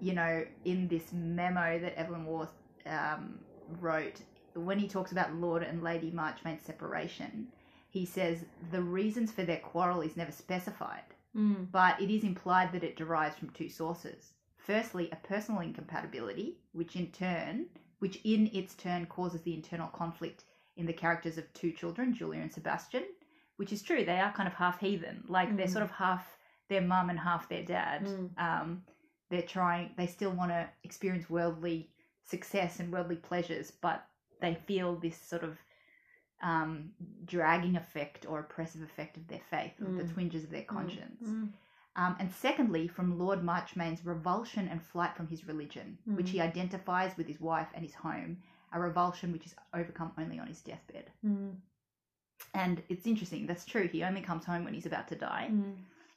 you 0.00 0.14
know, 0.14 0.44
in 0.64 0.88
this 0.88 1.12
memo 1.12 1.78
that 1.78 1.98
Evelyn 1.98 2.24
Waugh 2.24 2.48
um, 2.86 3.44
wrote, 3.68 4.22
when 4.54 4.78
he 4.78 4.88
talks 4.88 5.12
about 5.12 5.34
Lord 5.34 5.62
and 5.62 5.82
Lady 5.82 6.10
Marchmain's 6.10 6.62
separation, 6.62 7.48
he 7.90 8.04
says 8.06 8.44
the 8.70 8.82
reasons 8.82 9.32
for 9.32 9.42
their 9.44 9.58
quarrel 9.60 10.00
is 10.00 10.16
never 10.16 10.32
specified, 10.32 11.04
Mm. 11.36 11.70
but 11.70 12.00
it 12.00 12.10
is 12.10 12.24
implied 12.24 12.72
that 12.72 12.84
it 12.84 12.96
derives 12.96 13.36
from 13.36 13.50
two 13.50 13.68
sources. 13.68 14.34
Firstly, 14.56 15.10
a 15.10 15.16
personal 15.16 15.60
incompatibility, 15.62 16.58
which 16.72 16.94
in 16.96 17.10
turn, 17.12 17.66
which 17.98 18.20
in 18.24 18.48
its 18.52 18.74
turn 18.74 19.06
causes 19.06 19.42
the 19.42 19.54
internal 19.54 19.88
conflict 19.88 20.44
in 20.76 20.86
the 20.86 20.92
characters 20.92 21.38
of 21.38 21.52
two 21.52 21.72
children, 21.72 22.14
Julia 22.14 22.40
and 22.42 22.52
Sebastian, 22.52 23.04
which 23.56 23.72
is 23.72 23.82
true. 23.82 24.04
They 24.04 24.20
are 24.20 24.32
kind 24.32 24.46
of 24.46 24.54
half 24.54 24.80
heathen, 24.80 25.24
like 25.28 25.56
they're 25.56 25.66
Mm. 25.66 25.72
sort 25.72 25.84
of 25.84 25.90
half 25.90 26.38
their 26.68 26.80
mum 26.80 27.10
and 27.10 27.18
half 27.18 27.48
their 27.48 27.64
dad. 27.64 28.04
Mm. 28.06 28.38
Um, 28.38 28.84
they're 29.30 29.42
trying. 29.42 29.94
They 29.96 30.06
still 30.06 30.30
want 30.32 30.50
to 30.50 30.68
experience 30.84 31.28
worldly 31.30 31.90
success 32.24 32.78
and 32.80 32.92
worldly 32.92 33.16
pleasures, 33.16 33.70
but 33.70 34.06
they 34.42 34.54
feel 34.54 34.96
this 34.96 35.16
sort 35.16 35.42
of 35.44 35.56
um, 36.42 36.90
dragging 37.24 37.76
effect 37.76 38.26
or 38.28 38.40
oppressive 38.40 38.82
effect 38.82 39.16
of 39.16 39.28
their 39.28 39.40
faith, 39.48 39.74
or 39.80 39.92
the 39.92 40.02
Mm. 40.02 40.12
twinges 40.12 40.42
of 40.44 40.50
their 40.50 40.64
conscience. 40.64 41.22
Mm. 41.24 41.52
Um, 41.94 42.16
and 42.18 42.32
secondly, 42.32 42.88
from 42.88 43.16
Lord 43.18 43.44
Marchmain's 43.44 44.04
revulsion 44.04 44.66
and 44.66 44.82
flight 44.82 45.14
from 45.16 45.28
his 45.28 45.46
religion, 45.46 45.98
which 46.04 46.26
Mm. 46.26 46.30
he 46.30 46.40
identifies 46.40 47.16
with 47.16 47.28
his 47.28 47.40
wife 47.40 47.68
and 47.74 47.84
his 47.84 47.94
home, 47.94 48.42
a 48.72 48.80
revulsion 48.80 49.30
which 49.30 49.46
is 49.46 49.54
overcome 49.72 50.10
only 50.18 50.38
on 50.40 50.48
his 50.48 50.60
deathbed. 50.62 51.10
Mm. 51.24 51.60
And 52.54 52.82
it's 52.88 53.06
interesting, 53.06 53.46
that's 53.46 53.64
true. 53.64 53.86
He 53.86 54.02
only 54.02 54.20
comes 54.20 54.44
home 54.44 54.64
when 54.64 54.74
he's 54.74 54.86
about 54.86 55.06
to 55.08 55.14
die, 55.16 55.48
Mm. 55.52 55.76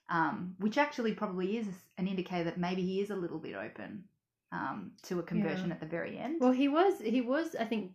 um, 0.10 0.56
which 0.58 0.78
actually 0.80 1.14
probably 1.14 1.58
is 1.58 1.68
an 2.00 2.08
indicator 2.08 2.46
that 2.46 2.58
maybe 2.58 2.82
he 2.82 3.00
is 3.02 3.12
a 3.12 3.16
little 3.16 3.40
bit 3.40 3.56
open 3.56 4.06
um, 4.52 4.92
to 5.04 5.20
a 5.20 5.24
conversion 5.24 5.68
Yeah. 5.68 5.74
at 5.76 5.80
the 5.82 5.86
very 5.98 6.18
end. 6.18 6.40
Well, 6.40 6.52
he 6.52 6.68
was 6.70 7.00
he 7.00 7.20
was 7.22 7.56
I 7.56 7.66
think 7.66 7.92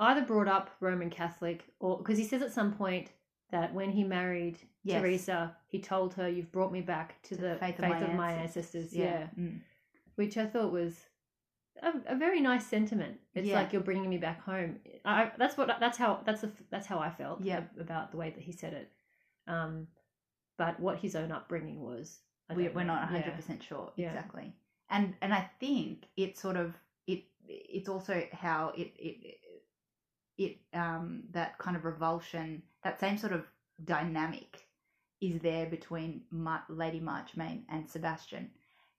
either 0.00 0.22
brought 0.22 0.48
up 0.48 0.70
Roman 0.80 1.10
Catholic 1.10 1.64
or 1.80 1.98
because 1.98 2.18
he 2.18 2.24
says 2.24 2.42
at 2.42 2.52
some 2.52 2.72
point 2.72 3.10
that 3.50 3.72
when 3.74 3.90
he 3.90 4.04
married 4.04 4.58
Yes. 4.84 5.02
Teresa, 5.02 5.56
he 5.66 5.80
told 5.80 6.14
her, 6.14 6.28
"You've 6.28 6.52
brought 6.52 6.72
me 6.72 6.80
back 6.80 7.20
to, 7.24 7.36
the 7.36 7.56
faith, 7.60 7.78
of, 7.78 8.14
my, 8.14 8.32
ancestors." 8.32 8.94
Yeah, 8.94 9.26
Mm. 9.38 9.60
which 10.14 10.38
I 10.38 10.46
thought 10.46 10.72
was 10.72 10.96
a, 11.82 11.92
a 12.06 12.16
very 12.16 12.40
nice 12.40 12.66
sentiment. 12.66 13.20
It's 13.34 13.46
Yeah. 13.46 13.56
like 13.56 13.72
you're 13.72 13.82
bringing 13.82 14.08
me 14.08 14.18
back 14.18 14.40
home. 14.42 14.80
I, 15.04 15.30
that's 15.36 15.56
what 15.58 15.68
that's 15.80 15.98
how 15.98 16.22
that's 16.24 16.40
the, 16.42 16.50
that's 16.70 16.86
how 16.86 16.98
I 17.00 17.10
felt. 17.10 17.42
Yeah. 17.42 17.64
about 17.78 18.10
the 18.12 18.16
way 18.16 18.30
that 18.30 18.42
he 18.42 18.52
said 18.52 18.72
it. 18.72 18.90
Um, 19.46 19.88
but 20.56 20.80
what 20.80 20.98
his 20.98 21.14
own 21.14 21.30
upbringing 21.32 21.80
was, 21.82 22.20
I 22.48 22.54
we, 22.54 22.68
know. 22.68 22.82
not 22.82 23.12
Yeah. 23.12 23.22
100% 23.38 23.62
sure 23.62 23.92
Yeah. 23.96 24.08
exactly 24.08 24.54
and 24.90 25.14
and 25.20 25.34
i 25.34 25.42
think 25.60 26.06
it 26.16 26.38
sort 26.38 26.56
of 26.56 26.74
it 27.06 27.24
it's 27.46 27.88
also 27.90 28.26
how 28.32 28.72
it 28.76 28.90
it 28.98 29.38
it 30.38 30.56
um 30.74 31.22
that 31.32 31.58
kind 31.58 31.76
of 31.76 31.84
revulsion 31.84 32.62
that 32.84 32.98
same 33.00 33.18
sort 33.18 33.32
of 33.32 33.44
dynamic 33.84 34.64
is 35.20 35.40
there 35.40 35.66
between 35.66 36.22
Mar- 36.30 36.64
lady 36.68 37.00
marchmain 37.00 37.64
and 37.68 37.88
sebastian 37.88 38.50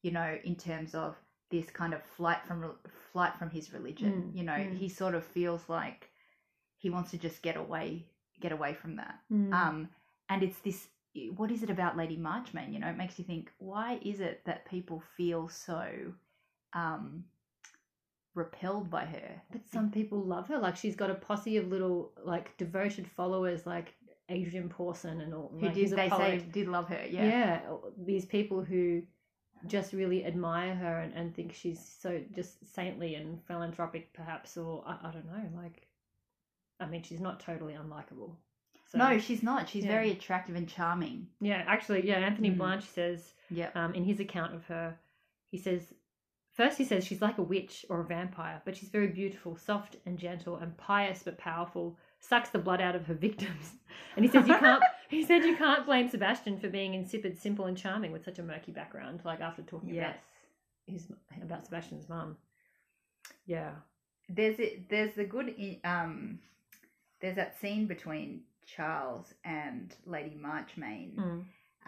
you 0.01 0.11
know 0.11 0.37
in 0.43 0.55
terms 0.55 0.93
of 0.95 1.15
this 1.51 1.69
kind 1.71 1.93
of 1.93 2.01
flight 2.03 2.39
from 2.47 2.61
re- 2.61 2.91
flight 3.11 3.35
from 3.37 3.49
his 3.49 3.73
religion 3.73 4.31
Mm, 4.33 4.37
you 4.37 4.43
know 4.43 4.53
mm. 4.53 4.77
he 4.77 4.89
sort 4.89 5.15
of 5.15 5.25
feels 5.25 5.67
like 5.67 6.09
he 6.77 6.89
wants 6.89 7.11
to 7.11 7.17
just 7.17 7.41
get 7.41 7.57
away 7.57 8.05
get 8.39 8.51
away 8.51 8.73
from 8.73 8.95
that 8.97 9.19
Mm. 9.31 9.53
um, 9.53 9.89
and 10.29 10.43
it's 10.43 10.59
this 10.59 10.87
what 11.35 11.51
is 11.51 11.63
it 11.63 11.69
about 11.71 11.97
Lady 11.97 12.15
Marchmain? 12.15 12.71
You 12.71 12.79
know, 12.79 12.87
it 12.87 12.95
makes 12.95 13.17
you 13.17 13.25
think, 13.25 13.51
why 13.57 13.99
is 14.03 14.19
it 14.19 14.41
that 14.45 14.65
people 14.69 15.01
feel 15.17 15.49
so 15.49 15.89
um, 16.73 17.23
repelled 18.35 18.89
by 18.89 19.05
her? 19.05 19.41
But 19.51 19.67
some 19.67 19.91
people 19.91 20.19
love 20.19 20.47
her. 20.47 20.57
Like 20.57 20.75
she's 20.75 20.95
got 20.95 21.09
a 21.09 21.15
posse 21.15 21.57
of 21.57 21.67
little 21.67 22.11
like 22.23 22.55
devoted 22.57 23.07
followers, 23.07 23.65
like 23.65 23.93
Adrian 24.29 24.69
Porson 24.69 25.21
and 25.21 25.33
all. 25.33 25.51
Who 25.59 25.65
like, 25.65 25.75
did 25.75 25.89
they 25.91 26.09
say 26.09 26.45
did 26.51 26.67
love 26.67 26.87
her? 26.89 27.03
Yeah. 27.09 27.25
Yeah. 27.25 27.61
these 27.97 28.25
people 28.25 28.63
who 28.63 29.01
just 29.67 29.91
really 29.91 30.25
admire 30.25 30.73
her 30.73 30.99
and, 30.99 31.13
and 31.13 31.35
think 31.35 31.53
she's 31.53 31.79
so 31.99 32.21
just 32.33 32.65
saintly 32.73 33.15
and 33.15 33.43
philanthropic, 33.45 34.13
perhaps, 34.13 34.55
or 34.55 34.83
I, 34.87 35.09
I 35.09 35.11
don't 35.11 35.25
know. 35.25 35.49
Like, 35.61 35.87
I 36.79 36.85
mean, 36.85 37.03
she's 37.03 37.19
not 37.19 37.39
totally 37.41 37.73
unlikable. 37.73 38.35
So, 38.87 38.97
no, 38.97 39.19
she's 39.19 39.43
not. 39.43 39.67
She's 39.69 39.83
Yeah. 39.83 39.91
very 39.91 40.11
attractive 40.11 40.55
and 40.55 40.67
charming. 40.67 41.27
yeah, 41.41 41.63
actually, 41.67 42.07
yeah. 42.07 42.15
Anthony 42.19 42.51
Mhm. 42.51 42.57
Blanche 42.57 42.85
says 42.85 43.33
Yeah. 43.49 43.69
um, 43.75 43.93
in 43.93 44.03
his 44.03 44.19
account 44.19 44.55
of 44.55 44.65
her, 44.65 44.97
he 45.51 45.57
says, 45.57 45.93
first 46.59 46.77
he 46.77 46.83
says 46.83 47.05
she's 47.05 47.21
like 47.21 47.37
a 47.37 47.41
witch 47.53 47.85
or 47.89 48.01
a 48.01 48.05
vampire, 48.05 48.61
but 48.65 48.75
she's 48.75 48.89
very 48.89 49.07
beautiful, 49.07 49.55
soft 49.55 49.95
and 50.05 50.17
gentle, 50.19 50.57
and 50.57 50.75
pious 50.77 51.21
but 51.23 51.37
powerful. 51.37 51.97
Sucks 52.19 52.49
the 52.49 52.59
blood 52.59 52.81
out 52.81 52.95
of 52.95 53.05
her 53.07 53.13
victims. 53.13 53.65
And 54.15 54.25
he 54.25 54.31
says 54.31 54.47
you 54.47 54.57
can't. 54.57 54.83
he 55.09 55.23
said 55.23 55.43
you 55.45 55.55
can't 55.55 55.85
blame 55.85 56.09
Sebastian 56.09 56.59
for 56.59 56.67
being 56.69 56.93
insipid, 56.93 57.37
simple, 57.39 57.65
and 57.65 57.77
charming 57.77 58.11
with 58.11 58.25
such 58.25 58.39
a 58.39 58.43
murky 58.43 58.71
background. 58.71 59.21
Like 59.23 59.39
after 59.39 59.61
talking 59.61 59.93
Yes. 59.93 60.01
about 60.03 60.15
his 60.93 61.07
about 61.43 61.65
Sebastian's 61.65 62.09
mum. 62.09 62.35
Yeah. 63.45 63.71
There's 64.27 64.59
it. 64.59 64.89
There's 64.89 65.13
the 65.15 65.23
good. 65.25 65.53
Um, 65.83 66.39
there's 67.21 67.35
that 67.35 67.59
scene 67.59 67.85
between 67.87 68.41
Charles 68.65 69.33
and 69.43 69.95
Lady 70.05 70.35
Marchmain. 70.35 71.13
Mm. 71.17 71.43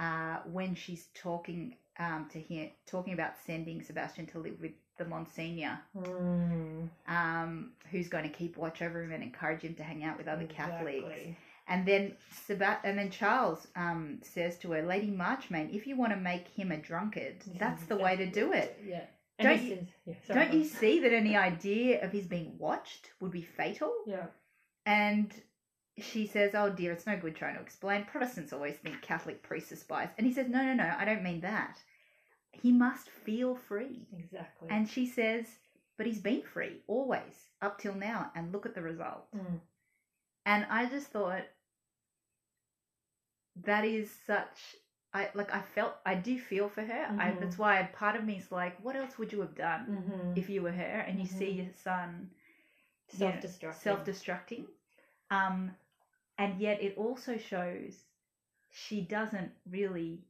uh, 0.05 0.39
when 0.57 0.73
she's 0.75 1.07
talking 1.13 1.75
um, 2.01 2.27
to 2.31 2.39
hear 2.39 2.69
talking 2.87 3.13
about 3.13 3.33
sending 3.45 3.81
Sebastian 3.81 4.25
to 4.27 4.39
live 4.39 4.59
with 4.59 4.71
the 4.97 5.05
Monsignor, 5.05 5.79
Mm. 5.97 6.89
um, 7.07 7.71
who's 7.91 8.07
going 8.07 8.23
to 8.23 8.29
keep 8.29 8.57
watch 8.57 8.81
over 8.81 9.01
him 9.03 9.11
and 9.11 9.23
encourage 9.23 9.61
him 9.61 9.75
to 9.75 9.83
hang 9.83 10.03
out 10.03 10.17
with 10.17 10.27
other 10.27 10.45
Catholics. 10.45 11.05
And 11.67 11.85
then 11.87 12.15
Seba- 12.47 12.79
and 12.83 12.97
then 12.97 13.11
Charles 13.11 13.67
um, 13.75 14.19
says 14.23 14.57
to 14.59 14.71
her, 14.71 14.81
Lady 14.81 15.11
Marchmain, 15.11 15.69
if 15.71 15.87
you 15.87 15.95
want 15.95 16.11
to 16.11 16.19
make 16.19 16.47
him 16.47 16.71
a 16.71 16.77
drunkard, 16.77 17.35
that's 17.57 17.83
the 17.85 17.95
way 17.95 18.15
to 18.17 18.25
do 18.25 18.51
it. 18.51 18.79
Yeah. 18.85 19.05
Don't 19.39 19.61
you- 19.61 19.75
says- 19.75 19.87
yeah, 20.05 20.13
sorry, 20.27 20.39
Don't 20.45 20.53
you 20.53 20.63
see 20.65 20.99
that 20.99 21.13
any 21.13 21.35
idea 21.37 22.03
of 22.03 22.11
his 22.11 22.25
being 22.27 22.57
watched 22.57 23.11
would 23.21 23.31
be 23.31 23.41
fatal? 23.43 23.93
Yeah. 24.05 24.25
And 24.85 25.31
she 25.97 26.25
says, 26.27 26.51
Oh 26.55 26.69
dear, 26.69 26.91
it's 26.91 27.05
no 27.07 27.15
good 27.17 27.35
trying 27.35 27.55
to 27.55 27.61
explain. 27.61 28.05
Protestants 28.05 28.53
always 28.53 28.75
think 28.77 29.01
Catholic 29.01 29.41
priests 29.43 29.71
are 29.71 29.75
spies. 29.77 30.09
And 30.17 30.25
he 30.27 30.33
says, 30.33 30.47
No, 30.49 30.63
no, 30.63 30.73
no, 30.73 30.93
I 30.97 31.05
don't 31.05 31.23
mean 31.23 31.41
that. 31.41 31.77
He 32.51 32.71
must 32.71 33.09
feel 33.09 33.55
free. 33.55 34.07
Exactly. 34.17 34.69
And 34.69 34.87
she 34.89 35.05
says, 35.05 35.45
But 35.97 36.05
he's 36.07 36.19
been 36.19 36.41
free, 36.41 36.81
always, 36.87 37.49
up 37.61 37.77
till 37.79 37.93
now, 37.93 38.31
and 38.35 38.51
look 38.51 38.65
at 38.65 38.73
the 38.73 38.81
result. 38.81 39.31
Mm. 39.35 39.59
And 40.45 40.65
I 40.69 40.87
just 40.87 41.07
thought, 41.07 41.43
that 43.63 43.85
is 43.85 44.09
such. 44.25 44.75
I 45.13 45.29
like. 45.33 45.53
I 45.53 45.61
felt. 45.61 45.95
I 46.05 46.15
do 46.15 46.39
feel 46.39 46.69
for 46.69 46.81
her. 46.81 47.05
I, 47.19 47.31
Mhm. 47.31 47.39
that's 47.41 47.57
why 47.57 47.83
part 47.93 48.15
of 48.15 48.23
me 48.23 48.37
is 48.37 48.51
like, 48.51 48.79
what 48.83 48.95
else 48.95 49.17
would 49.19 49.31
you 49.31 49.41
have 49.41 49.55
done 49.55 49.85
Mhm. 50.09 50.37
if 50.37 50.49
you 50.49 50.61
were 50.61 50.71
her 50.71 50.99
and 51.07 51.19
you 51.19 51.25
see 51.25 51.51
Mhm. 51.51 51.57
your 51.57 51.73
son 51.73 52.31
self-destructing. 53.09 53.73
self-destructing 53.73 54.65
um 55.31 55.75
and 56.37 56.61
yet 56.61 56.81
it 56.81 56.97
also 56.97 57.37
shows 57.37 58.05
she 58.69 59.01
doesn't 59.01 59.51
really 59.69 60.23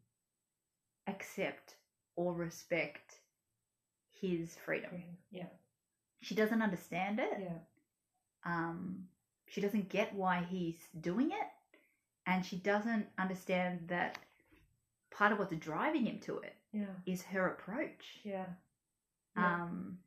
accept 1.05 1.75
or 2.15 2.33
respect 2.33 3.19
his 4.19 4.55
freedom 4.65 4.91
Yeah. 5.31 5.47
she 6.21 6.35
doesn't 6.35 6.61
understand 6.61 7.19
it 7.19 7.37
Yeah. 7.39 7.59
um 8.45 9.07
she 9.47 9.61
doesn't 9.61 9.89
get 9.89 10.13
why 10.13 10.45
he's 10.49 10.79
doing 10.99 11.31
it 11.31 11.47
and 12.25 12.45
she 12.45 12.55
doesn't 12.57 13.07
understand 13.17 13.87
that 13.87 14.17
part 15.09 15.31
of 15.31 15.39
what's 15.39 15.55
driving 15.55 16.05
him 16.05 16.19
to 16.19 16.39
it 16.39 16.55
Yeah. 16.71 16.85
is 17.05 17.21
her 17.23 17.47
approach 17.47 18.19
Yeah. 18.23 18.45
Yeah. 19.35 19.63
Um, 19.63 19.97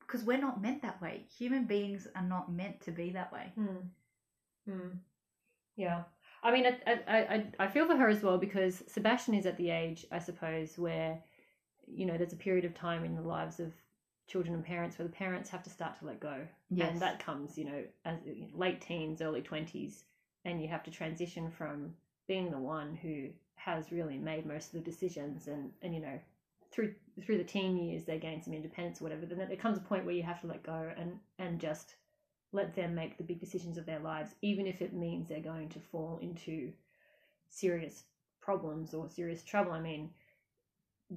because 0.00 0.24
we're 0.24 0.38
not 0.40 0.60
meant 0.60 0.82
that 0.82 1.00
way. 1.00 1.24
Human 1.38 1.64
beings 1.64 2.06
are 2.14 2.22
not 2.26 2.52
meant 2.52 2.80
to 2.82 2.90
be 2.90 3.10
that 3.12 3.32
way. 3.32 3.50
Mm. 3.58 3.88
Mm. 4.68 4.98
Yeah. 5.76 6.02
I 6.42 6.52
mean, 6.52 6.66
I, 6.66 6.92
I, 7.08 7.16
I, 7.16 7.46
I 7.60 7.66
feel 7.68 7.86
for 7.86 7.96
her 7.96 8.08
as 8.08 8.22
well 8.22 8.36
because 8.36 8.82
Sebastian 8.88 9.32
is 9.34 9.46
at 9.46 9.56
the 9.56 9.70
age, 9.70 10.04
I 10.12 10.18
suppose, 10.18 10.76
where, 10.76 11.22
you 11.86 12.06
know, 12.06 12.16
there's 12.16 12.32
a 12.32 12.36
period 12.36 12.64
of 12.64 12.74
time 12.74 13.04
in 13.04 13.14
the 13.14 13.22
lives 13.22 13.60
of 13.60 13.72
children 14.26 14.54
and 14.54 14.64
parents 14.64 14.98
where 14.98 15.06
the 15.06 15.14
parents 15.14 15.50
have 15.50 15.62
to 15.62 15.70
start 15.70 15.98
to 15.98 16.06
let 16.06 16.20
go. 16.20 16.46
Yes. 16.70 16.90
And 16.90 17.00
that 17.00 17.24
comes, 17.24 17.58
you 17.58 17.64
know, 17.64 17.84
as 18.04 18.18
late 18.54 18.80
teens, 18.80 19.20
early 19.20 19.42
20s, 19.42 20.04
and 20.44 20.60
you 20.60 20.68
have 20.68 20.82
to 20.84 20.90
transition 20.90 21.50
from 21.50 21.94
being 22.26 22.50
the 22.50 22.58
one 22.58 22.94
who 22.94 23.28
has 23.56 23.92
really 23.92 24.18
made 24.18 24.46
most 24.46 24.66
of 24.66 24.72
the 24.72 24.90
decisions 24.90 25.48
and, 25.48 25.70
and 25.82 25.94
you 25.94 26.00
know, 26.00 26.18
through 26.70 26.94
through 27.24 27.36
the 27.36 27.44
teen 27.44 27.76
years 27.76 28.04
they 28.04 28.18
gain 28.18 28.42
some 28.42 28.54
independence 28.54 29.00
or 29.00 29.04
whatever, 29.04 29.26
then 29.26 29.46
there 29.46 29.56
comes 29.56 29.76
a 29.76 29.82
point 29.82 30.06
where 30.06 30.14
you 30.14 30.22
have 30.22 30.40
to 30.40 30.46
let 30.46 30.62
go 30.62 30.90
and, 30.96 31.18
and 31.38 31.60
just 31.60 31.94
let 32.52 32.74
them 32.74 32.94
make 32.94 33.18
the 33.18 33.24
big 33.24 33.40
decisions 33.40 33.76
of 33.76 33.86
their 33.86 33.98
lives, 33.98 34.34
even 34.40 34.66
if 34.66 34.80
it 34.80 34.94
means 34.94 35.28
they're 35.28 35.40
going 35.40 35.68
to 35.68 35.78
fall 35.78 36.18
into 36.22 36.72
serious 37.48 38.04
problems 38.40 38.94
or 38.94 39.08
serious 39.08 39.42
trouble. 39.42 39.72
I 39.72 39.80
mean, 39.80 40.10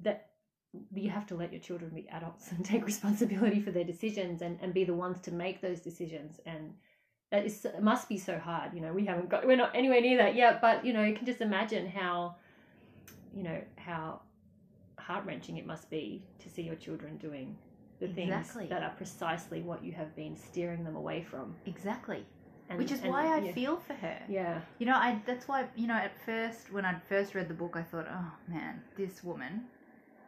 that 0.02 0.30
you 0.94 1.10
have 1.10 1.26
to 1.28 1.34
let 1.34 1.52
your 1.52 1.60
children 1.60 1.90
be 1.94 2.08
adults 2.10 2.50
and 2.52 2.64
take 2.64 2.84
responsibility 2.84 3.60
for 3.60 3.70
their 3.70 3.84
decisions 3.84 4.42
and, 4.42 4.58
and 4.60 4.72
be 4.74 4.84
the 4.84 4.94
ones 4.94 5.20
to 5.22 5.32
make 5.32 5.60
those 5.60 5.80
decisions. 5.80 6.40
And 6.46 6.74
that 7.32 7.44
is 7.44 7.64
it 7.64 7.82
must 7.82 8.08
be 8.08 8.18
so 8.18 8.38
hard. 8.38 8.72
You 8.74 8.80
know, 8.80 8.92
we 8.92 9.04
haven't 9.04 9.28
got 9.28 9.46
we're 9.46 9.56
not 9.56 9.74
anywhere 9.74 10.00
near 10.00 10.18
that 10.18 10.34
yet, 10.36 10.60
but 10.60 10.84
you 10.84 10.92
know, 10.92 11.02
you 11.02 11.14
can 11.14 11.26
just 11.26 11.40
imagine 11.40 11.86
how 11.88 12.36
you 13.34 13.42
know 13.42 13.60
how 13.76 14.20
heart 14.98 15.24
wrenching 15.26 15.56
it 15.56 15.66
must 15.66 15.90
be 15.90 16.24
to 16.38 16.48
see 16.48 16.62
your 16.62 16.74
children 16.76 17.16
doing 17.18 17.56
the 18.00 18.06
Exactly. 18.06 18.62
things 18.62 18.70
that 18.70 18.82
are 18.82 18.90
precisely 18.96 19.62
what 19.62 19.82
you 19.84 19.92
have 19.92 20.14
been 20.16 20.36
steering 20.36 20.84
them 20.84 20.96
away 20.96 21.22
from. 21.22 21.54
Exactly. 21.66 22.24
And, 22.68 22.78
Which 22.78 22.90
is 22.90 23.00
and- 23.00 23.10
why 23.10 23.26
I 23.26 23.38
yeah. 23.38 23.52
feel 23.52 23.76
for 23.76 23.94
her. 23.94 24.18
Yeah. 24.28 24.60
You 24.78 24.86
know, 24.86 24.96
I 24.96 25.20
that's 25.26 25.46
why 25.48 25.66
you 25.76 25.86
know 25.86 25.94
at 25.94 26.12
first 26.24 26.72
when 26.72 26.84
I 26.84 26.98
first 27.08 27.34
read 27.34 27.48
the 27.48 27.54
book, 27.54 27.74
I 27.76 27.82
thought, 27.82 28.06
oh 28.10 28.32
man, 28.48 28.82
this 28.96 29.22
woman 29.24 29.64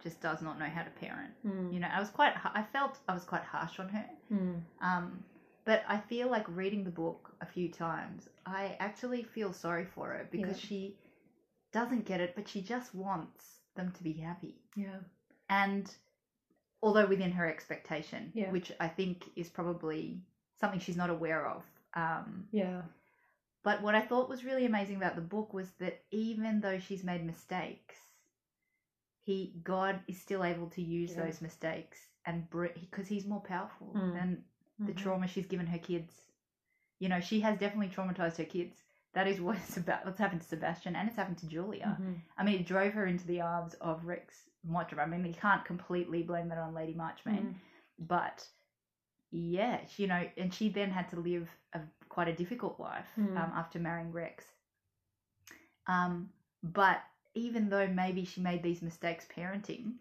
just 0.02 0.20
does 0.20 0.42
not 0.42 0.58
know 0.58 0.66
how 0.66 0.82
to 0.82 0.90
parent. 0.90 1.32
Mm. 1.46 1.72
You 1.72 1.80
know, 1.80 1.88
I 1.92 2.00
was 2.00 2.10
quite 2.10 2.32
I 2.44 2.62
felt 2.72 2.98
I 3.08 3.14
was 3.14 3.24
quite 3.24 3.42
harsh 3.42 3.78
on 3.80 3.88
her. 3.88 4.06
Mm. 4.32 4.60
Um, 4.80 5.24
but 5.64 5.82
I 5.88 5.98
feel 5.98 6.30
like 6.30 6.46
reading 6.48 6.84
the 6.84 6.90
book 6.90 7.34
a 7.40 7.46
few 7.46 7.68
times, 7.70 8.28
I 8.46 8.76
actually 8.80 9.22
feel 9.22 9.52
sorry 9.52 9.84
for 9.84 10.06
her 10.08 10.28
because 10.30 10.58
Yeah. 10.62 10.68
she 10.68 10.96
doesn't 11.72 12.06
get 12.06 12.20
it, 12.20 12.34
but 12.34 12.48
she 12.48 12.62
just 12.62 12.94
wants 12.94 13.60
them 13.76 13.92
to 13.92 14.02
be 14.02 14.14
happy. 14.14 14.56
Yeah. 14.76 15.00
And 15.50 15.90
although 16.82 17.06
within 17.06 17.32
her 17.32 17.46
expectation, 17.46 18.32
Yeah. 18.34 18.50
which 18.50 18.72
I 18.80 18.88
think 18.88 19.24
is 19.36 19.48
probably 19.50 20.22
something 20.60 20.80
she's 20.80 20.96
not 20.96 21.10
aware 21.10 21.46
of. 21.46 21.62
Um, 21.94 22.48
Yeah. 22.50 22.82
but 23.62 23.82
what 23.82 23.94
I 23.94 24.00
thought 24.00 24.28
was 24.30 24.44
really 24.44 24.64
amazing 24.64 24.96
about 24.96 25.16
the 25.16 25.20
book 25.22 25.52
was 25.52 25.70
that 25.80 26.02
even 26.10 26.60
though 26.60 26.78
she's 26.78 27.04
made 27.04 27.24
mistakes, 27.24 27.96
he 29.28 29.52
God 29.62 30.00
is 30.08 30.18
still 30.18 30.42
able 30.42 30.68
to 30.70 30.80
use 30.82 31.10
Yeah. 31.14 31.24
those 31.24 31.42
mistakes 31.42 31.98
and 32.24 32.48
because 32.50 33.06
he's 33.08 33.26
more 33.26 33.42
powerful 33.42 33.92
Mm. 33.94 34.14
than 34.14 34.44
the 34.78 34.92
Mhm. 34.92 34.96
trauma 35.02 35.26
she's 35.26 35.46
given 35.46 35.66
her 35.66 35.78
kids. 35.78 36.12
You 36.98 37.08
know, 37.10 37.20
she 37.20 37.40
has 37.40 37.58
definitely 37.58 37.90
traumatized 37.94 38.38
her 38.38 38.46
kids. 38.56 38.84
That 39.12 39.26
is 39.26 39.38
what 39.40 39.56
it's 39.58 39.76
about. 39.76 40.06
What's 40.06 40.18
happened 40.18 40.40
to 40.42 40.46
Sebastian 40.48 40.96
and 40.96 41.08
it's 41.08 41.16
happened 41.16 41.38
to 41.38 41.46
Julia. 41.46 41.98
Mhm. 42.00 42.20
I 42.38 42.44
mean, 42.44 42.60
it 42.60 42.66
drove 42.66 42.94
her 42.94 43.06
into 43.06 43.26
the 43.26 43.42
arms 43.42 43.74
of 43.74 44.06
Rex 44.06 44.48
Mottram. 44.64 45.12
I 45.12 45.18
mean, 45.18 45.32
you 45.34 45.40
can't 45.40 45.64
completely 45.72 46.22
blame 46.22 46.48
that 46.48 46.58
on 46.58 46.72
Lady 46.72 46.94
Marchmain, 46.94 47.44
Mhm. 47.44 48.06
but 48.08 48.48
yeah, 49.30 49.84
she- 49.86 50.04
you 50.04 50.08
know, 50.08 50.24
and 50.38 50.54
she 50.54 50.70
then 50.70 50.90
had 50.90 51.08
to 51.10 51.20
live 51.20 51.50
a 51.74 51.80
quite 52.08 52.28
a 52.28 52.34
difficult 52.42 52.80
life 52.80 53.10
Mm. 53.18 53.36
um, 53.36 53.52
after 53.62 53.78
marrying 53.78 54.10
Rex. 54.10 54.54
Um, 55.86 56.32
but 56.62 57.02
even 57.34 57.68
though 57.68 57.86
maybe 57.86 58.24
she 58.24 58.40
made 58.40 58.62
these 58.62 58.82
mistakes 58.82 59.26
parenting, 59.34 59.94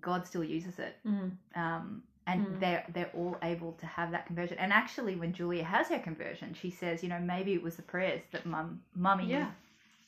God 0.00 0.26
still 0.26 0.44
uses 0.44 0.78
it. 0.78 0.96
Mm. 1.06 1.32
Um, 1.54 2.02
and 2.26 2.46
Mm. 2.46 2.60
they're 2.60 2.84
they're 2.92 3.10
all 3.14 3.36
able 3.42 3.72
to 3.74 3.86
have 3.86 4.10
that 4.10 4.26
conversion. 4.26 4.58
And 4.58 4.72
actually, 4.72 5.14
when 5.16 5.32
Julia 5.32 5.62
has 5.64 5.88
her 5.88 5.98
conversion, 6.00 6.54
she 6.54 6.70
says, 6.70 7.02
you 7.02 7.08
know, 7.08 7.20
maybe 7.20 7.54
it 7.54 7.62
was 7.62 7.76
the 7.76 7.82
prayers 7.82 8.22
that 8.32 8.44
mum, 8.46 8.82
mummy, 8.94 9.26
Yeah. 9.30 9.52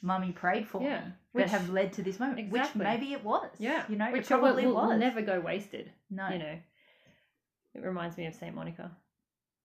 mummy 0.03 0.32
prayed 0.32 0.66
for 0.66 0.82
Yeah. 0.82 1.05
me 1.05 1.12
Which- 1.32 1.45
that 1.47 1.51
have 1.61 1.70
led 1.70 1.93
to 1.95 2.03
this 2.03 2.18
moment. 2.18 2.41
Exactly. 2.41 2.78
Which 2.80 2.84
maybe 2.89 3.12
it 3.12 3.22
was. 3.24 3.51
Yeah. 3.59 3.84
you 3.89 3.97
know, 3.97 4.11
Which 4.11 4.22
it 4.22 4.28
probably 4.28 4.66
will, 4.66 4.74
will 4.74 4.89
was. 4.89 4.99
never 4.99 5.22
go 5.22 5.39
wasted. 5.41 5.93
no. 6.11 6.28
You 6.28 6.39
know. 6.39 6.59
It 7.74 7.82
reminds 7.84 8.16
me 8.16 8.26
of 8.26 8.34
Saint 8.34 8.55
Monica. 8.57 8.91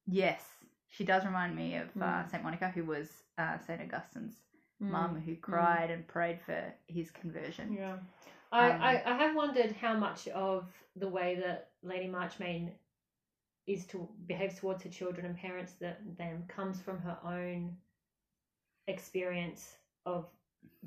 Yes, 0.06 0.46
she 0.90 1.04
does 1.06 1.26
remind 1.26 1.56
me 1.56 1.78
of 1.78 1.88
uh, 1.98 2.24
Mm. 2.24 2.30
Saint 2.30 2.44
Monica, 2.44 2.70
who 2.70 2.84
was 2.84 3.24
uh, 3.40 3.58
Saint 3.60 3.82
Augustine's 3.82 4.36
Mm. 4.84 4.90
mum, 4.90 5.22
who 5.26 5.36
cried 5.36 5.90
and 5.92 6.08
prayed 6.08 6.40
for 6.46 6.74
his 6.88 7.10
conversion. 7.12 7.74
Yeah. 7.74 7.98
I, 8.52 8.72
Um, 8.72 8.82
I, 8.82 9.04
I 9.06 9.18
have 9.18 9.36
wondered 9.36 9.72
how 9.82 9.98
much 9.98 10.28
of 10.30 10.66
the 10.96 11.08
way 11.08 11.36
that 11.36 11.70
Lady 11.82 12.08
Marchmain 12.08 12.72
is 13.66 13.86
to 13.88 14.08
behaves 14.28 14.60
towards 14.60 14.84
her 14.84 14.90
children 14.90 15.26
and 15.26 15.36
parents 15.38 15.74
that 15.80 16.00
them 16.18 16.44
comes 16.48 16.82
from 16.82 17.00
her 17.00 17.18
own 17.26 17.78
experience 18.88 19.78
of 20.06 20.26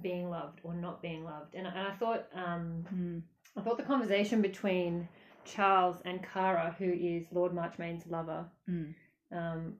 being 0.02 0.28
loved 0.30 0.60
or 0.62 0.74
not 0.74 1.00
being 1.02 1.24
loved. 1.24 1.54
And, 1.54 1.66
and 1.66 1.78
I 1.78 1.92
thought 1.92 2.28
um, 2.34 2.84
Mm. 2.94 3.22
I 3.56 3.62
thought 3.62 3.78
the 3.78 3.82
conversation 3.84 4.42
between 4.42 5.08
Charles 5.44 5.96
and 6.04 6.22
Cara, 6.22 6.74
who 6.78 6.92
is 6.92 7.24
Lord 7.32 7.54
Marchmain's 7.54 8.06
lover, 8.06 8.44
Mm. 8.68 8.94
um, 9.32 9.76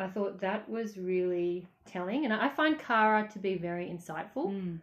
I 0.00 0.08
thought 0.08 0.40
that 0.40 0.68
was 0.68 0.96
really 0.98 1.66
telling. 1.86 2.24
And 2.24 2.32
I 2.32 2.48
find 2.48 2.78
Cara 2.78 3.28
to 3.32 3.38
be 3.38 3.56
very 3.56 3.86
insightful. 3.86 4.52
Mm. 4.52 4.78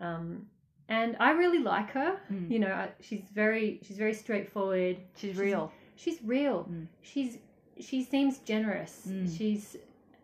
Um, 0.00 0.46
and 0.88 1.16
I 1.20 1.32
really 1.32 1.58
like 1.58 1.90
her. 1.90 2.18
Mm. 2.32 2.50
You 2.50 2.58
know, 2.60 2.72
I, 2.72 2.88
she's 3.00 3.24
very 3.34 3.80
she's 3.82 3.98
very 3.98 4.14
straightforward. 4.14 4.96
She's 5.16 5.36
real. 5.36 5.72
She's 5.96 6.18
real. 6.22 6.68
Mm. 6.70 6.86
She's 7.02 7.38
she 7.80 8.02
seems 8.02 8.38
generous. 8.38 9.06
Mm. 9.08 9.36
She's 9.36 9.76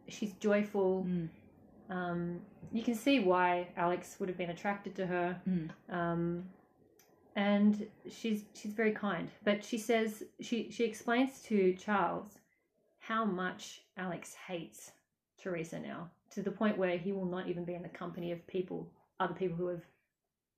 she's 0.09 0.33
joyful. 0.35 1.07
Mm. 1.09 1.29
Um, 1.91 2.41
you 2.73 2.83
can 2.83 2.95
see 2.95 3.21
why 3.21 3.69
Alex 3.77 4.17
would 4.19 4.29
have 4.29 4.39
been 4.39 4.51
attracted 4.51 4.97
to 4.97 5.07
her. 5.07 5.41
Mm. 5.49 5.71
Um, 5.91 6.45
and 7.37 7.87
she's 8.11 8.45
she's 8.55 8.73
very 8.73 8.93
kind. 8.93 9.31
But 9.45 9.65
she 9.65 9.77
says 9.79 10.23
she 10.41 10.71
she 10.71 10.85
explains 10.85 11.43
to 11.43 11.75
Charles 11.75 12.39
how 13.01 13.25
much 13.25 13.83
Alex 13.97 14.35
hates 14.47 14.93
Teresa 15.41 15.79
now 15.79 16.11
to 16.31 16.43
the 16.43 16.51
point 16.51 16.79
where 16.79 16.99
he 16.99 17.13
will 17.13 17.27
not 17.27 17.49
even 17.49 17.65
be 17.65 17.75
in 17.75 17.83
the 17.83 17.89
company 17.89 18.33
of 18.33 18.47
people, 18.47 18.91
other 19.21 19.35
people 19.35 19.57
who 19.57 19.69
have 19.69 19.83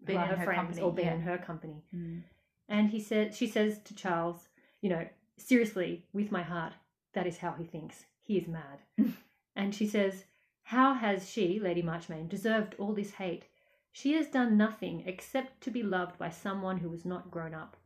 who 0.01 0.07
Been 0.07 0.17
her 0.21 0.37
her 0.37 0.45
friends 0.45 0.61
company, 0.61 0.83
or 0.83 0.93
been 0.93 1.07
yeah. 1.07 1.15
in 1.15 1.21
her 1.23 1.39
company. 1.39 1.83
Mm. 1.95 2.23
And 2.69 2.91
he 2.91 3.01
said, 3.01 3.35
she 3.35 3.47
says 3.47 3.79
to 3.85 3.95
Charles, 3.95 4.49
you 4.81 4.91
know, 4.91 5.07
seriously, 5.39 6.05
with 6.13 6.31
my 6.31 6.43
heart, 6.43 6.75
that 7.15 7.27
is 7.27 7.39
how 7.39 7.53
he 7.53 7.65
thinks. 7.65 8.05
He 8.23 8.37
is 8.37 8.47
mad. 8.47 8.81
and 9.57 9.75
she 9.75 9.87
says, 9.87 10.25
how 10.65 10.95
has 10.95 11.31
she, 11.31 11.61
Lady 11.61 11.83
Marchmain, 11.83 12.29
deserved 12.29 12.75
all 12.79 12.93
this 12.93 13.13
hate? 13.13 13.45
She 13.93 14.13
has 14.15 14.27
done 14.27 14.57
nothing 14.57 15.05
except 15.07 15.63
to 15.63 15.71
be 15.71 15.83
loved 15.83 16.19
by 16.19 16.29
someone 16.29 16.79
who 16.79 16.91
was 16.91 17.05
not 17.05 17.31
grown 17.31 17.55
up. 17.55 17.77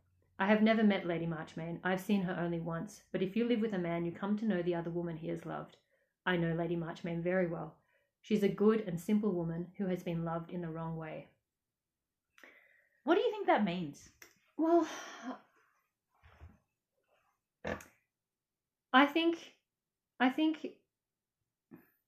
I 0.41 0.45
have 0.47 0.63
never 0.63 0.81
met 0.81 1.05
Lady 1.05 1.27
Marchmain. 1.27 1.79
I've 1.83 2.01
seen 2.01 2.23
her 2.23 2.35
only 2.39 2.59
once. 2.59 3.03
But 3.11 3.21
if 3.21 3.35
you 3.35 3.47
live 3.47 3.61
with 3.61 3.73
a 3.73 3.77
man, 3.77 4.05
you 4.05 4.11
come 4.11 4.35
to 4.39 4.45
know 4.45 4.63
the 4.63 4.73
other 4.73 4.89
woman 4.89 5.15
he 5.15 5.27
has 5.27 5.45
loved. 5.45 5.77
I 6.25 6.35
know 6.35 6.55
Lady 6.55 6.75
Marchmain 6.75 7.21
very 7.21 7.45
well. 7.45 7.75
She's 8.23 8.41
a 8.41 8.49
good 8.49 8.83
and 8.87 8.99
simple 8.99 9.31
woman 9.31 9.67
who 9.77 9.85
has 9.85 10.01
been 10.01 10.25
loved 10.25 10.49
in 10.49 10.61
the 10.61 10.67
wrong 10.67 10.97
way. 10.97 11.27
What 13.03 13.13
do 13.13 13.21
you 13.21 13.29
think 13.29 13.45
that 13.45 13.63
means? 13.63 14.09
Well, 14.57 14.87
I 18.91 19.05
think, 19.05 19.53
I 20.19 20.29
think 20.29 20.65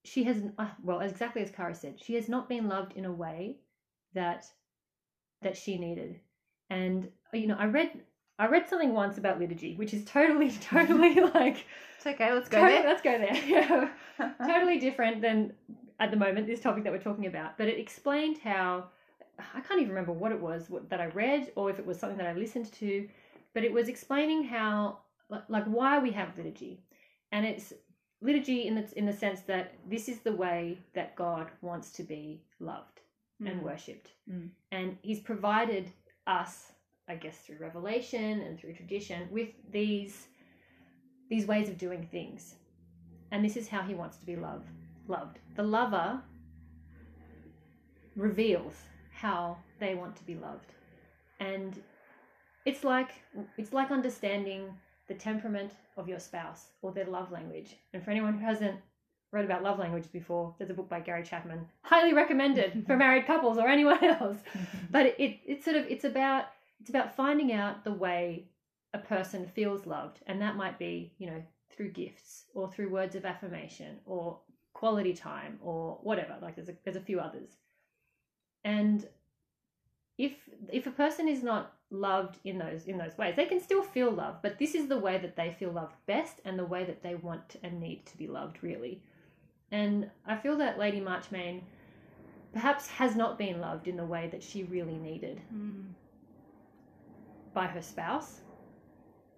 she 0.04 0.24
has 0.24 0.42
well 0.84 1.02
exactly 1.02 1.44
as 1.44 1.52
Cara 1.52 1.76
said. 1.76 2.02
She 2.02 2.16
has 2.16 2.28
not 2.28 2.50
been 2.50 2.68
loved 2.68 2.94
in 2.98 3.06
a 3.06 3.12
way 3.12 3.58
that 4.16 4.48
that 5.44 5.56
she 5.56 5.78
needed, 5.78 6.20
and 6.72 7.10
you 7.32 7.46
know 7.48 7.58
I 7.60 7.66
read 7.66 7.92
I 8.40 8.48
read 8.48 8.68
something 8.70 8.94
once 8.94 9.18
about 9.18 9.40
liturgy, 9.40 9.76
which 9.76 9.94
is 9.94 10.04
totally 10.06 10.52
totally 10.62 11.16
like 11.16 11.66
It's 11.98 12.06
okay. 12.08 12.34
Let's 12.34 12.50
go 12.50 12.60
totally, 12.60 12.82
there. 12.82 12.88
let's 12.88 13.02
go 13.02 13.18
there. 13.18 13.36
Yeah 13.48 13.90
totally 14.46 14.80
different 14.80 15.22
than 15.22 15.54
at 16.00 16.12
the 16.12 16.18
moment 16.18 16.48
this 16.48 16.60
topic 16.60 16.84
that 16.84 16.92
we're 16.94 17.00
talking 17.00 17.26
about 17.28 17.58
but 17.58 17.68
it 17.68 17.80
explained 17.80 18.38
how 18.44 18.86
i 19.56 19.60
can't 19.62 19.80
even 19.80 19.90
remember 19.90 20.12
what 20.12 20.32
it 20.32 20.40
was 20.40 20.70
what, 20.70 20.90
that 20.90 21.00
i 21.02 21.06
read 21.08 21.52
or 21.56 21.70
if 21.70 21.80
it 21.80 21.86
was 21.86 22.00
something 22.00 22.18
that 22.18 22.28
i 22.28 22.34
listened 22.34 22.72
to 22.72 23.08
but 23.54 23.64
it 23.64 23.72
was 23.72 23.88
explaining 23.88 24.44
how 24.44 24.98
like, 25.30 25.44
like 25.50 25.66
why 25.66 25.98
we 26.00 26.12
have 26.12 26.36
liturgy 26.38 26.80
and 27.32 27.46
it's 27.46 27.74
liturgy 28.22 28.68
in 28.68 28.76
the, 28.76 28.88
in 28.98 29.06
the 29.06 29.14
sense 29.14 29.42
that 29.42 29.74
this 29.90 30.08
is 30.10 30.20
the 30.20 30.32
way 30.36 30.78
that 30.94 31.16
god 31.16 31.48
wants 31.62 31.92
to 31.92 32.04
be 32.04 32.42
loved 32.60 33.02
and 33.46 33.60
Mm. 33.62 33.64
worshipped 33.64 34.12
Mm. 34.32 34.50
and 34.72 34.98
he's 35.02 35.20
provided 35.20 35.90
us 36.28 36.72
I 37.08 37.16
guess 37.16 37.38
through 37.38 37.58
revelation 37.60 38.42
and 38.42 38.58
through 38.58 38.74
tradition 38.74 39.28
with 39.32 39.50
these 39.72 40.28
these 41.30 41.46
ways 41.46 41.70
of 41.70 41.78
doing 41.78 42.08
things. 42.12 42.56
And 43.32 43.44
this 43.44 43.58
is 43.58 43.68
how 43.68 43.82
he 43.82 43.96
wants 43.96 44.18
to 44.18 44.26
be 44.26 44.36
loved. 44.36 44.70
Loved. 45.08 45.40
The 45.56 45.64
lover 45.64 46.22
reveals 48.16 48.74
how 49.12 49.58
they 49.80 49.96
want 49.96 50.16
to 50.18 50.24
be 50.26 50.36
loved. 50.36 50.74
And 51.40 51.82
it's 52.66 52.84
like 52.84 53.12
it's 53.58 53.74
like 53.74 53.92
understanding 53.92 54.74
the 55.08 55.14
temperament 55.14 55.72
of 55.98 56.08
your 56.08 56.20
spouse 56.20 56.68
or 56.82 56.92
their 56.92 57.06
love 57.06 57.32
language. 57.32 57.76
And 57.94 58.04
for 58.04 58.12
anyone 58.12 58.38
who 58.38 58.46
hasn't 58.46 58.80
read 59.32 59.46
about 59.46 59.64
love 59.64 59.80
language 59.80 60.12
before, 60.12 60.54
there's 60.58 60.70
a 60.70 60.74
book 60.74 60.88
by 60.88 61.00
Gary 61.00 61.24
Chapman, 61.24 61.66
highly 61.82 62.14
recommended 62.14 62.86
for 62.86 62.96
married 62.96 63.26
couples 63.26 63.58
or 63.58 63.68
anyone 63.68 64.04
else. 64.04 64.38
But 64.92 65.08
it, 65.18 65.40
it's 65.46 65.66
sort 65.66 65.76
of 65.76 65.86
it's 65.88 66.06
about 66.06 66.46
it's 66.84 66.90
about 66.90 67.16
finding 67.16 67.54
out 67.54 67.86
the 67.86 67.94
way 67.94 68.44
a 68.94 68.98
person 68.98 69.48
feels 69.48 69.86
loved, 69.86 70.20
and 70.28 70.42
that 70.42 70.58
might 70.58 70.78
be 70.78 71.14
you 71.18 71.28
know 71.28 71.42
through 71.70 71.92
gifts 71.92 72.44
or 72.54 72.70
through 72.70 72.90
words 72.90 73.16
of 73.16 73.24
affirmation 73.24 74.00
or 74.06 74.38
quality 74.74 75.14
time 75.14 75.58
or 75.62 75.98
whatever. 76.04 76.36
Like 76.42 76.58
there's 76.58 76.68
a, 76.68 76.76
there's 76.84 76.98
a 76.98 77.02
few 77.02 77.22
others, 77.22 77.52
and 78.66 79.08
if 80.18 80.34
if 80.74 80.86
a 80.86 80.92
person 80.92 81.30
is 81.30 81.42
not 81.42 81.72
loved 81.90 82.38
in 82.44 82.58
those 82.58 82.84
in 82.84 82.98
those 82.98 83.18
ways 83.18 83.34
they 83.38 83.46
can 83.46 83.62
still 83.62 83.82
feel 83.82 84.12
love 84.12 84.36
but 84.42 84.60
this 84.60 84.76
is 84.76 84.88
the 84.88 84.98
way 84.98 85.18
that 85.18 85.38
they 85.38 85.56
feel 85.58 85.72
loved 85.72 85.96
best 86.06 86.42
and 86.44 86.60
the 86.60 86.66
way 86.66 86.84
that 86.84 87.02
they 87.02 87.16
want 87.16 87.56
and 87.64 87.80
need 87.80 88.06
to 88.06 88.18
be 88.18 88.28
loved 88.28 88.58
really 88.62 89.02
and 89.72 90.10
i 90.26 90.36
feel 90.36 90.58
that 90.58 90.78
lady 90.78 91.00
marchmain 91.00 91.64
perhaps 92.52 92.88
has 92.88 93.16
not 93.16 93.38
been 93.38 93.62
loved 93.62 93.88
in 93.88 93.96
the 93.96 94.06
way 94.06 94.28
that 94.28 94.42
she 94.44 94.64
really 94.64 94.98
needed 94.98 95.40
Mm. 95.54 95.94
By 97.54 97.68
her 97.68 97.82
spouse 97.82 98.42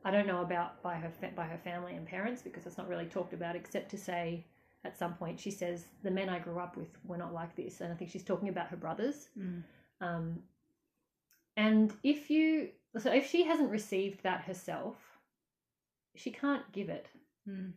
i 0.03 0.11
don't 0.11 0.27
know 0.27 0.41
about 0.41 0.81
by 0.81 0.95
her 0.95 1.09
fa- 1.09 1.31
by 1.35 1.45
her 1.45 1.57
family 1.57 1.95
and 1.95 2.05
parents 2.05 2.41
because 2.41 2.65
it's 2.65 2.77
not 2.77 2.87
really 2.87 3.05
talked 3.05 3.33
about 3.33 3.55
except 3.55 3.89
to 3.91 3.97
say 3.97 4.45
at 4.83 4.97
some 4.97 5.13
point 5.15 5.39
she 5.39 5.51
says 5.51 5.85
the 6.03 6.11
men 6.11 6.29
i 6.29 6.39
grew 6.39 6.59
up 6.59 6.77
with 6.77 6.89
were 7.03 7.17
not 7.17 7.33
like 7.33 7.55
this 7.55 7.81
and 7.81 7.91
i 7.91 7.95
think 7.95 8.09
she's 8.11 8.23
talking 8.23 8.49
about 8.49 8.67
her 8.67 8.77
brothers 8.77 9.29
Mm. 9.37 9.63
um, 10.01 10.39
and 11.57 11.93
if 12.03 12.29
you, 12.29 12.69
so 12.97 13.11
if 13.11 13.29
she 13.29 13.43
hasn't 13.45 13.71
received 13.71 14.23
that 14.23 14.41
herself, 14.41 14.97
she 16.15 16.29
can't 16.31 16.69
give 16.73 16.89
it. 16.89 17.07
Mm. 17.49 17.71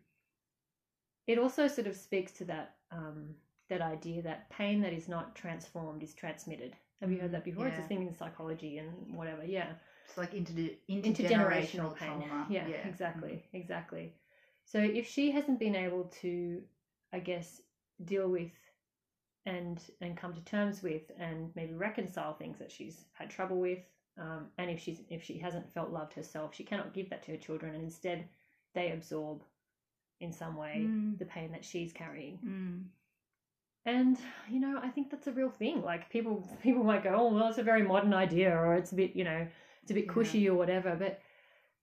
It 1.29 1.39
also 1.39 1.69
sort 1.69 1.87
of 1.87 1.95
speaks 1.95 2.33
to 2.33 2.45
that 2.47 2.75
um, 2.91 3.35
that 3.69 3.81
idea 3.81 4.23
that 4.23 4.51
pain 4.51 4.81
that 4.81 4.93
is 4.93 5.09
not 5.09 5.37
transformed 5.37 6.03
is 6.03 6.15
transmitted. 6.15 6.75
Have 7.01 7.13
you 7.13 7.21
heard 7.21 7.33
that 7.33 7.45
before? 7.45 7.69
It's 7.69 7.79
a 7.79 7.83
thing 7.83 8.03
in 8.07 8.17
psychology 8.17 8.79
and 8.79 9.15
whatever. 9.15 9.45
Yeah, 9.45 9.69
It's 10.09 10.17
like 10.17 10.33
inter- 10.35 10.53
intergenerational 10.89 11.05
intergenerational 11.15 11.97
pain. 11.97 12.09
trauma. 12.19 12.47
Yeah, 12.49 12.67
exactly, 12.67 13.45
exactly. 13.53 14.15
So 14.65 14.79
if 14.79 15.07
she 15.07 15.31
hasn't 15.31 15.59
been 15.61 15.77
able 15.77 16.05
to, 16.23 16.63
I 17.13 17.19
guess, 17.19 17.61
deal 18.05 18.29
with 18.29 18.51
and 19.47 19.81
and 20.01 20.17
come 20.17 20.33
to 20.35 20.41
terms 20.45 20.83
with 20.83 21.03
and 21.19 21.51
maybe 21.55 21.75
reconcile 21.75 22.35
things 22.35 22.59
that 22.59 22.73
she's 22.73 23.05
had 23.13 23.29
trouble 23.31 23.61
with, 23.61 23.81
um, 24.19 24.47
and 24.57 24.71
if 24.71 24.81
she's 24.81 25.01
if 25.11 25.23
she 25.23 25.37
hasn't 25.39 25.71
felt 25.73 25.91
loved 25.91 26.15
herself, 26.15 26.55
she 26.55 26.65
cannot 26.65 26.95
give 26.95 27.11
that 27.11 27.23
to 27.25 27.33
her 27.33 27.37
children, 27.37 27.75
and 27.75 27.85
instead 27.85 28.25
they 28.75 28.93
absorb 28.93 29.43
in 30.21 30.33
some 30.33 30.57
way 30.57 30.85
Mm. 30.87 31.19
the 31.19 31.25
pain 31.27 31.53
that 31.53 31.65
she's 31.65 31.93
carrying. 31.93 32.39
Mm. 32.45 32.85
And 33.87 34.19
you 34.51 34.61
know, 34.61 34.81
I 34.83 34.89
think 34.89 35.11
that's 35.11 35.27
a 35.29 35.33
real 35.33 35.51
thing. 35.51 35.83
Like 35.83 36.11
people 36.11 36.49
people 36.63 36.85
might 36.85 37.05
go, 37.05 37.15
"Oh, 37.15 37.33
well, 37.35 37.49
it's 37.49 37.59
a 37.59 37.63
very 37.63 37.83
modern 37.83 38.13
idea," 38.15 38.55
or 38.57 38.75
it's 38.75 38.93
a 38.93 38.97
bit, 38.97 39.15
you 39.17 39.25
know, 39.25 39.47
it's 39.89 39.93
a 39.93 39.95
bit 39.95 40.07
Yeah. 40.07 40.13
cushy 40.13 40.49
or 40.49 40.55
whatever. 40.55 40.95
But 40.97 41.21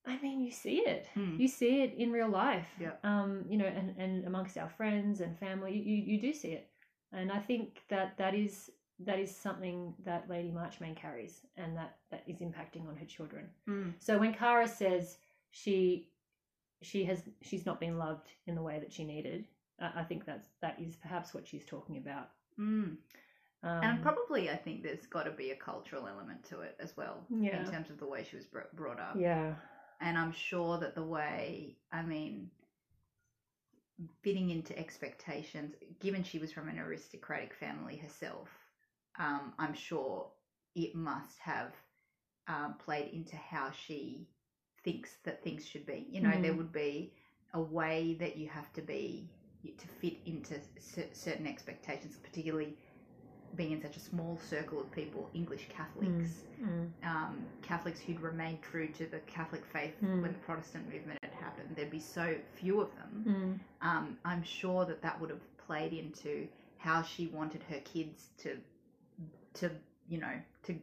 I 0.06 0.22
mean, 0.22 0.40
you 0.42 0.52
see 0.52 0.78
it. 0.82 1.08
Mm. 1.16 1.40
You 1.40 1.48
see 1.48 1.82
it 1.82 1.96
in 1.98 2.12
real 2.12 2.30
life. 2.30 2.68
Yeah. 2.80 2.92
Um, 3.04 3.44
you 3.50 3.58
know, 3.58 3.66
and, 3.66 3.96
and 3.98 4.26
amongst 4.28 4.56
our 4.56 4.70
friends 4.70 5.20
and 5.22 5.36
family, 5.40 5.76
you, 5.76 5.96
you 5.96 6.22
do 6.22 6.32
see 6.32 6.50
it. 6.50 6.70
And 7.12 7.32
I 7.32 7.40
think 7.40 7.82
that 7.90 8.16
that 8.18 8.36
is 8.36 8.70
that 9.00 9.20
is 9.20 9.36
something 9.36 9.94
that 10.06 10.30
Lady 10.30 10.52
Marchmain 10.52 10.94
carries, 10.96 11.42
and 11.58 11.76
that 11.76 11.98
that 12.12 12.24
is 12.28 12.40
impacting 12.42 12.88
on 12.88 12.96
her 12.96 13.06
children. 13.06 13.50
Mm. 13.68 13.94
So 13.98 14.20
when 14.20 14.34
Cara 14.34 14.68
says 14.68 15.18
she 15.50 16.10
she 16.84 17.04
has 17.06 17.24
she's 17.42 17.66
not 17.66 17.80
been 17.80 17.98
loved 17.98 18.28
in 18.46 18.54
the 18.54 18.62
way 18.62 18.78
that 18.80 18.94
she 18.94 19.04
needed, 19.06 19.48
I 19.80 20.02
I 20.02 20.04
think 20.04 20.26
that's 20.26 20.50
that 20.62 20.80
is 20.80 20.96
perhaps 20.96 21.34
what 21.34 21.48
she's 21.48 21.66
talking 21.66 21.98
about. 21.98 22.30
Mm. 22.60 22.98
Um, 23.66 23.84
and 23.84 24.02
probably, 24.04 24.50
I 24.50 24.56
think 24.56 24.84
there's 24.84 25.08
got 25.08 25.24
to 25.24 25.32
be 25.32 25.52
a 25.52 25.56
cultural 25.56 26.08
element 26.08 26.44
to 26.46 26.62
it 26.62 26.76
as 26.80 26.96
well, 26.96 27.26
Yeah. 27.30 27.60
in 27.60 27.72
terms 27.72 27.90
of 27.90 27.98
the 28.00 28.06
way 28.08 28.24
she 28.24 28.36
was 28.36 28.46
br- 28.46 28.60
brought 28.76 29.00
up. 29.00 29.16
yeah, 29.20 29.56
And 30.02 30.18
I'm 30.18 30.32
sure 30.32 30.78
that 30.80 30.96
the 30.96 31.04
way, 31.04 31.78
I 31.92 32.04
mean, 32.04 32.52
fitting 34.22 34.50
into 34.50 34.78
expectations, 34.78 35.76
given 36.00 36.24
she 36.24 36.40
was 36.40 36.52
from 36.52 36.68
an 36.70 36.80
aristocratic 36.80 37.54
family 37.54 37.96
herself, 37.98 38.50
um, 39.18 39.54
I'm 39.58 39.74
sure 39.74 40.32
it 40.76 40.96
must 40.96 41.40
have 41.40 41.74
um, 42.48 42.76
played 42.78 43.14
into 43.14 43.36
how 43.38 43.72
she 43.72 44.28
thinks 44.84 45.18
that 45.24 45.44
things 45.44 45.66
should 45.66 45.86
be. 45.86 46.06
You 46.10 46.22
know, 46.22 46.40
there 46.42 46.54
Mm. 46.54 46.58
would 46.58 46.72
be 46.72 47.14
a 47.54 47.62
way 47.62 48.16
that 48.20 48.38
you 48.38 48.50
have 48.50 48.72
to 48.74 48.82
be 48.82 49.32
to 49.78 49.88
fit 49.88 50.18
into 50.26 50.60
cer- 50.80 51.10
certain 51.14 51.48
expectations, 51.48 52.18
particularly 52.18 52.78
being 53.56 53.72
in 53.74 53.82
such 53.82 53.98
a 53.98 54.00
small 54.00 54.38
circle 54.50 54.80
of 54.80 54.92
people, 54.92 55.30
English 55.34 55.68
Catholics 55.70 56.44
Mm. 56.62 56.90
um, 57.04 57.46
Catholics 57.62 58.00
who'd 58.00 58.22
remained 58.22 58.62
true 58.62 58.88
to 58.88 59.06
the 59.08 59.20
Catholic 59.22 59.64
faith 59.66 59.94
Mm. 60.02 60.22
when 60.22 60.32
the 60.34 60.40
Protestant 60.40 60.86
movement 60.92 61.20
had 61.22 61.34
happened. 61.34 61.76
There'd 61.76 61.92
be 61.92 62.00
so 62.00 62.36
few 62.54 62.80
of 62.82 62.90
them. 62.96 63.60
Mm. 63.82 63.88
Um, 63.88 64.18
I'm 64.24 64.42
sure 64.44 64.86
that 64.86 65.02
that 65.02 65.20
would 65.20 65.30
have 65.30 65.58
played 65.58 65.94
into 65.94 66.48
how 66.78 67.02
she 67.04 67.28
wanted 67.28 67.62
her 67.64 67.80
kids 67.82 68.30
to, 68.38 68.58
to 69.56 69.70
you 70.08 70.20
know, 70.20 70.40
to 70.64 70.76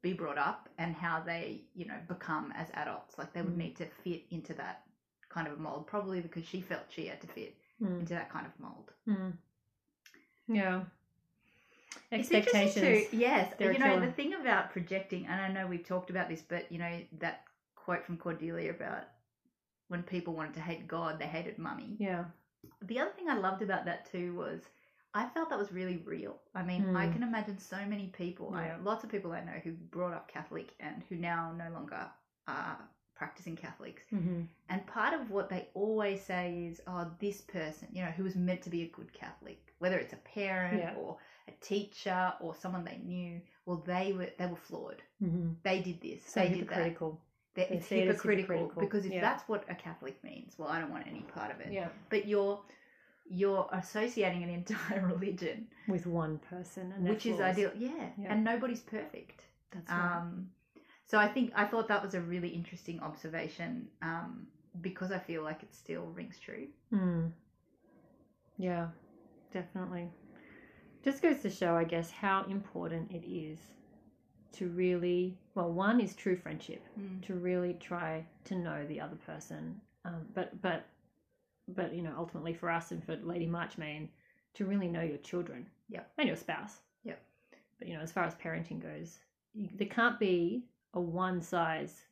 be 0.00 0.12
brought 0.12 0.38
up 0.38 0.68
and 0.78 0.94
how 0.94 1.20
they, 1.20 1.60
you 1.74 1.84
know, 1.84 1.98
become 2.08 2.52
as 2.56 2.68
adults. 2.74 3.18
Like 3.18 3.32
they 3.32 3.42
would 3.42 3.54
Mm. 3.54 3.58
need 3.64 3.76
to 3.76 3.86
fit 4.02 4.22
into 4.30 4.54
that 4.54 4.84
kind 5.28 5.46
of 5.46 5.58
mold, 5.58 5.86
probably 5.86 6.20
because 6.20 6.44
she 6.46 6.60
felt 6.60 6.82
she 6.90 7.06
had 7.06 7.20
to 7.20 7.26
fit 7.28 7.54
Mm. 7.80 8.00
into 8.00 8.14
that 8.14 8.30
kind 8.30 8.46
of 8.46 8.58
mold. 8.58 8.92
Mm. 9.06 9.36
Yeah. 10.48 10.84
Expectations. 12.12 13.08
too. 13.10 13.16
Yes, 13.16 13.52
They're 13.58 13.72
you 13.72 13.78
know 13.78 13.94
killer. 13.94 14.06
the 14.06 14.12
thing 14.12 14.34
about 14.34 14.70
projecting, 14.70 15.26
and 15.26 15.40
I 15.40 15.48
know 15.48 15.66
we've 15.66 15.86
talked 15.86 16.10
about 16.10 16.28
this, 16.28 16.42
but 16.42 16.70
you 16.70 16.78
know 16.78 17.00
that 17.20 17.44
quote 17.74 18.04
from 18.04 18.16
Cordelia 18.16 18.70
about 18.70 19.04
when 19.88 20.02
people 20.02 20.34
wanted 20.34 20.54
to 20.54 20.60
hate 20.60 20.86
God, 20.88 21.18
they 21.18 21.26
hated 21.26 21.58
mummy. 21.58 21.96
Yeah. 21.98 22.24
The 22.82 22.98
other 23.00 23.10
thing 23.10 23.28
I 23.28 23.36
loved 23.36 23.62
about 23.62 23.84
that 23.86 24.10
too 24.10 24.34
was 24.34 24.62
I 25.14 25.26
felt 25.28 25.50
that 25.50 25.58
was 25.58 25.72
really 25.72 25.98
real. 26.06 26.38
I 26.54 26.62
mean, 26.62 26.96
I 26.96 27.06
Mm. 27.06 27.12
can 27.12 27.22
imagine 27.22 27.58
so 27.58 27.76
many 27.86 28.06
people, 28.08 28.54
I, 28.54 28.76
lots 28.82 29.04
of 29.04 29.10
people 29.10 29.32
I 29.32 29.40
know 29.44 29.60
who 29.64 29.72
brought 29.72 30.14
up 30.14 30.28
Catholic 30.28 30.74
and 30.80 31.02
who 31.08 31.16
now 31.16 31.52
no 31.52 31.68
longer 31.70 32.08
are 32.48 32.78
practicing 33.14 33.54
Catholics. 33.56 34.04
Mm-hmm. 34.12 34.42
And 34.70 34.86
part 34.86 35.12
of 35.12 35.30
what 35.30 35.50
they 35.50 35.68
always 35.74 36.22
say 36.22 36.64
is, 36.70 36.80
oh, 36.86 37.10
this 37.20 37.42
person, 37.42 37.88
you 37.92 38.02
know, 38.02 38.10
who 38.12 38.24
was 38.24 38.36
meant 38.36 38.62
to 38.62 38.70
be 38.70 38.82
a 38.82 38.88
good 38.88 39.12
Catholic, 39.12 39.74
whether 39.80 39.98
it's 39.98 40.14
a 40.14 40.16
parent 40.16 40.78
Yeah. 40.78 40.94
or 40.94 41.18
a 41.48 41.52
teacher 41.64 42.32
or 42.40 42.54
someone 42.54 42.84
they 42.84 42.98
knew, 43.04 43.40
well, 43.66 43.82
they 43.86 44.12
were 44.12 44.28
they 44.38 44.46
were 44.46 44.56
flawed. 44.56 45.02
Mm-hmm. 45.22 45.50
They 45.62 45.80
did 45.80 46.00
this. 46.00 46.24
So 46.26 46.40
they 46.40 46.48
did 46.48 46.68
that. 46.68 46.76
They're- 46.98 47.16
They 47.54 47.66
It's 47.76 47.86
see 47.86 47.96
it 47.96 48.08
as 48.08 48.16
hypocritical, 48.16 48.56
hypocritical. 48.56 48.80
because 48.82 49.04
if 49.04 49.12
Yeah. 49.12 49.20
that's 49.20 49.46
what 49.46 49.64
a 49.68 49.74
Catholic 49.74 50.22
means, 50.24 50.54
well, 50.58 50.68
I 50.68 50.80
don't 50.80 50.90
want 50.90 51.06
any 51.06 51.20
part 51.20 51.50
of 51.54 51.60
it. 51.60 51.70
Yeah. 51.72 51.88
But 52.08 52.26
you're 52.26 52.60
you're 53.28 53.68
associating 53.72 54.42
an 54.42 54.48
entire 54.50 55.06
religion, 55.14 55.68
With 55.86 56.06
one 56.06 56.38
person, 56.38 56.92
and 56.92 57.08
which 57.08 57.24
is 57.26 57.40
ideal. 57.40 57.70
Yeah. 57.76 58.10
Yeah. 58.18 58.32
and 58.32 58.42
nobody's 58.44 58.80
perfect. 58.80 59.44
That's 59.70 59.88
right. 59.90 60.16
Um, 60.16 60.50
so 61.06 61.18
I 61.18 61.28
think 61.28 61.52
I 61.54 61.64
thought 61.66 61.88
that 61.88 62.02
was 62.02 62.14
a 62.14 62.20
really 62.20 62.48
interesting 62.48 63.00
observation 63.00 63.88
um, 64.02 64.46
because 64.80 65.12
I 65.12 65.18
feel 65.18 65.42
like 65.42 65.62
it 65.62 65.74
still 65.74 66.06
rings 66.06 66.38
true. 66.38 66.68
Mm. 66.92 67.32
Yeah, 68.58 68.88
definitely. 69.52 70.08
Just 71.04 71.22
goes 71.22 71.40
to 71.40 71.50
show, 71.50 71.76
I 71.76 71.84
guess, 71.84 72.10
how 72.10 72.44
important 72.48 73.10
it 73.10 73.24
is 73.28 73.58
to 74.52 74.68
really, 74.68 75.36
well, 75.54 75.72
one 75.72 76.00
is 76.00 76.14
true 76.14 76.36
friendship, 76.36 76.84
to 77.22 77.34
really 77.34 77.74
try 77.74 78.24
to 78.44 78.54
know 78.54 78.86
the 78.86 79.00
other 79.00 79.16
person. 79.26 79.80
Um, 80.04 80.26
but, 80.34 80.60
but, 80.62 80.86
but, 81.68 81.94
you 81.94 82.02
know, 82.02 82.14
ultimately 82.16 82.54
for 82.54 82.70
us 82.70 82.90
and 82.90 83.02
for 83.02 83.16
Lady 83.16 83.46
Marchmain, 83.46 84.08
to 84.54 84.66
really 84.66 84.88
know 84.88 85.02
your 85.02 85.18
children. 85.18 85.66
Yep. 85.88 86.10
And 86.18 86.28
your 86.28 86.36
spouse. 86.36 86.80
Yep. 87.04 87.20
But, 87.78 87.88
you 87.88 87.94
know, 87.94 88.02
as 88.02 88.12
far 88.12 88.24
as 88.24 88.34
parenting 88.34 88.80
goes, 88.80 89.18
you, 89.54 89.68
there 89.76 89.88
can't 89.88 90.20
be 90.20 90.64
a 90.94 91.00
one 91.00 91.40
size 91.40 92.02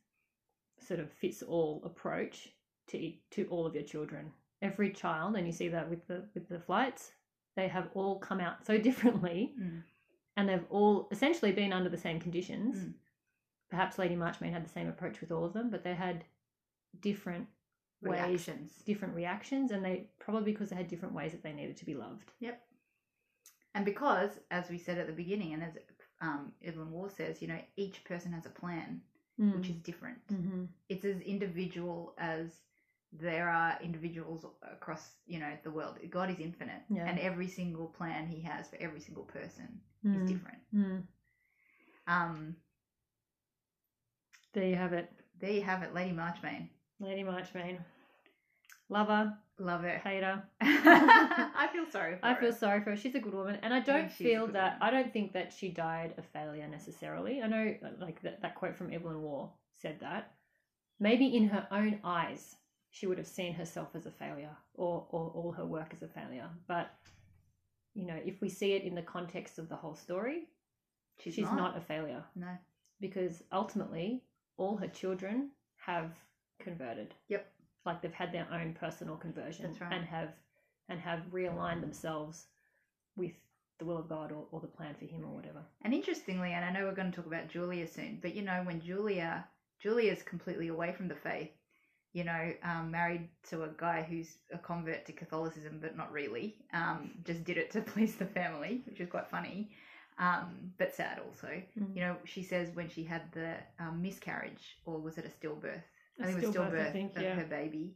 sort 0.85 0.99
of 0.99 1.11
fits 1.11 1.43
all 1.43 1.81
approach 1.85 2.49
to 2.87 3.13
to 3.31 3.45
all 3.49 3.65
of 3.65 3.75
your 3.75 3.83
children. 3.83 4.31
Every 4.61 4.91
child, 4.91 5.35
and 5.35 5.45
you 5.45 5.53
see 5.53 5.69
that 5.69 5.89
with 5.89 6.07
the 6.07 6.23
with 6.33 6.49
the 6.49 6.57
Flytes, 6.57 7.11
they 7.55 7.67
have 7.67 7.89
all 7.93 8.17
come 8.19 8.39
out 8.39 8.65
so 8.65 8.77
differently, 8.89 9.53
Mm. 9.59 9.83
and 10.37 10.49
they've 10.49 10.65
all 10.69 11.07
essentially 11.11 11.51
been 11.51 11.73
under 11.73 11.89
the 11.89 11.97
same 11.97 12.19
conditions, 12.19 12.77
Mm. 12.77 12.93
perhaps 13.69 13.97
Lady 13.99 14.15
Marchmain 14.15 14.53
had 14.53 14.65
the 14.65 14.69
same 14.69 14.87
approach 14.87 15.21
with 15.21 15.31
all 15.31 15.45
of 15.45 15.53
them, 15.53 15.69
but 15.69 15.83
they 15.83 15.93
had 15.95 16.23
different 16.99 17.47
ways, 18.01 18.19
Reactions. 18.47 18.83
different 18.85 19.13
reactions, 19.15 19.71
and 19.71 19.83
they 19.85 20.09
probably 20.19 20.51
because 20.51 20.69
they 20.69 20.75
had 20.75 20.87
different 20.87 21.13
ways 21.13 21.31
that 21.33 21.43
they 21.43 21.53
needed 21.53 21.77
to 21.77 21.85
be 21.85 21.93
loved. 21.95 22.31
Yep. 22.39 22.61
And 23.75 23.85
because, 23.85 24.31
as 24.49 24.69
we 24.69 24.77
said 24.77 24.97
at 24.97 25.07
the 25.07 25.13
beginning, 25.13 25.53
and 25.53 25.63
as 25.63 25.77
um, 26.19 26.51
Evelyn 26.63 26.91
Waugh 26.91 27.07
says, 27.09 27.41
you 27.41 27.47
know, 27.47 27.59
each 27.77 28.03
person 28.03 28.31
has 28.33 28.45
a 28.45 28.49
plan, 28.49 29.01
which 29.37 29.69
is 29.69 29.77
different. 29.77 30.19
mm-hmm. 30.27 30.65
It's 30.89 31.03
as 31.05 31.19
individual 31.21 32.13
as 32.19 32.51
there 33.13 33.49
are 33.49 33.77
individuals 33.83 34.45
across, 34.71 35.11
you 35.27 35.39
know, 35.39 35.51
the 35.63 35.71
world. 35.71 35.97
God 36.09 36.29
is 36.29 36.39
infinite, 36.39 36.81
Yeah. 36.89 37.05
and 37.07 37.19
every 37.19 37.47
single 37.47 37.87
plan 37.87 38.27
He 38.27 38.41
has 38.41 38.69
for 38.69 38.77
every 38.79 38.99
single 39.01 39.23
person 39.25 39.81
Mm. 40.05 40.15
is 40.23 40.29
different. 40.31 40.57
Mm. 40.73 41.03
Um, 42.07 42.55
There 44.53 44.65
you 44.65 44.75
have 44.75 44.93
it, 44.93 45.09
there 45.39 45.51
you 45.51 45.61
have 45.61 45.83
it, 45.83 45.93
Lady 45.93 46.11
Marchmain. 46.11 46.69
Lady 46.99 47.23
Marchmain. 47.23 47.83
Lover, 48.89 49.37
Love 49.59 49.81
her. 49.81 49.97
hater. 49.99 50.43
I 50.61 51.69
feel 51.71 51.85
sorry 51.85 52.17
for 52.17 52.25
I 52.25 52.33
her. 52.33 52.41
feel 52.41 52.51
sorry 52.53 52.81
for 52.83 52.89
her. 52.91 52.97
She's 52.97 53.15
a 53.15 53.19
good 53.19 53.33
woman, 53.33 53.57
and 53.61 53.73
I 53.73 53.79
don't 53.79 54.05
a 54.07 54.09
feel 54.09 54.47
that. 54.47 54.79
woman. 54.79 54.81
I 54.81 54.91
don't 54.91 55.13
think 55.13 55.33
that 55.33 55.53
she 55.53 55.69
died 55.69 56.13
a 56.17 56.21
failure 56.21 56.67
necessarily. 56.67 57.41
I 57.41 57.47
know, 57.47 57.75
like 57.99 58.21
that, 58.23 58.41
that 58.41 58.55
quote 58.55 58.75
from 58.75 58.91
Evelyn 58.93 59.21
Waugh 59.21 59.49
said 59.75 59.99
that. 60.01 60.33
Maybe 60.99 61.35
in 61.35 61.47
her 61.49 61.67
own 61.71 61.99
eyes, 62.03 62.55
she 62.91 63.07
would 63.07 63.17
have 63.17 63.27
seen 63.27 63.53
herself 63.53 63.89
as 63.95 64.05
a 64.05 64.11
failure, 64.11 64.55
or 64.75 65.07
or 65.09 65.31
all 65.33 65.53
her 65.57 65.65
work 65.65 65.93
as 65.93 66.03
a 66.03 66.07
failure. 66.07 66.49
But 66.67 66.91
you 67.93 68.05
know, 68.05 68.19
if 68.23 68.41
we 68.41 68.49
see 68.49 68.73
it 68.73 68.83
in 68.83 68.95
the 68.95 69.01
context 69.01 69.57
of 69.59 69.67
the 69.69 69.75
whole 69.75 69.95
story, 69.95 70.47
She's, 71.19 71.33
she's, 71.35 71.45
not. 71.45 71.55
not 71.57 71.77
a 71.77 71.81
failure 71.81 72.23
No. 72.35 72.47
because 72.99 73.43
ultimately, 73.51 74.23
all 74.57 74.77
her 74.77 74.87
children 74.87 75.51
have 75.77 76.11
converted. 76.61 77.13
Yep. 77.29 77.51
Like 77.85 78.01
they've 78.01 78.13
had 78.13 78.31
their 78.31 78.47
own 78.51 78.73
personal 78.73 79.15
conversion 79.17 79.75
right. 79.81 79.93
and 79.93 80.05
have 80.05 80.29
and 80.89 80.99
have 80.99 81.21
realigned 81.31 81.81
themselves 81.81 82.47
with 83.15 83.31
the 83.79 83.85
will 83.85 83.97
of 83.97 84.09
God 84.09 84.31
or, 84.31 84.45
or 84.51 84.59
the 84.59 84.67
plan 84.67 84.95
for 84.99 85.05
him 85.05 85.23
or 85.23 85.33
whatever. 85.33 85.63
And 85.81 85.93
interestingly, 85.93 86.51
and 86.53 86.63
I 86.63 86.71
know 86.71 86.85
we're 86.85 86.93
going 86.95 87.11
to 87.11 87.15
talk 87.15 87.25
about 87.25 87.47
Julia 87.47 87.87
soon, 87.87 88.19
but 88.21 88.35
you 88.35 88.41
know, 88.41 88.61
when 88.63 88.81
Julia 88.81 89.47
Julia's 89.79 90.21
completely 90.21 90.67
away 90.67 90.91
from 90.93 91.07
the 91.07 91.15
faith, 91.15 91.49
you 92.13 92.23
know, 92.23 92.53
um, 92.63 92.91
married 92.91 93.29
to 93.49 93.63
a 93.63 93.69
guy 93.77 94.05
who's 94.07 94.37
a 94.51 94.57
convert 94.57 95.05
to 95.05 95.13
Catholicism, 95.13 95.79
but 95.81 95.95
not 95.95 96.11
really, 96.11 96.55
um, 96.73 97.11
just 97.23 97.43
did 97.43 97.57
it 97.57 97.71
to 97.71 97.81
please 97.93 98.15
the 98.15 98.25
family, 98.25 98.81
which 98.85 98.99
is 98.99 99.09
quite 99.09 99.29
funny, 99.29 99.71
um, 100.19 100.73
but 100.77 100.93
sad 100.93 101.19
also. 101.25 101.47
Mm. 101.79 101.95
You 101.95 102.01
know, 102.01 102.15
she 102.25 102.43
says 102.43 102.69
when 102.73 102.89
she 102.89 103.03
had 103.03 103.23
the 103.31 103.55
um, 103.79 104.01
miscarriage, 104.01 104.77
or 104.85 104.99
was 104.99 105.17
it 105.17 105.25
a 105.25 105.29
stillbirth? 105.29 105.81
A 106.19 106.23
I 106.23 106.25
think 106.25 106.43
it 106.43 106.47
was 106.47 106.55
stillbirth, 106.55 106.73
I 106.81 106.89
stillbirth 106.89 106.91
think, 106.91 107.15
of 107.15 107.23
yeah. 107.23 107.35
her 107.35 107.45
baby. 107.45 107.95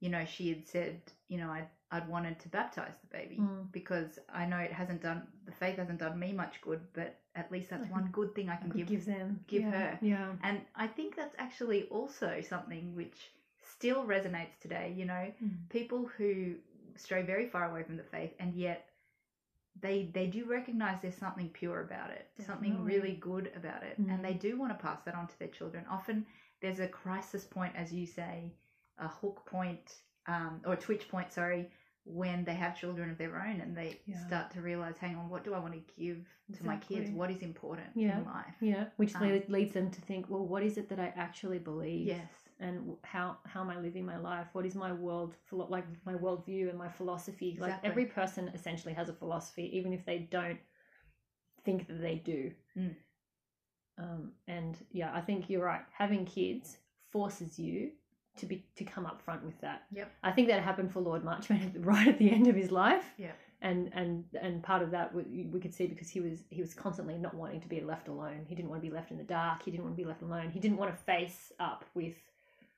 You 0.00 0.10
know, 0.10 0.24
she 0.24 0.50
had 0.50 0.68
said, 0.68 1.00
you 1.28 1.38
know, 1.38 1.50
I'd, 1.50 1.68
I'd 1.90 2.08
wanted 2.08 2.38
to 2.40 2.48
baptize 2.48 2.92
the 3.00 3.16
baby 3.16 3.38
Mm. 3.40 3.72
because 3.72 4.18
I 4.32 4.44
know 4.46 4.58
it 4.58 4.72
hasn't 4.72 5.02
done, 5.02 5.26
the 5.46 5.52
faith 5.52 5.76
hasn't 5.78 5.98
done 5.98 6.18
me 6.18 6.32
much 6.32 6.60
good, 6.60 6.80
but 6.92 7.18
at 7.34 7.50
least 7.50 7.70
that's 7.70 7.88
one 7.90 8.10
good 8.12 8.34
thing 8.34 8.48
I 8.48 8.54
I 8.54 8.56
can 8.56 8.70
could 8.70 8.78
give. 8.86 8.88
give 8.88 9.06
them. 9.06 9.40
give 9.48 9.62
yeah, 9.62 9.70
her. 9.70 9.98
Yeah. 10.02 10.32
And 10.42 10.60
I 10.76 10.86
think 10.86 11.16
that's 11.16 11.34
actually 11.38 11.84
also 11.84 12.42
something 12.46 12.94
which 12.94 13.16
still 13.78 14.04
resonates 14.04 14.58
today. 14.60 14.94
You 14.96 15.04
know, 15.06 15.32
Mm. 15.42 15.68
people 15.68 16.06
who 16.16 16.56
stray 16.96 17.22
very 17.22 17.46
far 17.48 17.70
away 17.70 17.82
from 17.82 17.96
the 17.96 18.02
faith 18.02 18.32
and 18.40 18.54
yet 18.54 18.88
they 19.80 20.10
they 20.14 20.26
do 20.26 20.46
recognize 20.46 21.02
there's 21.02 21.14
something 21.16 21.50
pure 21.50 21.82
about 21.82 22.10
it 22.10 22.30
something 22.40 22.82
really 22.82 23.16
good 23.20 23.52
about 23.54 23.82
it 23.82 24.00
Mm. 24.00 24.10
and 24.14 24.24
they 24.24 24.32
do 24.32 24.56
want 24.58 24.72
to 24.72 24.82
pass 24.82 25.02
that 25.02 25.14
on 25.14 25.26
to 25.26 25.38
their 25.38 25.48
children 25.48 25.84
often 25.90 26.24
there's 26.62 26.80
a 26.80 26.88
crisis 26.88 27.44
point 27.44 27.76
as 27.76 27.92
you 27.92 28.06
say 28.06 28.54
a 28.98 29.06
hook 29.08 29.44
point 29.44 29.96
um, 30.26 30.62
or 30.64 30.72
a 30.72 30.76
twitch 30.78 31.06
point 31.10 31.30
sorry 31.30 31.70
when 32.04 32.44
they 32.44 32.54
have 32.54 32.74
children 32.80 33.10
of 33.10 33.18
their 33.18 33.36
own 33.36 33.60
and 33.60 33.76
they 33.76 34.00
Yeah. 34.06 34.26
start 34.26 34.50
to 34.52 34.62
realize 34.62 34.96
hang 34.96 35.16
on 35.16 35.28
what 35.28 35.44
do 35.44 35.52
i 35.52 35.58
want 35.58 35.74
to 35.74 35.94
give 36.02 36.24
to 36.54 36.64
my 36.64 36.78
kids 36.78 37.10
what 37.10 37.30
is 37.30 37.42
important 37.42 37.90
Yeah. 37.94 38.18
in 38.20 38.24
life 38.24 38.56
Yeah, 38.60 38.88
which 38.96 39.14
Um, 39.14 39.42
leads 39.48 39.74
them 39.74 39.90
to 39.90 40.00
think, 40.00 40.30
well, 40.30 40.46
what 40.46 40.62
is 40.62 40.78
it 40.78 40.88
that 40.88 40.98
I 40.98 41.08
actually 41.08 41.58
believe? 41.58 42.06
yes 42.06 42.45
and 42.58 42.96
how 43.02 43.36
how 43.44 43.60
am 43.60 43.70
I 43.70 43.78
living 43.78 44.04
my 44.04 44.16
life? 44.16 44.46
What 44.52 44.64
is 44.64 44.74
my 44.74 44.92
world 44.92 45.34
like 45.52 45.84
my 46.04 46.14
worldview 46.14 46.70
and 46.70 46.78
my 46.78 46.88
philosophy? 46.88 47.56
Like 47.60 47.74
every 47.84 48.06
person 48.06 48.50
essentially 48.54 48.94
has 48.94 49.08
a 49.08 49.12
philosophy, 49.12 49.70
even 49.76 49.92
if 49.92 50.04
they 50.06 50.18
don't 50.18 50.58
think 51.64 51.86
that 51.88 52.00
they 52.00 52.16
do. 52.16 52.50
Mm. 52.78 52.94
Um, 53.98 54.32
and 54.46 54.76
yeah, 54.92 55.10
I 55.14 55.20
think 55.20 55.50
you're 55.50 55.64
right. 55.64 55.82
Having 55.96 56.26
kids 56.26 56.78
forces 57.10 57.58
you 57.58 57.90
to 58.38 58.46
be 58.46 58.64
to 58.76 58.84
come 58.84 59.06
up 59.06 59.20
front 59.22 59.44
with 59.44 59.58
that. 59.60 59.84
Yep. 59.92 60.10
I 60.22 60.30
think 60.32 60.48
that 60.48 60.62
happened 60.62 60.92
for 60.92 61.00
Lord 61.00 61.24
Marchmain 61.24 61.72
right 61.78 62.08
at 62.08 62.18
the 62.18 62.30
end 62.30 62.46
of 62.46 62.54
his 62.54 62.70
life. 62.70 63.04
Yeah. 63.18 63.32
And 63.62 63.90
and 63.94 64.24
and 64.40 64.62
part 64.62 64.82
of 64.82 64.90
that 64.90 65.14
we, 65.14 65.48
we 65.50 65.60
could 65.60 65.74
see 65.74 65.86
because 65.86 66.08
he 66.08 66.20
was 66.20 66.44
he 66.50 66.60
was 66.60 66.74
constantly 66.74 67.16
not 67.18 67.34
wanting 67.34 67.60
to 67.60 67.68
be 67.68 67.80
left 67.80 68.08
alone. 68.08 68.44
He 68.46 68.54
didn't 68.54 68.70
want 68.70 68.82
to 68.82 68.88
be 68.88 68.94
left 68.94 69.10
in 69.10 69.18
the 69.18 69.24
dark. 69.24 69.62
He 69.62 69.70
didn't 69.70 69.84
want 69.84 69.96
to 69.96 70.02
be 70.02 70.06
left 70.06 70.22
alone. 70.22 70.50
He 70.50 70.60
didn't 70.60 70.76
want 70.76 70.90
to 70.94 71.02
face 71.04 71.52
up 71.58 71.84
with 71.94 72.14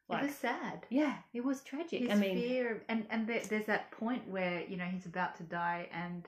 like 0.08 0.22
it 0.22 0.26
was 0.26 0.34
sad 0.36 0.86
yeah, 0.90 1.14
it 1.34 1.44
was 1.44 1.60
tragic. 1.62 2.00
his 2.00 2.10
I 2.10 2.14
mean, 2.14 2.36
fear 2.36 2.82
and 2.88 3.06
and 3.10 3.26
there, 3.26 3.42
there's 3.48 3.66
that 3.66 3.90
point 3.90 4.28
where 4.28 4.62
you 4.68 4.76
know 4.76 4.84
he's 4.84 5.06
about 5.06 5.36
to 5.36 5.42
die 5.44 5.88
and 5.92 6.26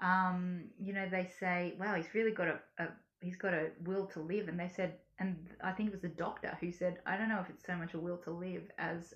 um 0.00 0.64
you 0.78 0.92
know 0.92 1.06
they 1.10 1.28
say 1.40 1.74
wow 1.80 1.94
he's 1.94 2.14
really 2.14 2.30
got 2.30 2.48
a, 2.48 2.58
a 2.78 2.88
he's 3.20 3.36
got 3.36 3.54
a 3.54 3.70
will 3.84 4.06
to 4.06 4.20
live 4.20 4.48
and 4.48 4.58
they 4.60 4.68
said 4.68 4.94
and 5.18 5.36
i 5.64 5.72
think 5.72 5.88
it 5.88 5.92
was 5.92 6.02
the 6.02 6.08
doctor 6.08 6.56
who 6.60 6.70
said 6.70 6.98
i 7.06 7.16
don't 7.16 7.28
know 7.28 7.40
if 7.40 7.48
it's 7.48 7.64
so 7.64 7.74
much 7.76 7.94
a 7.94 7.98
will 7.98 8.18
to 8.18 8.30
live 8.30 8.62
as 8.78 9.14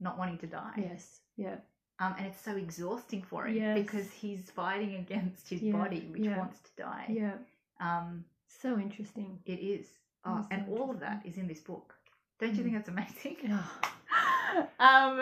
not 0.00 0.16
wanting 0.18 0.38
to 0.38 0.46
die 0.46 0.74
yes, 0.76 1.20
yeah, 1.36 1.56
um 1.98 2.14
and 2.16 2.26
it's 2.26 2.40
so 2.40 2.56
exhausting 2.56 3.22
for 3.22 3.46
him 3.46 3.56
Yes. 3.56 3.76
because 3.82 4.10
he's 4.12 4.50
fighting 4.50 4.94
against 4.96 5.48
his 5.48 5.60
Yeah, 5.62 5.72
body 5.72 6.06
which 6.10 6.24
yeah. 6.24 6.38
wants 6.38 6.60
to 6.60 6.70
die 6.82 7.06
yeah. 7.08 7.34
um 7.80 8.24
So 8.46 8.78
interesting. 8.78 9.38
it 9.46 9.58
is 9.60 9.86
oh, 10.24 10.40
so 10.42 10.46
and 10.50 10.62
all 10.68 10.90
of 10.90 11.00
that 11.00 11.22
is 11.24 11.36
in 11.36 11.46
this 11.48 11.60
book 11.60 11.94
don't 12.40 12.54
you 12.54 12.60
Mm. 12.60 12.64
think 12.64 12.74
that's 12.74 12.88
amazing 12.88 13.36
um 14.80 15.20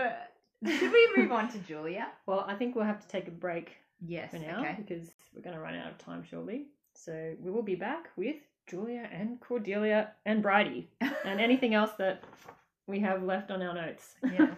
should 0.67 0.93
we 0.93 1.09
move 1.17 1.31
on 1.33 1.49
to 1.51 1.59
julia 1.59 2.09
Well, 2.27 2.45
I 2.47 2.55
think 2.55 2.75
we'll 2.75 2.85
have 2.85 3.01
to 3.01 3.09
take 3.09 3.29
a 3.29 3.33
break 3.33 3.77
yes 4.01 4.31
for 4.31 4.39
now 4.39 4.61
okay 4.61 4.77
because 4.79 5.11
we're 5.35 5.43
going 5.43 5.55
to 5.57 5.61
run 5.63 5.75
out 5.75 5.91
of 5.91 5.99
time 5.99 6.23
shortly. 6.29 6.67
So 6.95 7.35
we 7.41 7.51
will 7.51 7.63
be 7.63 7.75
back 7.75 8.09
with 8.17 8.37
Julia 8.67 9.09
and 9.13 9.41
Cordelia 9.41 10.13
and 10.27 10.43
Bridey 10.43 10.87
and 11.25 11.41
anything 11.41 11.75
else 11.75 11.93
that 11.99 12.23
we 12.87 12.99
have 13.01 13.23
left 13.23 13.51
on 13.51 13.63
our 13.63 13.75
notes. 13.75 14.17
yes 14.33 14.51